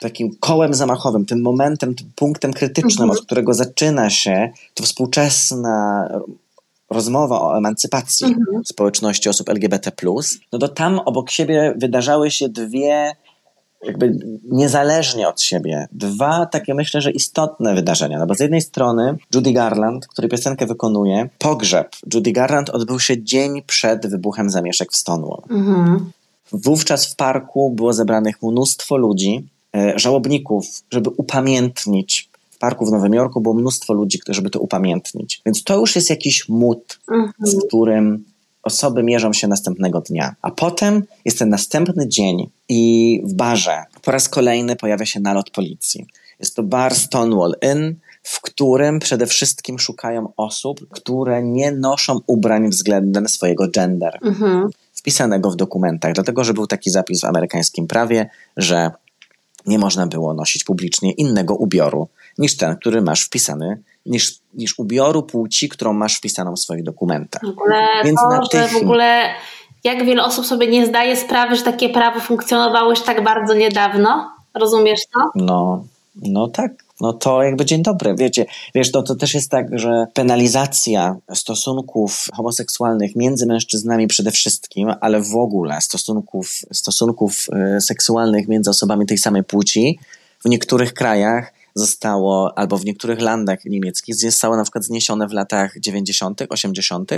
takim 0.00 0.36
kołem 0.40 0.74
zamachowym, 0.74 1.26
tym 1.26 1.42
momentem, 1.42 1.94
tym 1.94 2.12
punktem 2.16 2.52
krytycznym, 2.52 3.02
mhm. 3.02 3.10
od 3.10 3.26
którego 3.26 3.54
zaczyna 3.54 4.10
się 4.10 4.50
to 4.74 4.82
współczesna 4.82 6.08
rozmowa 6.90 7.40
o 7.40 7.58
emancypacji 7.58 8.26
mhm. 8.26 8.64
społeczności 8.64 9.28
osób 9.28 9.48
LGBT, 9.48 9.92
no 10.52 10.58
to 10.58 10.68
tam 10.68 10.98
obok 10.98 11.30
siebie 11.30 11.74
wydarzały 11.76 12.30
się 12.30 12.48
dwie 12.48 13.16
jakby 13.82 14.18
niezależnie 14.44 15.28
od 15.28 15.40
siebie. 15.40 15.88
Dwa 15.92 16.46
takie 16.46 16.74
myślę, 16.74 17.00
że 17.00 17.10
istotne 17.10 17.74
wydarzenia. 17.74 18.18
No 18.18 18.26
bo 18.26 18.34
z 18.34 18.40
jednej 18.40 18.60
strony 18.60 19.16
Judy 19.34 19.52
Garland, 19.52 20.06
który 20.06 20.28
piosenkę 20.28 20.66
wykonuje, 20.66 21.28
pogrzeb 21.38 21.96
Judy 22.14 22.32
Garland 22.32 22.70
odbył 22.70 23.00
się 23.00 23.22
dzień 23.22 23.62
przed 23.66 24.06
wybuchem 24.06 24.50
zamieszek 24.50 24.92
w 24.92 24.96
Stonewall. 24.96 25.42
Mhm. 25.50 26.10
Wówczas 26.52 27.06
w 27.06 27.16
parku 27.16 27.70
było 27.70 27.92
zebranych 27.92 28.42
mnóstwo 28.42 28.96
ludzi, 28.96 29.48
e, 29.76 29.92
żałobników, 29.96 30.66
żeby 30.90 31.10
upamiętnić 31.10 32.30
w 32.50 32.58
parku 32.58 32.86
w 32.86 32.90
Nowym 32.90 33.14
Jorku 33.14 33.40
było 33.40 33.54
mnóstwo 33.54 33.92
ludzi, 33.94 34.20
żeby 34.28 34.50
to 34.50 34.60
upamiętnić. 34.60 35.42
Więc 35.46 35.64
to 35.64 35.80
już 35.80 35.96
jest 35.96 36.10
jakiś 36.10 36.48
mód, 36.48 36.98
mhm. 37.10 37.32
z 37.40 37.66
którym 37.66 38.24
osoby 38.62 39.02
mierzą 39.02 39.32
się 39.32 39.48
następnego 39.48 40.00
dnia. 40.00 40.34
A 40.42 40.50
potem 40.50 41.02
jest 41.24 41.38
ten 41.38 41.48
następny 41.48 42.08
dzień 42.08 42.50
i 42.68 43.22
w 43.24 43.34
barze 43.34 43.84
po 44.02 44.10
raz 44.10 44.28
kolejny 44.28 44.76
pojawia 44.76 45.06
się 45.06 45.20
nalot 45.20 45.50
policji. 45.50 46.06
Jest 46.40 46.56
to 46.56 46.62
bar 46.62 46.94
Stonewall 46.94 47.54
Inn, 47.62 47.94
w 48.22 48.40
którym 48.40 48.98
przede 48.98 49.26
wszystkim 49.26 49.78
szukają 49.78 50.32
osób, 50.36 50.88
które 50.90 51.42
nie 51.42 51.72
noszą 51.72 52.20
ubrań 52.26 52.68
względem 52.68 53.28
swojego 53.28 53.68
gender. 53.68 54.18
Mhm. 54.22 54.70
Wpisanego 54.94 55.50
w 55.50 55.56
dokumentach, 55.56 56.12
dlatego 56.12 56.44
że 56.44 56.54
był 56.54 56.66
taki 56.66 56.90
zapis 56.90 57.20
w 57.20 57.24
amerykańskim 57.24 57.86
prawie, 57.86 58.30
że 58.56 58.90
nie 59.66 59.78
można 59.78 60.06
było 60.06 60.34
nosić 60.34 60.64
publicznie 60.64 61.12
innego 61.12 61.54
ubioru 61.54 62.08
niż 62.38 62.56
ten, 62.56 62.76
który 62.76 63.02
masz 63.02 63.22
wpisany 63.22 63.82
niż, 64.06 64.38
niż 64.54 64.78
ubioru 64.78 65.22
płci, 65.22 65.68
którą 65.68 65.92
masz 65.92 66.16
wpisaną 66.16 66.56
w 66.56 66.60
swoich 66.60 66.82
dokumentach. 66.82 67.42
W 67.42 67.48
ogóle 67.48 67.86
Więc 68.04 68.20
to, 68.20 68.48
tych... 68.48 68.72
w 68.72 68.76
ogóle 68.76 69.34
jak 69.84 70.04
wiele 70.04 70.24
osób 70.24 70.46
sobie 70.46 70.66
nie 70.66 70.86
zdaje 70.86 71.16
sprawy, 71.16 71.56
że 71.56 71.62
takie 71.62 71.88
prawo 71.88 72.20
funkcjonowało 72.20 72.90
już 72.90 73.00
tak 73.00 73.24
bardzo 73.24 73.54
niedawno. 73.54 74.30
Rozumiesz 74.54 75.00
to? 75.14 75.20
No, 75.34 75.84
no 76.16 76.48
tak. 76.48 76.72
No 77.00 77.12
to 77.12 77.42
jakby 77.42 77.64
dzień 77.64 77.82
dobry, 77.82 78.14
wiecie, 78.18 78.46
wiesz, 78.74 78.92
no 78.92 79.02
to 79.02 79.14
też 79.14 79.34
jest 79.34 79.50
tak, 79.50 79.78
że 79.78 80.06
penalizacja 80.14 81.16
stosunków 81.34 82.26
homoseksualnych 82.34 83.16
między 83.16 83.46
mężczyznami 83.46 84.06
przede 84.06 84.30
wszystkim, 84.30 84.92
ale 85.00 85.20
w 85.20 85.36
ogóle 85.36 85.80
stosunków, 85.80 86.50
stosunków 86.72 87.46
e, 87.52 87.80
seksualnych 87.80 88.48
między 88.48 88.70
osobami 88.70 89.06
tej 89.06 89.18
samej 89.18 89.44
płci 89.44 89.98
w 90.44 90.48
niektórych 90.48 90.94
krajach 90.94 91.52
zostało, 91.74 92.58
albo 92.58 92.78
w 92.78 92.84
niektórych 92.84 93.20
landach 93.20 93.64
niemieckich 93.64 94.14
zostało 94.14 94.56
na 94.56 94.62
przykład 94.62 94.84
zniesione 94.84 95.28
w 95.28 95.32
latach 95.32 95.74
90., 95.80 96.42
80. 96.48 97.12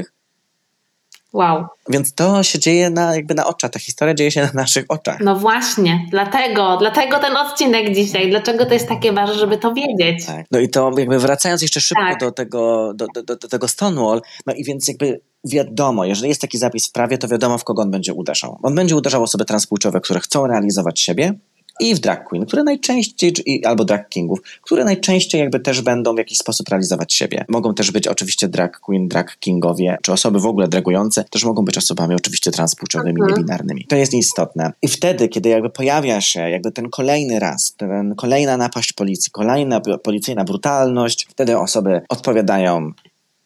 Wow. 1.35 1.67
Więc 1.89 2.15
to 2.15 2.43
się 2.43 2.59
dzieje 2.59 2.91
na, 2.91 3.15
jakby 3.15 3.35
na 3.35 3.47
oczach, 3.47 3.71
ta 3.71 3.79
historia 3.79 4.15
dzieje 4.15 4.31
się 4.31 4.43
na 4.43 4.51
naszych 4.55 4.85
oczach. 4.89 5.21
No 5.21 5.37
właśnie, 5.37 6.07
dlatego, 6.11 6.77
dlatego 6.77 7.19
ten 7.19 7.37
odcinek 7.37 7.95
dzisiaj, 7.95 8.31
dlaczego 8.31 8.67
to 8.67 8.75
jest 8.75 8.89
takie 8.89 9.13
ważne, 9.13 9.35
żeby 9.35 9.59
to 9.59 9.75
wiedzieć. 9.75 10.27
Tak. 10.27 10.47
No 10.51 10.59
i 10.59 10.69
to 10.69 10.91
jakby 10.99 11.19
wracając 11.19 11.63
jeszcze 11.63 11.81
szybko 11.81 12.05
tak. 12.05 12.21
do, 12.21 12.33
tego, 12.33 12.93
do, 12.95 13.07
do, 13.15 13.23
do, 13.23 13.37
do 13.37 13.49
tego 13.49 13.69
Stonewall, 13.69 14.23
no 14.47 14.55
i 14.55 14.65
więc 14.65 14.89
jakby 14.89 15.21
wiadomo, 15.45 16.05
jeżeli 16.05 16.29
jest 16.29 16.41
taki 16.41 16.59
zapis 16.59 16.89
w 16.89 16.93
prawie, 16.93 17.19
to 17.19 17.29
wiadomo, 17.29 17.59
w 17.59 17.65
kogo 17.65 17.83
on 17.83 17.91
będzie 17.91 18.15
uderzał. 18.15 18.59
On 18.63 18.75
będzie 18.75 18.97
uderzał 18.97 19.23
osoby 19.23 19.45
transpłciowe, 19.45 20.01
które 20.01 20.21
chcą 20.21 20.47
realizować 20.47 21.01
siebie, 21.01 21.35
i 21.81 21.95
w 21.95 21.99
drag 21.99 22.25
queen, 22.29 22.47
które 22.47 22.63
najczęściej, 22.63 23.33
albo 23.65 23.85
drag 23.85 24.09
kingów, 24.09 24.41
które 24.63 24.85
najczęściej 24.85 25.41
jakby 25.41 25.61
też 25.61 25.81
będą 25.81 26.15
w 26.15 26.19
jakiś 26.19 26.39
sposób 26.39 26.69
realizować 26.69 27.15
siebie. 27.15 27.45
Mogą 27.49 27.75
też 27.75 27.91
być 27.91 28.09
oczywiście 28.09 28.49
drag 28.49 28.81
queen, 28.81 29.09
drag 29.09 29.39
kingowie, 29.39 29.97
czy 30.03 30.13
osoby 30.13 30.41
w 30.41 30.47
ogóle 30.47 30.69
dragujące, 30.69 31.25
też 31.31 31.45
mogą 31.45 31.65
być 31.65 31.79
osobami 31.79 32.15
oczywiście 32.15 32.51
transpłciowymi, 32.51 33.21
mhm. 33.21 33.31
niebinarnymi. 33.31 33.87
To 33.89 33.97
jest 33.97 34.15
istotne. 34.15 34.73
I 34.83 34.89
wtedy, 34.89 35.29
kiedy 35.29 35.49
jakby 35.49 35.71
pojawia 35.71 36.21
się 36.21 36.41
jakby 36.41 36.73
ten 36.73 36.91
kolejny 36.91 37.39
raz, 37.39 37.75
ten 37.77 38.15
kolejna 38.15 38.57
napaść 38.57 38.93
policji, 38.93 39.33
kolejna 39.33 39.81
policyjna 39.81 40.45
brutalność, 40.45 41.27
wtedy 41.31 41.59
osoby 41.59 42.01
odpowiadają 42.09 42.93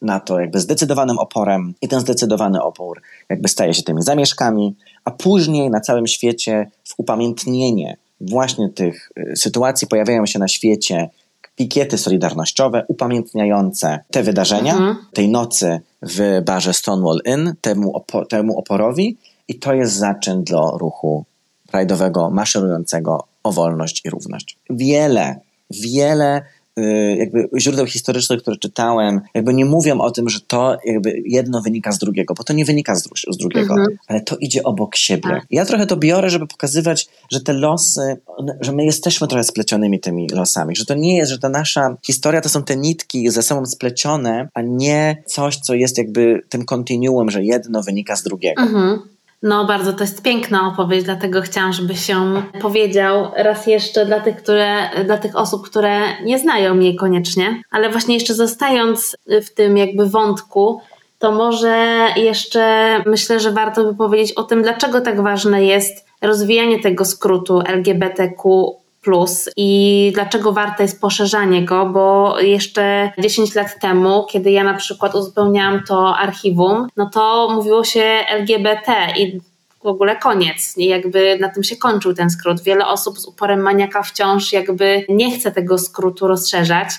na 0.01 0.19
to 0.19 0.39
jakby 0.39 0.59
zdecydowanym 0.59 1.17
oporem 1.17 1.73
i 1.81 1.87
ten 1.87 1.99
zdecydowany 1.99 2.63
opór 2.63 3.01
jakby 3.29 3.47
staje 3.47 3.73
się 3.73 3.83
tymi 3.83 4.01
zamieszkami, 4.01 4.75
a 5.05 5.11
później 5.11 5.69
na 5.69 5.81
całym 5.81 6.07
świecie 6.07 6.71
w 6.83 6.93
upamiętnienie 6.97 7.97
właśnie 8.21 8.69
tych 8.69 9.11
y, 9.17 9.35
sytuacji 9.35 9.87
pojawiają 9.87 10.25
się 10.25 10.39
na 10.39 10.47
świecie 10.47 11.09
pikiety 11.55 11.97
solidarnościowe 11.97 12.85
upamiętniające 12.87 13.99
te 14.11 14.23
wydarzenia, 14.23 14.73
mhm. 14.73 14.97
tej 15.13 15.29
nocy 15.29 15.79
w 16.01 16.41
barze 16.45 16.73
Stonewall 16.73 17.19
Inn, 17.25 17.53
temu, 17.61 17.95
opo 17.95 18.25
temu 18.25 18.59
oporowi 18.59 19.17
i 19.47 19.59
to 19.59 19.73
jest 19.73 19.93
zaczyn 19.93 20.43
dla 20.43 20.71
ruchu 20.77 21.25
rajdowego 21.73 22.29
maszerującego 22.29 23.27
o 23.43 23.51
wolność 23.51 24.01
i 24.05 24.09
równość. 24.09 24.57
Wiele, 24.69 25.39
wiele 25.71 26.41
jakby 27.17 27.49
źródeł 27.59 27.85
historycznych, 27.85 28.41
które 28.41 28.57
czytałem, 28.57 29.21
jakby 29.33 29.53
nie 29.53 29.65
mówią 29.65 30.01
o 30.01 30.11
tym, 30.11 30.29
że 30.29 30.39
to 30.41 30.77
jakby 30.85 31.21
jedno 31.25 31.61
wynika 31.61 31.91
z 31.91 31.97
drugiego, 31.97 32.33
bo 32.33 32.43
to 32.43 32.53
nie 32.53 32.65
wynika 32.65 32.95
z, 32.95 33.09
z 33.31 33.37
drugiego, 33.37 33.73
mhm. 33.73 33.97
ale 34.07 34.21
to 34.21 34.37
idzie 34.37 34.63
obok 34.63 34.95
siebie. 34.95 35.29
Tak. 35.29 35.45
Ja 35.51 35.65
trochę 35.65 35.87
to 35.87 35.97
biorę, 35.97 36.29
żeby 36.29 36.47
pokazywać, 36.47 37.07
że 37.31 37.41
te 37.41 37.53
losy, 37.53 38.17
że 38.61 38.71
my 38.71 38.85
jesteśmy 38.85 39.27
trochę 39.27 39.43
splecionymi 39.43 39.99
tymi 39.99 40.27
losami, 40.29 40.75
że 40.75 40.85
to 40.85 40.93
nie 40.93 41.17
jest, 41.17 41.31
że 41.31 41.39
ta 41.39 41.49
nasza 41.49 41.97
historia 42.05 42.41
to 42.41 42.49
są 42.49 42.63
te 42.63 42.77
nitki 42.77 43.29
ze 43.29 43.43
sobą 43.43 43.65
splecione, 43.65 44.49
a 44.53 44.61
nie 44.61 45.23
coś, 45.25 45.57
co 45.57 45.73
jest 45.73 45.97
jakby 45.97 46.41
tym 46.49 46.65
kontinuum, 46.65 47.29
że 47.29 47.43
jedno 47.43 47.83
wynika 47.83 48.15
z 48.15 48.23
drugiego. 48.23 48.61
Mhm. 48.61 48.99
No, 49.43 49.65
bardzo 49.65 49.93
to 49.93 50.03
jest 50.03 50.23
piękna 50.23 50.67
opowieść, 50.67 51.05
dlatego 51.05 51.41
chciałam, 51.41 51.73
żebyś 51.73 52.05
się 52.05 52.41
powiedział 52.61 53.31
raz 53.35 53.67
jeszcze 53.67 54.05
dla 54.05 54.19
tych, 54.19 54.35
które, 54.37 54.89
dla 55.05 55.17
tych 55.17 55.35
osób, 55.35 55.65
które 55.69 55.99
nie 56.23 56.39
znają 56.39 56.75
mnie 56.75 56.95
koniecznie, 56.95 57.61
ale 57.71 57.89
właśnie 57.89 58.13
jeszcze 58.13 58.33
zostając 58.33 59.17
w 59.45 59.53
tym 59.53 59.77
jakby 59.77 60.05
wątku, 60.05 60.81
to 61.19 61.31
może 61.31 62.07
jeszcze 62.15 62.95
myślę, 63.05 63.39
że 63.39 63.51
warto 63.51 63.83
by 63.83 63.95
powiedzieć 63.95 64.33
o 64.33 64.43
tym, 64.43 64.63
dlaczego 64.63 65.01
tak 65.01 65.21
ważne 65.21 65.65
jest 65.65 66.05
rozwijanie 66.21 66.79
tego 66.79 67.05
skrótu 67.05 67.61
LGBTQ 67.65 68.75
plus 69.09 69.49
i 69.55 70.11
dlaczego 70.13 70.53
warte 70.53 70.83
jest 70.83 71.01
poszerzanie 71.01 71.65
go, 71.65 71.85
bo 71.85 72.39
jeszcze 72.39 73.11
10 73.19 73.55
lat 73.55 73.79
temu, 73.79 74.25
kiedy 74.29 74.51
ja 74.51 74.63
na 74.63 74.73
przykład 74.73 75.15
uzupełniałam 75.15 75.83
to 75.87 76.17
archiwum, 76.17 76.87
no 76.97 77.09
to 77.13 77.49
mówiło 77.51 77.83
się 77.83 78.03
LGBT 78.29 78.93
i 79.17 79.39
w 79.83 79.85
ogóle 79.85 80.15
koniec. 80.15 80.73
Jakby 80.77 81.37
na 81.41 81.49
tym 81.49 81.63
się 81.63 81.75
kończył 81.77 82.13
ten 82.13 82.29
skrót. 82.29 82.61
Wiele 82.61 82.87
osób 82.87 83.19
z 83.19 83.25
uporem 83.25 83.59
maniaka 83.59 84.03
wciąż 84.03 84.53
jakby 84.53 85.05
nie 85.09 85.31
chce 85.31 85.51
tego 85.51 85.77
skrótu 85.77 86.27
rozszerzać. 86.27 86.89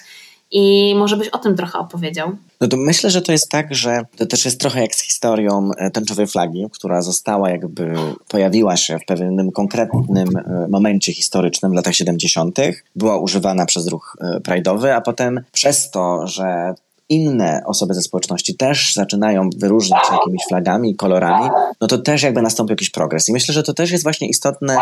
I 0.51 0.95
może 0.99 1.17
byś 1.17 1.29
o 1.29 1.39
tym 1.39 1.57
trochę 1.57 1.79
opowiedział. 1.79 2.37
No 2.61 2.69
to 2.69 2.77
myślę, 2.77 3.11
że 3.11 3.23
to 3.23 3.33
jest 3.33 3.49
tak, 3.49 3.75
że 3.75 4.03
to 4.17 4.27
też 4.27 4.45
jest 4.45 4.61
trochę 4.61 4.81
jak 4.81 4.95
z 4.95 5.01
historią 5.01 5.71
e, 5.79 5.91
tęczowej 5.91 6.27
flagi, 6.27 6.67
która 6.73 7.03
została 7.03 7.51
jakby, 7.51 7.93
pojawiła 8.29 8.77
się 8.77 8.99
w 8.99 9.05
pewnym 9.05 9.53
konkretnym 9.53 10.37
e, 10.37 10.67
momencie 10.69 11.13
historycznym 11.13 11.73
w 11.73 11.75
latach 11.75 11.95
70., 11.95 12.59
była 12.97 13.19
używana 13.19 13.67
przez 13.67 13.87
ruch 13.87 14.17
e, 14.21 14.41
prajdowy, 14.41 14.95
a 14.95 15.01
potem 15.01 15.41
przez 15.53 15.91
to, 15.91 16.27
że 16.27 16.75
inne 17.11 17.63
osoby 17.67 17.95
ze 17.95 18.03
społeczności 18.03 18.57
też 18.57 18.93
zaczynają 18.95 19.51
wyróżniać 19.57 20.07
się 20.07 20.15
jakimiś 20.15 20.43
flagami 20.49 20.91
i 20.91 20.97
kolorami, 20.97 21.51
no 21.81 21.87
to 21.87 21.99
też 21.99 22.23
jakby 22.23 22.43
nastąpił 22.43 22.73
jakiś 22.73 22.91
progres. 22.91 23.29
I 23.29 23.33
myślę, 23.33 23.55
że 23.55 23.63
to 23.63 23.75
też 23.75 23.91
jest 23.91 24.05
właśnie 24.05 24.29
istotne 24.29 24.77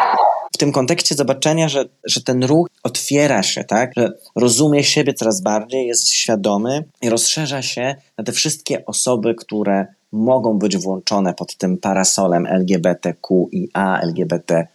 w 0.52 0.58
tym 0.58 0.72
kontekście 0.72 1.14
zobaczenia, 1.14 1.68
że, 1.68 1.84
że 2.04 2.20
ten 2.20 2.44
ruch 2.44 2.68
otwiera 2.82 3.42
się, 3.42 3.64
tak? 3.64 3.92
Że 3.96 4.12
rozumie 4.36 4.84
siebie 4.84 5.14
coraz 5.14 5.40
bardziej, 5.40 5.86
jest 5.86 6.10
świadomy 6.10 6.84
i 7.02 7.10
rozszerza 7.10 7.62
się 7.62 7.96
na 8.18 8.24
te 8.24 8.32
wszystkie 8.32 8.86
osoby, 8.86 9.34
które 9.34 9.86
mogą 10.12 10.58
być 10.58 10.76
włączone 10.76 11.34
pod 11.34 11.56
tym 11.56 11.76
parasolem 11.76 12.46
LGBTQIA, 12.46 14.00
LGBTQ+. 14.02 14.68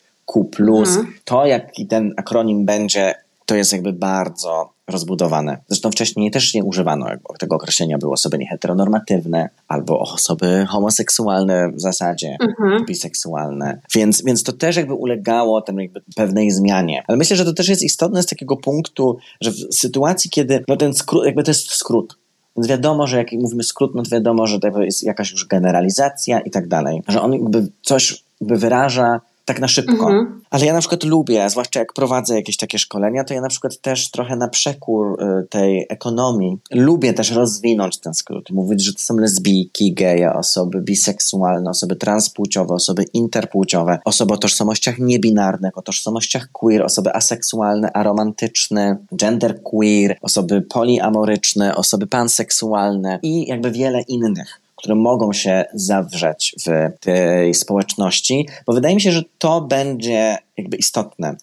Mhm. 0.60 1.14
To, 1.26 1.46
jaki 1.46 1.88
ten 1.88 2.14
akronim 2.18 2.66
będzie, 2.66 3.16
to 3.46 3.56
jest 3.56 3.74
jakby 3.74 3.94
bardzo 3.94 4.74
rozbudowane. 4.88 5.58
Zresztą 5.68 5.92
wcześniej 5.92 6.32
też 6.32 6.54
nie 6.54 6.64
używano 6.64 7.06
tego 7.40 7.56
określenia, 7.56 7.98
były 7.98 8.14
osoby 8.14 8.38
nieheteronormatywne 8.38 9.50
albo 9.68 10.00
osoby 10.00 10.66
homoseksualne 10.70 11.72
w 11.72 11.82
zasadzie, 11.82 12.38
mhm. 12.42 12.86
biseksualne. 12.86 13.80
Więc, 13.96 14.24
więc 14.24 14.44
to 14.44 14.54
też 14.54 14.76
jakby 14.76 14.94
ulegało 14.94 15.62
tym 15.62 15.80
jakby 15.80 16.02
pewnej 16.16 16.52
zmianie. 16.52 17.04
Ale 17.08 17.18
myślę, 17.18 17.38
że 17.38 17.46
to 17.46 17.54
też 17.54 17.70
jest 17.70 17.82
istotne 17.82 18.24
z 18.24 18.26
takiego 18.26 18.58
punktu, 18.58 19.18
że 19.42 19.52
w 19.52 19.76
sytuacji, 19.76 20.30
kiedy 20.30 20.64
no 20.68 20.78
ten 20.78 20.94
skrót, 20.94 21.26
jakby 21.26 21.44
to 21.44 21.52
jest 21.52 21.72
skrót, 21.72 22.18
więc 22.58 22.68
wiadomo, 22.68 23.08
że 23.08 23.18
jak 23.18 23.32
mówimy 23.32 23.64
skrót, 23.64 23.96
no 23.96 24.04
to 24.04 24.10
wiadomo, 24.10 24.48
że 24.48 24.60
to 24.60 24.82
jest 24.82 25.04
jakaś 25.04 25.32
już 25.32 25.48
generalizacja 25.48 26.40
i 26.40 26.52
tak 26.52 26.68
dalej. 26.68 27.02
Że 27.08 27.22
on 27.22 27.34
jakby 27.34 27.68
coś 27.82 28.24
jakby 28.42 28.58
wyraża 28.58 29.22
tak 29.46 29.60
na 29.60 29.68
szybko. 29.68 29.94
Mhm. 29.94 30.42
Ale 30.50 30.66
ja 30.66 30.74
na 30.74 30.80
przykład 30.80 31.04
lubię, 31.04 31.50
zwłaszcza 31.50 31.80
jak 31.80 31.94
prowadzę 31.94 32.36
jakieś 32.36 32.58
takie 32.58 32.80
szkolenia, 32.80 33.24
to 33.24 33.34
ja 33.34 33.42
na 33.42 33.48
przykład 33.48 33.78
też 33.82 34.12
trochę 34.12 34.36
na 34.36 34.48
przekór 34.48 35.24
y, 35.24 35.48
tej 35.48 35.86
ekonomii 35.90 36.58
lubię 36.72 37.14
też 37.14 37.32
rozwinąć 37.32 37.98
ten 37.98 38.14
skrót. 38.14 38.50
Mówić, 38.50 38.84
że 38.84 38.94
to 38.94 39.00
są 39.00 39.18
lesbijki, 39.18 39.94
geje, 39.94 40.34
osoby 40.34 40.82
biseksualne, 40.82 41.70
osoby 41.70 41.96
transpłciowe, 41.96 42.74
osoby 42.74 43.06
interpłciowe, 43.14 44.00
osoby 44.06 44.34
o 44.34 44.38
tożsamościach 44.38 45.00
niebinarnych, 45.00 45.78
o 45.78 45.82
tożsamościach 45.82 46.50
queer, 46.52 46.84
osoby 46.84 47.14
aseksualne, 47.14 47.92
aromantyczne, 47.92 48.98
genderqueer, 49.12 50.18
osoby 50.22 50.62
poliamoryczne, 50.62 51.76
osoby 51.76 52.08
panseksualne 52.08 53.20
i 53.24 53.48
jakby 53.48 53.72
wiele 53.72 54.02
innych 54.02 54.63
które 54.84 54.96
mogą 54.96 55.34
się 55.34 55.66
zawrzeć 55.74 56.56
w 56.66 57.00
tej 57.00 57.54
społeczności, 57.54 58.48
bo 58.66 58.74
wydaje 58.74 58.96
mi 58.96 59.02
się, 59.02 59.12
że 59.12 59.24
to 59.38 59.62
będzie 59.62 60.38
jakby 60.58 60.78
istotne, 60.78 61.36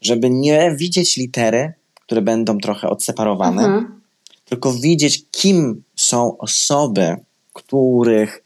żeby 0.00 0.30
nie 0.30 0.74
widzieć 0.76 1.16
litery, 1.16 1.72
które 1.94 2.22
będą 2.22 2.58
trochę 2.58 2.88
odseparowane, 2.88 3.62
mhm. 3.62 4.00
tylko 4.44 4.72
widzieć, 4.72 5.22
kim 5.30 5.82
są 5.96 6.38
osoby, 6.38 7.16
których 7.52 8.44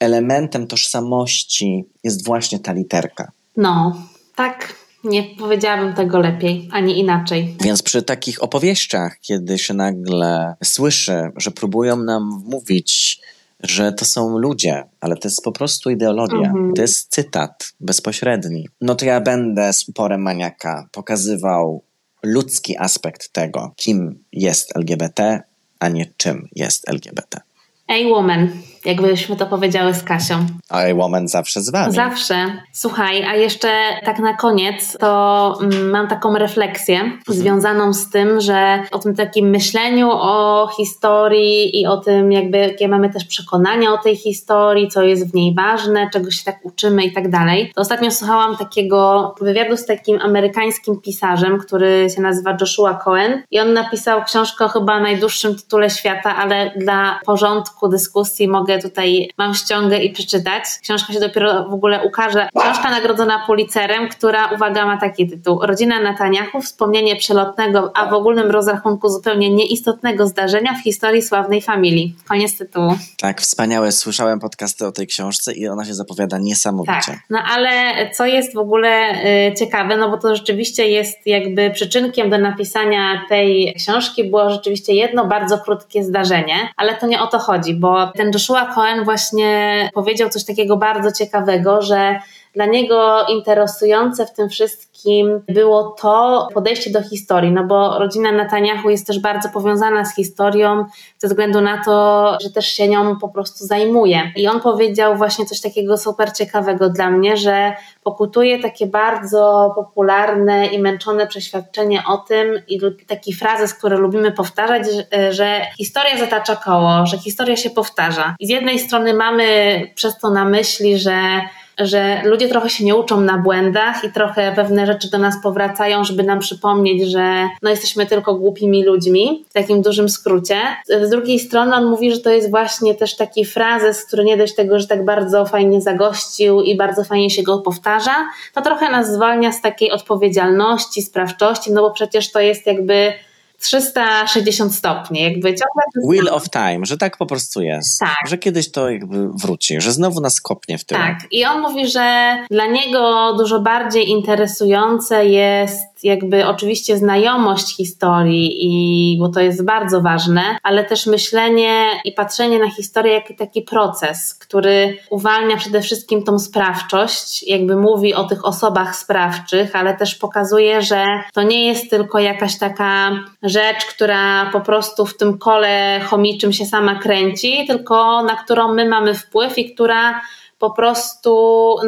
elementem 0.00 0.66
tożsamości 0.66 1.84
jest 2.04 2.24
właśnie 2.24 2.58
ta 2.58 2.72
literka. 2.72 3.32
No, 3.56 3.96
tak. 4.34 4.74
Nie 5.04 5.22
powiedziałabym 5.22 5.94
tego 5.94 6.18
lepiej, 6.18 6.68
ani 6.72 6.98
inaczej. 6.98 7.56
Więc 7.60 7.82
przy 7.82 8.02
takich 8.02 8.42
opowieściach, 8.42 9.18
kiedy 9.20 9.58
się 9.58 9.74
nagle 9.74 10.54
słyszy, 10.64 11.30
że 11.36 11.50
próbują 11.50 11.96
nam 11.96 12.40
wmówić, 12.40 13.20
że 13.64 13.92
to 13.92 14.04
są 14.04 14.38
ludzie, 14.38 14.84
ale 15.00 15.16
to 15.16 15.28
jest 15.28 15.42
po 15.42 15.52
prostu 15.52 15.90
ideologia. 15.90 16.48
Mhm. 16.48 16.72
To 16.74 16.82
jest 16.82 17.10
cytat 17.10 17.72
bezpośredni. 17.80 18.68
No 18.80 18.94
to 18.94 19.04
ja 19.04 19.20
będę 19.20 19.72
z 19.72 19.88
uporem 19.88 20.22
maniaka 20.22 20.88
pokazywał 20.92 21.82
ludzki 22.22 22.78
aspekt 22.78 23.32
tego, 23.32 23.72
kim 23.76 24.24
jest 24.32 24.76
LGBT, 24.76 25.42
a 25.78 25.88
nie 25.88 26.06
czym 26.16 26.48
jest 26.56 26.88
LGBT. 26.88 27.40
Ej, 27.88 28.10
woman 28.10 28.48
jakbyśmy 28.84 29.36
to 29.36 29.46
powiedziały 29.46 29.94
z 29.94 30.02
Kasią. 30.02 30.46
A 30.68 30.80
woman 30.94 31.28
zawsze 31.28 31.60
z 31.60 31.70
wami. 31.70 31.92
Zawsze. 31.92 32.62
Słuchaj, 32.72 33.24
a 33.24 33.34
jeszcze 33.34 33.68
tak 34.04 34.18
na 34.18 34.34
koniec, 34.34 34.96
to 34.98 35.58
mm, 35.62 35.90
mam 35.90 36.08
taką 36.08 36.38
refleksję 36.38 37.00
mhm. 37.00 37.14
związaną 37.28 37.92
z 37.92 38.10
tym, 38.10 38.40
że 38.40 38.82
o 38.90 38.98
tym 38.98 39.14
takim 39.14 39.50
myśleniu 39.50 40.08
o 40.12 40.68
historii 40.76 41.80
i 41.80 41.86
o 41.86 41.96
tym 41.96 42.32
jakby, 42.32 42.58
jakie 42.58 42.88
mamy 42.88 43.10
też 43.10 43.24
przekonania 43.24 43.92
o 43.92 43.98
tej 43.98 44.16
historii, 44.16 44.88
co 44.88 45.02
jest 45.02 45.30
w 45.30 45.34
niej 45.34 45.54
ważne, 45.54 46.10
czego 46.12 46.30
się 46.30 46.44
tak 46.44 46.58
uczymy 46.62 47.04
i 47.04 47.12
tak 47.12 47.30
dalej. 47.30 47.72
To 47.74 47.80
ostatnio 47.80 48.10
słuchałam 48.10 48.56
takiego 48.56 49.34
wywiadu 49.40 49.76
z 49.76 49.86
takim 49.86 50.20
amerykańskim 50.20 51.00
pisarzem, 51.00 51.58
który 51.58 52.06
się 52.16 52.22
nazywa 52.22 52.56
Joshua 52.60 52.94
Cohen 52.94 53.42
i 53.50 53.60
on 53.60 53.72
napisał 53.72 54.24
książkę 54.24 54.64
o 54.64 54.68
chyba 54.68 55.00
najdłuższym 55.00 55.56
tytule 55.56 55.90
świata, 55.90 56.36
ale 56.36 56.72
dla 56.76 57.20
porządku 57.26 57.88
dyskusji 57.88 58.48
mogę 58.48 58.73
tutaj, 58.82 59.30
mam 59.38 59.54
ściągę 59.54 59.98
i 59.98 60.12
przeczytać. 60.12 60.64
Książka 60.82 61.12
się 61.12 61.20
dopiero 61.20 61.68
w 61.68 61.74
ogóle 61.74 62.04
ukaże. 62.04 62.48
Książka 62.60 62.90
nagrodzona 62.90 63.46
Pulitzerem, 63.46 64.08
która, 64.08 64.46
uwaga, 64.46 64.86
ma 64.86 64.96
taki 64.96 65.30
tytuł. 65.30 65.60
Rodzina 65.62 66.00
Netanyahu, 66.00 66.60
wspomnienie 66.60 67.16
przelotnego, 67.16 67.92
a 67.96 68.06
w 68.10 68.12
ogólnym 68.12 68.50
rozrachunku 68.50 69.08
zupełnie 69.08 69.50
nieistotnego 69.50 70.26
zdarzenia 70.26 70.74
w 70.74 70.82
historii 70.82 71.22
sławnej 71.22 71.62
familii. 71.62 72.14
Koniec 72.28 72.58
tytułu. 72.58 72.94
Tak, 73.18 73.40
wspaniałe. 73.40 73.92
Słyszałem 73.92 74.40
podcasty 74.40 74.86
o 74.86 74.92
tej 74.92 75.06
książce 75.06 75.52
i 75.52 75.68
ona 75.68 75.84
się 75.84 75.94
zapowiada 75.94 76.38
niesamowicie. 76.38 76.92
Tak, 77.06 77.18
no 77.30 77.38
ale 77.54 77.94
co 78.10 78.26
jest 78.26 78.54
w 78.54 78.58
ogóle 78.58 79.12
y, 79.50 79.54
ciekawe, 79.54 79.96
no 79.96 80.10
bo 80.10 80.18
to 80.18 80.36
rzeczywiście 80.36 80.88
jest 80.88 81.26
jakby 81.26 81.70
przyczynkiem 81.70 82.30
do 82.30 82.38
napisania 82.38 83.24
tej 83.28 83.74
książki 83.76 84.24
było 84.24 84.50
rzeczywiście 84.50 84.94
jedno 84.94 85.26
bardzo 85.26 85.58
krótkie 85.58 86.04
zdarzenie, 86.04 86.54
ale 86.76 86.94
to 86.94 87.06
nie 87.06 87.22
o 87.22 87.26
to 87.26 87.38
chodzi, 87.38 87.74
bo 87.74 88.12
ten 88.16 88.30
Joshua 88.34 88.63
Cohen 88.64 89.04
właśnie 89.04 89.90
powiedział 89.94 90.28
coś 90.28 90.44
takiego 90.44 90.76
bardzo 90.76 91.12
ciekawego, 91.12 91.82
że 91.82 92.18
dla 92.54 92.66
niego 92.66 93.26
interesujące 93.28 94.26
w 94.26 94.32
tym 94.32 94.48
wszystkim 94.48 95.42
było 95.48 95.96
to 96.00 96.48
podejście 96.54 96.90
do 96.90 97.02
historii, 97.02 97.52
no 97.52 97.64
bo 97.64 97.98
rodzina 97.98 98.32
Netanyahu 98.32 98.90
jest 98.90 99.06
też 99.06 99.18
bardzo 99.18 99.48
powiązana 99.48 100.04
z 100.04 100.16
historią 100.16 100.84
ze 101.18 101.28
względu 101.28 101.60
na 101.60 101.84
to, 101.84 102.38
że 102.42 102.50
też 102.50 102.66
się 102.66 102.88
nią 102.88 103.18
po 103.18 103.28
prostu 103.28 103.66
zajmuje. 103.66 104.32
I 104.36 104.48
on 104.48 104.60
powiedział 104.60 105.16
właśnie 105.16 105.46
coś 105.46 105.60
takiego 105.60 105.96
super 105.96 106.32
ciekawego 106.32 106.90
dla 106.90 107.10
mnie, 107.10 107.36
że 107.36 107.72
pokutuje 108.02 108.62
takie 108.62 108.86
bardzo 108.86 109.72
popularne 109.74 110.66
i 110.66 110.78
męczone 110.78 111.26
przeświadczenie 111.26 112.02
o 112.08 112.16
tym 112.16 112.62
i 112.68 112.80
taki 113.06 113.34
frazes, 113.34 113.74
który 113.74 113.96
lubimy 113.96 114.32
powtarzać, 114.32 114.82
że, 114.92 115.32
że 115.32 115.60
historia 115.78 116.18
zatacza 116.18 116.56
koło, 116.56 117.06
że 117.06 117.18
historia 117.18 117.56
się 117.56 117.70
powtarza. 117.70 118.36
I 118.40 118.46
z 118.46 118.50
jednej 118.50 118.78
strony 118.78 119.14
mamy 119.14 119.80
przez 119.94 120.18
to 120.18 120.30
na 120.30 120.44
myśli, 120.44 120.98
że 120.98 121.40
że 121.78 122.22
ludzie 122.24 122.48
trochę 122.48 122.70
się 122.70 122.84
nie 122.84 122.96
uczą 122.96 123.20
na 123.20 123.38
błędach 123.38 124.04
i 124.04 124.12
trochę 124.12 124.52
pewne 124.56 124.86
rzeczy 124.86 125.10
do 125.10 125.18
nas 125.18 125.34
powracają, 125.42 126.04
żeby 126.04 126.22
nam 126.22 126.38
przypomnieć, 126.38 127.10
że 127.10 127.48
no 127.62 127.70
jesteśmy 127.70 128.06
tylko 128.06 128.34
głupimi 128.34 128.84
ludźmi, 128.84 129.44
w 129.50 129.52
takim 129.52 129.82
dużym 129.82 130.08
skrócie. 130.08 130.56
Z 131.02 131.10
drugiej 131.10 131.38
strony 131.38 131.76
on 131.76 131.86
mówi, 131.86 132.12
że 132.12 132.20
to 132.20 132.30
jest 132.30 132.50
właśnie 132.50 132.94
też 132.94 133.16
taki 133.16 133.44
frazes, 133.44 134.04
który 134.04 134.24
nie 134.24 134.36
dość 134.36 134.54
tego, 134.54 134.78
że 134.78 134.86
tak 134.86 135.04
bardzo 135.04 135.46
fajnie 135.46 135.80
zagościł 135.80 136.62
i 136.62 136.76
bardzo 136.76 137.04
fajnie 137.04 137.30
się 137.30 137.42
go 137.42 137.58
powtarza, 137.58 138.16
to 138.54 138.62
trochę 138.62 138.90
nas 138.90 139.12
zwalnia 139.12 139.52
z 139.52 139.62
takiej 139.62 139.90
odpowiedzialności, 139.90 141.02
sprawczości, 141.02 141.72
no 141.72 141.82
bo 141.82 141.90
przecież 141.90 142.32
to 142.32 142.40
jest 142.40 142.66
jakby 142.66 143.12
360 143.58 144.74
stopni, 144.74 145.22
jakby 145.22 145.48
ciągle. 145.48 146.10
Wheel 146.10 146.28
of 146.28 146.50
Time, 146.50 146.80
że 146.82 146.98
tak 146.98 147.16
po 147.16 147.26
prostu 147.26 147.62
jest. 147.62 148.00
Tak. 148.00 148.28
Że 148.28 148.38
kiedyś 148.38 148.70
to 148.70 148.90
jakby 148.90 149.28
wróci, 149.28 149.80
że 149.80 149.92
znowu 149.92 150.20
nas 150.20 150.40
kopnie 150.40 150.78
w 150.78 150.84
tym. 150.84 150.98
Tak. 150.98 151.18
I 151.30 151.44
on 151.44 151.60
mówi, 151.60 151.86
że 151.88 152.36
dla 152.50 152.66
niego 152.66 153.34
dużo 153.38 153.60
bardziej 153.60 154.08
interesujące 154.08 155.26
jest 155.26 155.93
jakby 156.04 156.46
oczywiście 156.46 156.96
znajomość 156.96 157.76
historii, 157.76 158.56
i, 158.60 159.18
bo 159.18 159.28
to 159.28 159.40
jest 159.40 159.64
bardzo 159.64 160.00
ważne, 160.00 160.42
ale 160.62 160.84
też 160.84 161.06
myślenie 161.06 161.86
i 162.04 162.12
patrzenie 162.12 162.58
na 162.58 162.70
historię 162.70 163.12
jako 163.12 163.34
taki 163.38 163.62
proces, 163.62 164.34
który 164.34 164.98
uwalnia 165.10 165.56
przede 165.56 165.80
wszystkim 165.80 166.22
tą 166.22 166.38
sprawczość, 166.38 167.42
jakby 167.42 167.76
mówi 167.76 168.14
o 168.14 168.24
tych 168.24 168.44
osobach 168.44 168.96
sprawczych, 168.96 169.76
ale 169.76 169.96
też 169.96 170.14
pokazuje, 170.14 170.82
że 170.82 171.04
to 171.32 171.42
nie 171.42 171.66
jest 171.66 171.90
tylko 171.90 172.18
jakaś 172.18 172.58
taka 172.58 173.10
rzecz, 173.42 173.84
która 173.84 174.50
po 174.52 174.60
prostu 174.60 175.06
w 175.06 175.16
tym 175.16 175.38
kole 175.38 176.00
chomiczym 176.04 176.52
się 176.52 176.66
sama 176.66 176.94
kręci, 176.94 177.64
tylko 177.66 178.22
na 178.22 178.36
którą 178.36 178.74
my 178.74 178.88
mamy 178.88 179.14
wpływ 179.14 179.58
i 179.58 179.74
która 179.74 180.20
po 180.58 180.70
prostu 180.70 181.30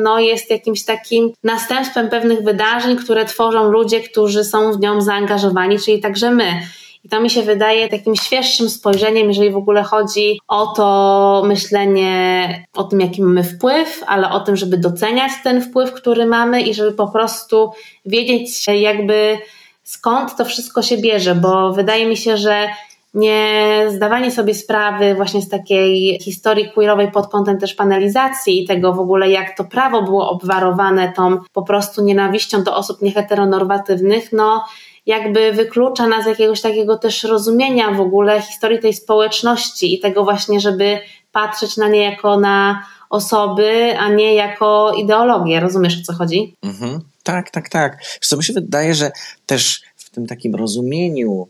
no, 0.03 0.19
jest 0.21 0.51
jakimś 0.51 0.85
takim 0.85 1.33
następstwem 1.45 2.09
pewnych 2.09 2.43
wydarzeń, 2.43 2.97
które 2.97 3.25
tworzą 3.25 3.71
ludzie, 3.71 4.01
którzy 4.01 4.45
są 4.45 4.73
w 4.73 4.81
nią 4.81 5.01
zaangażowani, 5.01 5.79
czyli 5.79 6.01
także 6.01 6.31
my. 6.31 6.61
I 7.05 7.09
to 7.09 7.21
mi 7.21 7.31
się 7.31 7.43
wydaje 7.43 7.89
takim 7.89 8.17
świeższym 8.17 8.71
spojrzeniem, 8.71 9.29
jeżeli 9.29 9.51
w 9.51 9.57
ogóle 9.57 9.83
chodzi 9.83 10.41
o 10.49 10.67
to 10.67 11.43
myślenie 11.47 12.67
o 12.75 12.85
tym, 12.85 13.01
jaki 13.01 13.23
mamy 13.23 13.45
wpływ, 13.45 14.05
ale 14.07 14.31
o 14.31 14.41
tym, 14.41 14.57
żeby 14.57 14.79
doceniać 14.79 15.33
ten 15.45 15.63
wpływ, 15.63 15.93
który 15.93 16.27
mamy 16.27 16.63
i 16.63 16.75
żeby 16.75 16.93
po 16.93 17.09
prostu 17.09 17.71
wiedzieć, 18.07 18.67
jakby 18.69 19.39
skąd 19.83 20.37
to 20.37 20.45
wszystko 20.45 20.83
się 20.83 20.97
bierze, 20.97 21.35
bo 21.35 21.73
wydaje 21.73 22.07
mi 22.07 22.17
się, 22.17 22.37
że 22.37 22.69
nie 23.17 23.87
zdawanie 23.89 24.31
sobie 24.31 24.55
sprawy 24.55 25.15
właśnie 25.15 25.43
z 25.43 25.49
takiej 25.49 26.19
historii 26.21 26.71
queerowej 26.73 27.11
pod 27.11 27.29
kątem 27.29 27.59
też 27.59 27.75
panelizacji 27.75 28.63
i 28.63 28.67
tego 28.67 28.93
w 28.93 29.01
ogóle, 29.01 29.31
jak 29.31 29.57
to 29.57 29.65
prawo 29.65 30.03
było 30.03 30.31
obwarowane 30.31 31.13
tą 31.13 31.39
po 31.53 31.63
prostu 31.63 32.05
nienawiścią 32.05 32.63
do 32.63 32.77
osób 32.77 33.03
nieheteronormatywnych, 33.03 34.33
no 34.33 34.65
jakby 35.07 35.53
wyklucza 35.53 36.07
nas 36.07 36.27
jakiegoś 36.27 36.61
takiego 36.61 36.99
też 36.99 37.25
rozumienia 37.25 37.91
w 37.91 38.01
ogóle 38.01 38.43
historii 38.43 38.79
tej 38.79 38.95
społeczności 38.95 39.95
i 39.95 40.01
tego 40.01 40.25
właśnie, 40.25 40.61
żeby 40.61 40.99
patrzeć 41.33 41.77
na 41.77 41.89
nie 41.89 42.05
jako 42.05 42.41
na 42.41 42.83
osoby, 43.11 43.95
a 43.99 44.09
nie 44.09 44.35
jako 44.35 44.93
ideologię. 44.93 45.61
Rozumiesz 45.61 46.01
o 46.01 46.05
co 46.05 46.13
chodzi? 46.13 46.55
Mhm. 46.63 47.01
Tak, 47.23 47.51
tak, 47.51 47.69
tak. 47.69 48.05
Co 48.21 48.37
mi 48.37 48.45
się 48.45 48.53
wydaje, 48.53 48.95
że 48.95 49.11
też 49.47 49.83
w 49.97 50.11
tym 50.11 50.27
takim 50.27 50.55
rozumieniu 50.55 51.49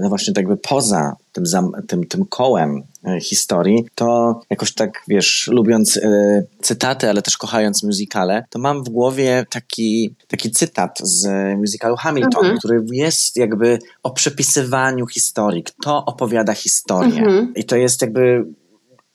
no 0.00 0.08
właśnie 0.08 0.34
tak 0.34 0.42
jakby 0.42 0.56
poza 0.56 1.16
tym, 1.32 1.44
tym, 1.86 2.06
tym 2.06 2.26
kołem 2.26 2.82
e, 3.06 3.20
historii, 3.20 3.84
to 3.94 4.40
jakoś 4.50 4.74
tak, 4.74 5.02
wiesz, 5.08 5.48
lubiąc 5.52 5.96
e, 5.96 6.42
cytaty, 6.60 7.10
ale 7.10 7.22
też 7.22 7.36
kochając 7.36 7.82
muzykale, 7.82 8.44
to 8.50 8.58
mam 8.58 8.84
w 8.84 8.88
głowie 8.88 9.46
taki, 9.50 10.14
taki 10.28 10.50
cytat 10.50 10.98
z 11.02 11.28
musicalu 11.58 11.96
Hamilton, 11.96 12.44
mhm. 12.44 12.58
który 12.58 12.84
jest 12.92 13.36
jakby 13.36 13.78
o 14.02 14.10
przepisywaniu 14.10 15.06
historii, 15.06 15.62
kto 15.62 16.04
opowiada 16.04 16.54
historię. 16.54 17.20
Mhm. 17.20 17.52
I 17.56 17.64
to 17.64 17.76
jest 17.76 18.02
jakby 18.02 18.44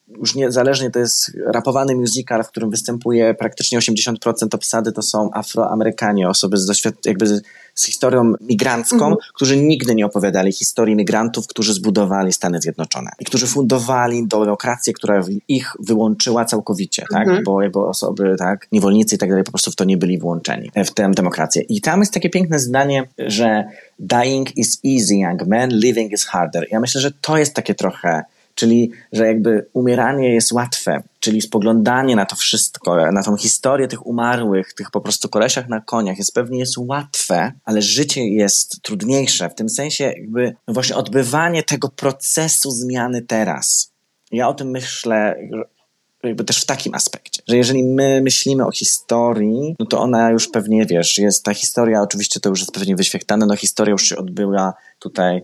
już 0.07 0.35
niezależnie 0.35 0.91
to 0.91 0.99
jest 0.99 1.31
rapowany 1.45 1.95
musical, 1.95 2.43
w 2.43 2.47
którym 2.47 2.69
występuje 2.69 3.33
praktycznie 3.33 3.79
80% 3.79 4.15
obsady, 4.53 4.91
to 4.91 5.01
są 5.01 5.29
Afroamerykanie, 5.33 6.29
osoby 6.29 6.57
z 6.57 6.69
doświad- 6.69 7.05
jakby 7.05 7.27
z, 7.27 7.43
z 7.75 7.85
historią 7.85 8.33
migrancką, 8.41 8.95
mhm. 8.95 9.15
którzy 9.35 9.57
nigdy 9.57 9.95
nie 9.95 10.05
opowiadali 10.05 10.51
historii 10.51 10.95
migrantów, 10.95 11.47
którzy 11.47 11.73
zbudowali 11.73 12.33
Stany 12.33 12.61
Zjednoczone 12.61 13.09
i 13.19 13.25
którzy 13.25 13.47
fundowali 13.47 14.27
demokrację, 14.27 14.93
która 14.93 15.23
ich 15.47 15.71
wyłączyła 15.79 16.45
całkowicie, 16.45 17.05
tak? 17.11 17.27
Mhm. 17.27 17.43
Bo 17.43 17.61
jakby 17.61 17.79
osoby, 17.79 18.35
tak, 18.37 18.67
niewolnicy 18.71 19.15
i 19.15 19.17
tak 19.17 19.29
dalej 19.29 19.43
po 19.43 19.51
prostu 19.51 19.71
w 19.71 19.75
to 19.75 19.83
nie 19.83 19.97
byli 19.97 20.19
włączeni, 20.19 20.71
w 20.85 20.91
tę 20.91 21.11
demokrację. 21.11 21.61
I 21.61 21.81
tam 21.81 21.99
jest 21.99 22.13
takie 22.13 22.29
piękne 22.29 22.59
zdanie, 22.59 23.07
że 23.17 23.63
dying 23.99 24.57
is 24.57 24.79
easy, 24.85 25.15
young 25.15 25.47
man, 25.47 25.69
living 25.69 26.13
is 26.13 26.25
harder. 26.25 26.67
Ja 26.71 26.79
myślę, 26.79 27.01
że 27.01 27.11
to 27.11 27.37
jest 27.37 27.53
takie 27.53 27.75
trochę 27.75 28.23
czyli 28.57 28.91
że 29.13 29.27
jakby 29.27 29.69
umieranie 29.73 30.33
jest 30.33 30.51
łatwe, 30.51 31.03
czyli 31.19 31.41
spoglądanie 31.41 32.15
na 32.15 32.25
to 32.25 32.35
wszystko, 32.35 33.11
na 33.11 33.23
tą 33.23 33.37
historię 33.37 33.87
tych 33.87 34.07
umarłych, 34.07 34.73
tych 34.73 34.91
po 34.91 35.01
prostu 35.01 35.29
kolesiach 35.29 35.69
na 35.69 35.81
koniach 35.81 36.17
jest 36.17 36.33
pewnie 36.33 36.59
jest 36.59 36.77
łatwe, 36.77 37.51
ale 37.65 37.81
życie 37.81 38.27
jest 38.27 38.81
trudniejsze, 38.81 39.49
w 39.49 39.55
tym 39.55 39.69
sensie 39.69 40.03
jakby 40.03 40.55
no 40.67 40.73
właśnie 40.73 40.95
odbywanie 40.95 41.63
tego 41.63 41.89
procesu 41.89 42.71
zmiany 42.71 43.21
teraz. 43.21 43.93
Ja 44.31 44.47
o 44.47 44.53
tym 44.53 44.69
myślę 44.69 45.35
jakby 46.27 46.43
też 46.43 46.61
w 46.61 46.65
takim 46.65 46.95
aspekcie, 46.95 47.41
że 47.47 47.57
jeżeli 47.57 47.83
my 47.83 48.21
myślimy 48.21 48.65
o 48.65 48.71
historii, 48.71 49.75
no 49.79 49.85
to 49.85 49.99
ona 49.99 50.31
już 50.31 50.47
pewnie, 50.47 50.85
wiesz, 50.85 51.17
jest 51.17 51.43
ta 51.43 51.53
historia, 51.53 52.01
oczywiście 52.01 52.39
to 52.39 52.49
już 52.49 52.59
jest 52.59 52.71
pewnie 52.71 52.95
wyświechtane, 52.95 53.45
no 53.45 53.55
historia 53.55 53.91
już 53.91 54.03
się 54.03 54.17
odbyła 54.17 54.73
tutaj 54.99 55.43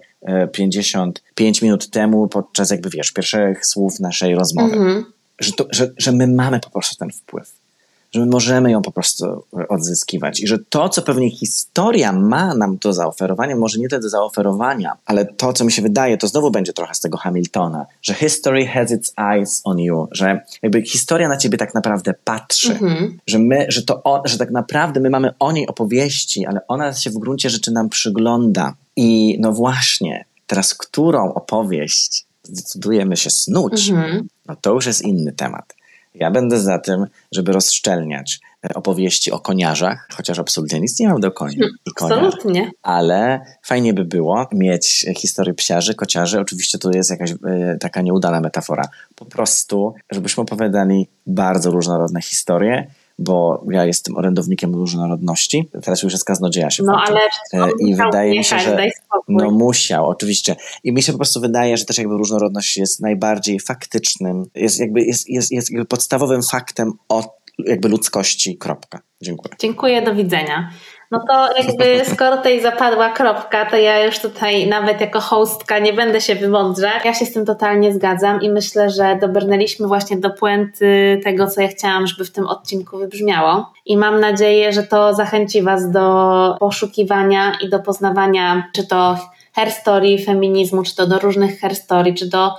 55 0.51 1.63
e, 1.63 1.65
minut 1.65 1.89
temu 1.89 2.27
podczas 2.27 2.71
jakby, 2.71 2.89
wiesz, 2.89 3.11
pierwszych 3.11 3.65
słów 3.65 3.99
naszej 3.99 4.35
rozmowy. 4.35 4.75
-hmm. 4.75 5.03
Że, 5.39 5.51
to, 5.51 5.67
że, 5.71 5.91
że 5.97 6.11
my 6.11 6.27
mamy 6.27 6.59
po 6.59 6.69
prostu 6.69 6.95
ten 6.95 7.11
wpływ 7.11 7.62
że 8.13 8.19
my 8.19 8.25
możemy 8.25 8.71
ją 8.71 8.81
po 8.81 8.91
prostu 8.91 9.43
odzyskiwać 9.69 10.39
i 10.39 10.47
że 10.47 10.59
to, 10.59 10.89
co 10.89 11.01
pewnie 11.01 11.29
historia 11.29 12.11
ma 12.11 12.55
nam 12.55 12.77
do 12.77 12.93
zaoferowania, 12.93 13.55
może 13.55 13.79
nie 13.79 13.89
tyle 13.89 14.01
do 14.01 14.09
zaoferowania, 14.09 14.97
ale 15.05 15.25
to, 15.25 15.53
co 15.53 15.65
mi 15.65 15.71
się 15.71 15.81
wydaje, 15.81 16.17
to 16.17 16.27
znowu 16.27 16.51
będzie 16.51 16.73
trochę 16.73 16.95
z 16.95 16.99
tego 16.99 17.17
Hamiltona, 17.17 17.85
że 18.01 18.13
history 18.13 18.67
has 18.67 18.91
its 18.91 19.13
eyes 19.17 19.61
on 19.63 19.79
you, 19.79 20.07
że 20.11 20.41
jakby 20.61 20.81
historia 20.81 21.27
na 21.27 21.37
ciebie 21.37 21.57
tak 21.57 21.73
naprawdę 21.73 22.13
patrzy, 22.23 22.71
mhm. 22.71 23.19
że 23.27 23.39
my, 23.39 23.65
że 23.69 23.83
to, 23.83 24.03
on, 24.03 24.21
że 24.25 24.37
tak 24.37 24.51
naprawdę 24.51 24.99
my 24.99 25.09
mamy 25.09 25.33
o 25.39 25.51
niej 25.51 25.67
opowieści, 25.67 26.45
ale 26.45 26.67
ona 26.67 26.93
się 26.93 27.09
w 27.09 27.17
gruncie 27.17 27.49
rzeczy 27.49 27.71
nam 27.71 27.89
przygląda 27.89 28.75
i 28.95 29.37
no 29.39 29.51
właśnie, 29.51 30.25
teraz 30.47 30.75
którą 30.75 31.33
opowieść 31.33 32.25
zdecydujemy 32.43 33.17
się 33.17 33.29
snuć, 33.29 33.89
mhm. 33.89 34.27
no 34.45 34.55
to 34.61 34.73
już 34.73 34.85
jest 34.85 35.01
inny 35.01 35.31
temat. 35.31 35.73
Ja 36.15 36.31
będę 36.31 36.59
za 36.59 36.79
tym, 36.79 37.05
żeby 37.31 37.51
rozszczelniać 37.51 38.39
opowieści 38.75 39.31
o 39.31 39.39
koniarzach, 39.39 40.07
chociaż 40.15 40.39
absolutnie 40.39 40.79
nic 40.79 40.99
nie 40.99 41.07
mam 41.07 41.21
do 41.21 41.31
koni 41.31 41.55
i 41.85 41.91
koniar. 41.91 42.19
Absolutnie. 42.19 42.71
Ale 42.81 43.45
fajnie 43.63 43.93
by 43.93 44.05
było 44.05 44.47
mieć 44.51 45.05
historię 45.17 45.53
psiarzy, 45.53 45.95
kociarzy. 45.95 46.39
Oczywiście 46.39 46.77
to 46.77 46.91
jest 46.93 47.09
jakaś 47.09 47.31
e, 47.31 47.77
taka 47.79 48.01
nieudana 48.01 48.41
metafora. 48.41 48.83
Po 49.15 49.25
prostu, 49.25 49.93
żebyśmy 50.11 50.43
opowiadali 50.43 51.07
bardzo 51.27 51.71
różnorodne 51.71 52.21
historie, 52.21 52.87
bo 53.19 53.63
ja 53.71 53.85
jestem 53.85 54.17
orędownikiem 54.17 54.75
różnorodności. 54.75 55.69
Teraz 55.83 56.03
już 56.03 56.13
jest 56.13 56.25
kaznodzieja 56.25 56.69
się 56.69 56.83
No 56.83 57.01
ale 57.07 57.19
E, 57.53 57.69
I 57.79 57.95
wydaje 57.95 58.31
mi 58.31 58.43
się, 58.43 58.59
że 58.59 58.85
no 59.27 59.51
musiał, 59.51 60.09
oczywiście. 60.09 60.55
I 60.83 60.91
mi 60.91 61.03
się 61.03 61.11
po 61.11 61.17
prostu 61.17 61.41
wydaje, 61.41 61.77
że 61.77 61.85
też 61.85 61.97
jakby 61.97 62.17
różnorodność 62.17 62.77
jest 62.77 63.01
najbardziej 63.01 63.59
faktycznym, 63.59 64.45
jest 64.55 64.79
jakby, 64.79 65.01
jest, 65.01 65.29
jest, 65.29 65.51
jest 65.51 65.71
jakby 65.71 65.85
podstawowym 65.85 66.43
faktem 66.43 66.91
o 67.09 67.37
jakby 67.59 67.89
ludzkości, 67.89 68.57
kropka. 68.57 69.01
Dziękuję. 69.21 69.55
Dziękuję, 69.59 70.01
do 70.01 70.15
widzenia. 70.15 70.71
No 71.13 71.19
to 71.27 71.49
jakby 71.57 72.05
skoro 72.05 72.37
tutaj 72.37 72.61
zapadła 72.61 73.09
kropka, 73.09 73.65
to 73.65 73.77
ja 73.77 74.05
już 74.05 74.19
tutaj 74.19 74.67
nawet 74.67 75.01
jako 75.01 75.19
hostka 75.19 75.79
nie 75.79 75.93
będę 75.93 76.21
się 76.21 76.35
wymądrzać. 76.35 77.05
Ja 77.05 77.13
się 77.13 77.25
z 77.25 77.33
tym 77.33 77.45
totalnie 77.45 77.93
zgadzam 77.93 78.41
i 78.41 78.49
myślę, 78.49 78.89
że 78.89 79.17
dobrnęliśmy 79.21 79.87
właśnie 79.87 80.17
do 80.17 80.29
puenty 80.29 81.21
tego, 81.23 81.47
co 81.47 81.61
ja 81.61 81.67
chciałam, 81.67 82.07
żeby 82.07 82.25
w 82.25 82.31
tym 82.31 82.47
odcinku 82.47 82.97
wybrzmiało. 82.97 83.73
I 83.85 83.97
mam 83.97 84.19
nadzieję, 84.19 84.73
że 84.73 84.83
to 84.83 85.13
zachęci 85.13 85.61
Was 85.61 85.91
do 85.91 86.55
poszukiwania 86.59 87.57
i 87.61 87.69
do 87.69 87.79
poznawania, 87.79 88.69
czy 88.75 88.87
to 88.87 89.17
hair 89.55 89.71
story 89.71 90.17
feminizmu, 90.25 90.83
czy 90.83 90.95
to 90.95 91.07
do 91.07 91.19
różnych 91.19 91.59
hair 91.59 91.75
story, 91.75 92.13
czy 92.13 92.29
do 92.29 92.53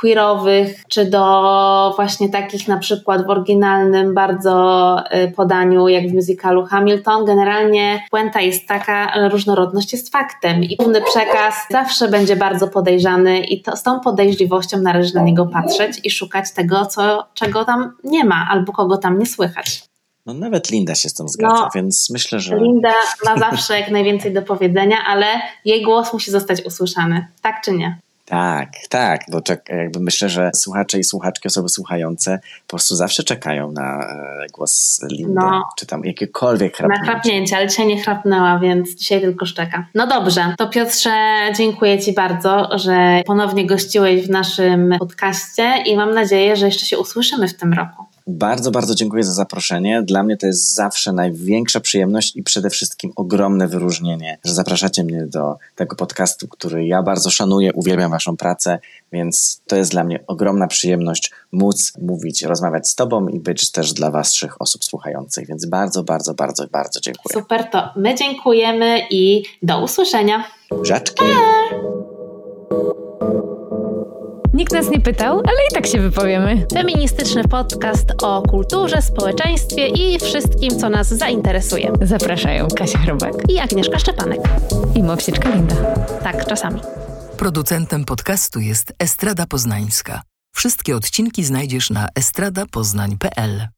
queerowych, 0.00 0.84
czy 0.88 1.04
do 1.04 1.92
właśnie 1.96 2.28
takich 2.28 2.68
na 2.68 2.78
przykład 2.78 3.26
w 3.26 3.30
oryginalnym 3.30 4.14
bardzo 4.14 4.96
y, 5.14 5.32
podaniu, 5.32 5.88
jak 5.88 6.08
w 6.08 6.14
musicalu 6.14 6.66
Hamilton. 6.66 7.24
Generalnie 7.24 8.02
puenta 8.10 8.40
jest 8.40 8.68
taka, 8.68 9.12
ale 9.12 9.28
różnorodność 9.28 9.92
jest 9.92 10.12
faktem 10.12 10.64
i 10.64 10.76
główny 10.76 11.02
przekaz 11.02 11.54
zawsze 11.70 12.08
będzie 12.08 12.36
bardzo 12.36 12.68
podejrzany 12.68 13.40
i 13.40 13.62
to, 13.62 13.76
z 13.76 13.82
tą 13.82 14.00
podejrzliwością 14.00 14.78
należy 14.78 15.14
na 15.14 15.22
niego 15.22 15.46
patrzeć 15.46 16.00
i 16.04 16.10
szukać 16.10 16.52
tego, 16.52 16.86
co, 16.86 17.26
czego 17.34 17.64
tam 17.64 17.92
nie 18.04 18.24
ma 18.24 18.46
albo 18.50 18.72
kogo 18.72 18.96
tam 18.96 19.18
nie 19.18 19.26
słychać. 19.26 19.82
No 20.26 20.34
nawet 20.34 20.70
Linda 20.70 20.94
się 20.94 21.08
z 21.08 21.14
tym 21.14 21.28
zgadza, 21.28 21.62
No, 21.62 21.68
więc 21.74 22.10
myślę, 22.10 22.40
że 22.40 22.56
Linda 22.56 22.92
ma 23.24 23.36
zawsze 23.36 23.80
jak 23.80 23.90
najwięcej 23.90 24.32
do 24.32 24.42
powiedzenia, 24.42 24.96
ale 25.06 25.26
jej 25.64 25.82
głos 25.82 26.12
musi 26.12 26.30
zostać 26.30 26.64
usłyszany. 26.64 27.26
Tak 27.42 27.62
czy 27.64 27.72
nie? 27.72 27.98
Tak, 28.30 28.68
tak, 28.88 29.20
bo 29.30 29.40
czek, 29.40 29.68
jakby 29.68 30.00
myślę, 30.00 30.28
że 30.28 30.50
słuchacze 30.54 30.98
i 30.98 31.04
słuchaczki, 31.04 31.48
osoby 31.48 31.68
słuchające 31.68 32.38
po 32.66 32.70
prostu 32.70 32.96
zawsze 32.96 33.22
czekają 33.22 33.72
na 33.72 33.98
e, 34.00 34.46
głos 34.52 35.00
Lindy, 35.10 35.34
No. 35.34 35.62
czy 35.78 35.86
tam 35.86 36.04
jakiekolwiek 36.04 36.72
Na 36.72 36.76
chrapnięcie. 36.86 37.04
chrapnięcie, 37.12 37.56
ale 37.56 37.68
dzisiaj 37.68 37.86
nie 37.86 38.02
chrapnęła, 38.02 38.58
więc 38.58 38.94
dzisiaj 38.94 39.20
tylko 39.20 39.46
szczeka. 39.46 39.86
No 39.94 40.06
dobrze, 40.06 40.54
to 40.58 40.68
Piotrze, 40.68 41.36
dziękuję 41.56 41.98
Ci 41.98 42.12
bardzo, 42.12 42.68
że 42.78 43.22
ponownie 43.26 43.66
gościłeś 43.66 44.26
w 44.26 44.30
naszym 44.30 44.94
podcaście 44.98 45.74
i 45.86 45.96
mam 45.96 46.14
nadzieję, 46.14 46.56
że 46.56 46.66
jeszcze 46.66 46.86
się 46.86 46.98
usłyszymy 46.98 47.48
w 47.48 47.56
tym 47.56 47.72
roku. 47.72 48.04
Bardzo, 48.32 48.70
bardzo 48.70 48.94
dziękuję 48.94 49.24
za 49.24 49.32
zaproszenie. 49.32 50.02
Dla 50.02 50.22
mnie 50.22 50.36
to 50.36 50.46
jest 50.46 50.74
zawsze 50.74 51.12
największa 51.12 51.80
przyjemność 51.80 52.36
i 52.36 52.42
przede 52.42 52.70
wszystkim 52.70 53.12
ogromne 53.16 53.68
wyróżnienie, 53.68 54.38
że 54.44 54.54
zapraszacie 54.54 55.04
mnie 55.04 55.26
do 55.26 55.56
tego 55.74 55.96
podcastu, 55.96 56.48
który 56.48 56.86
ja 56.86 57.02
bardzo 57.02 57.30
szanuję, 57.30 57.72
uwielbiam 57.72 58.10
Waszą 58.10 58.36
pracę, 58.36 58.78
więc 59.12 59.62
to 59.66 59.76
jest 59.76 59.90
dla 59.90 60.04
mnie 60.04 60.20
ogromna 60.26 60.66
przyjemność 60.66 61.30
móc 61.52 61.92
mówić, 62.02 62.42
rozmawiać 62.42 62.88
z 62.88 62.94
Tobą 62.94 63.28
i 63.28 63.40
być 63.40 63.70
też 63.70 63.92
dla 63.92 64.10
Waszych 64.10 64.62
osób 64.62 64.84
słuchających. 64.84 65.46
Więc 65.46 65.66
bardzo, 65.66 66.02
bardzo, 66.02 66.34
bardzo, 66.34 66.66
bardzo 66.66 67.00
dziękuję. 67.00 67.42
Super, 67.42 67.64
to 67.70 67.90
my 67.96 68.14
dziękujemy 68.14 69.00
i 69.10 69.42
do 69.62 69.84
usłyszenia. 69.84 70.44
Buziaczki! 70.70 71.24
Nikt 74.60 74.72
nas 74.72 74.90
nie 74.90 75.00
pytał, 75.00 75.36
ale 75.38 75.56
i 75.70 75.74
tak 75.74 75.86
się 75.86 76.00
wypowiemy. 76.00 76.66
Feministyczny 76.72 77.44
podcast 77.44 78.12
o 78.22 78.42
kulturze, 78.42 79.02
społeczeństwie 79.02 79.86
i 79.86 80.18
wszystkim, 80.18 80.78
co 80.80 80.88
nas 80.88 81.08
zainteresuje. 81.08 81.92
Zapraszają 82.02 82.68
Kasia 82.76 82.98
Chrobak 82.98 83.32
I 83.48 83.58
Agnieszka 83.58 83.98
Szczepanek. 83.98 84.40
i 84.94 85.02
Mowsieczka 85.02 85.50
Linda. 85.54 85.74
Tak, 86.22 86.46
czasami. 86.46 86.80
Producentem 87.36 88.04
podcastu 88.04 88.60
jest 88.60 88.92
Estrada 88.98 89.46
Poznańska. 89.46 90.22
Wszystkie 90.54 90.96
odcinki 90.96 91.44
znajdziesz 91.44 91.90
na 91.90 92.08
estradapoznań.pl. 92.14 93.68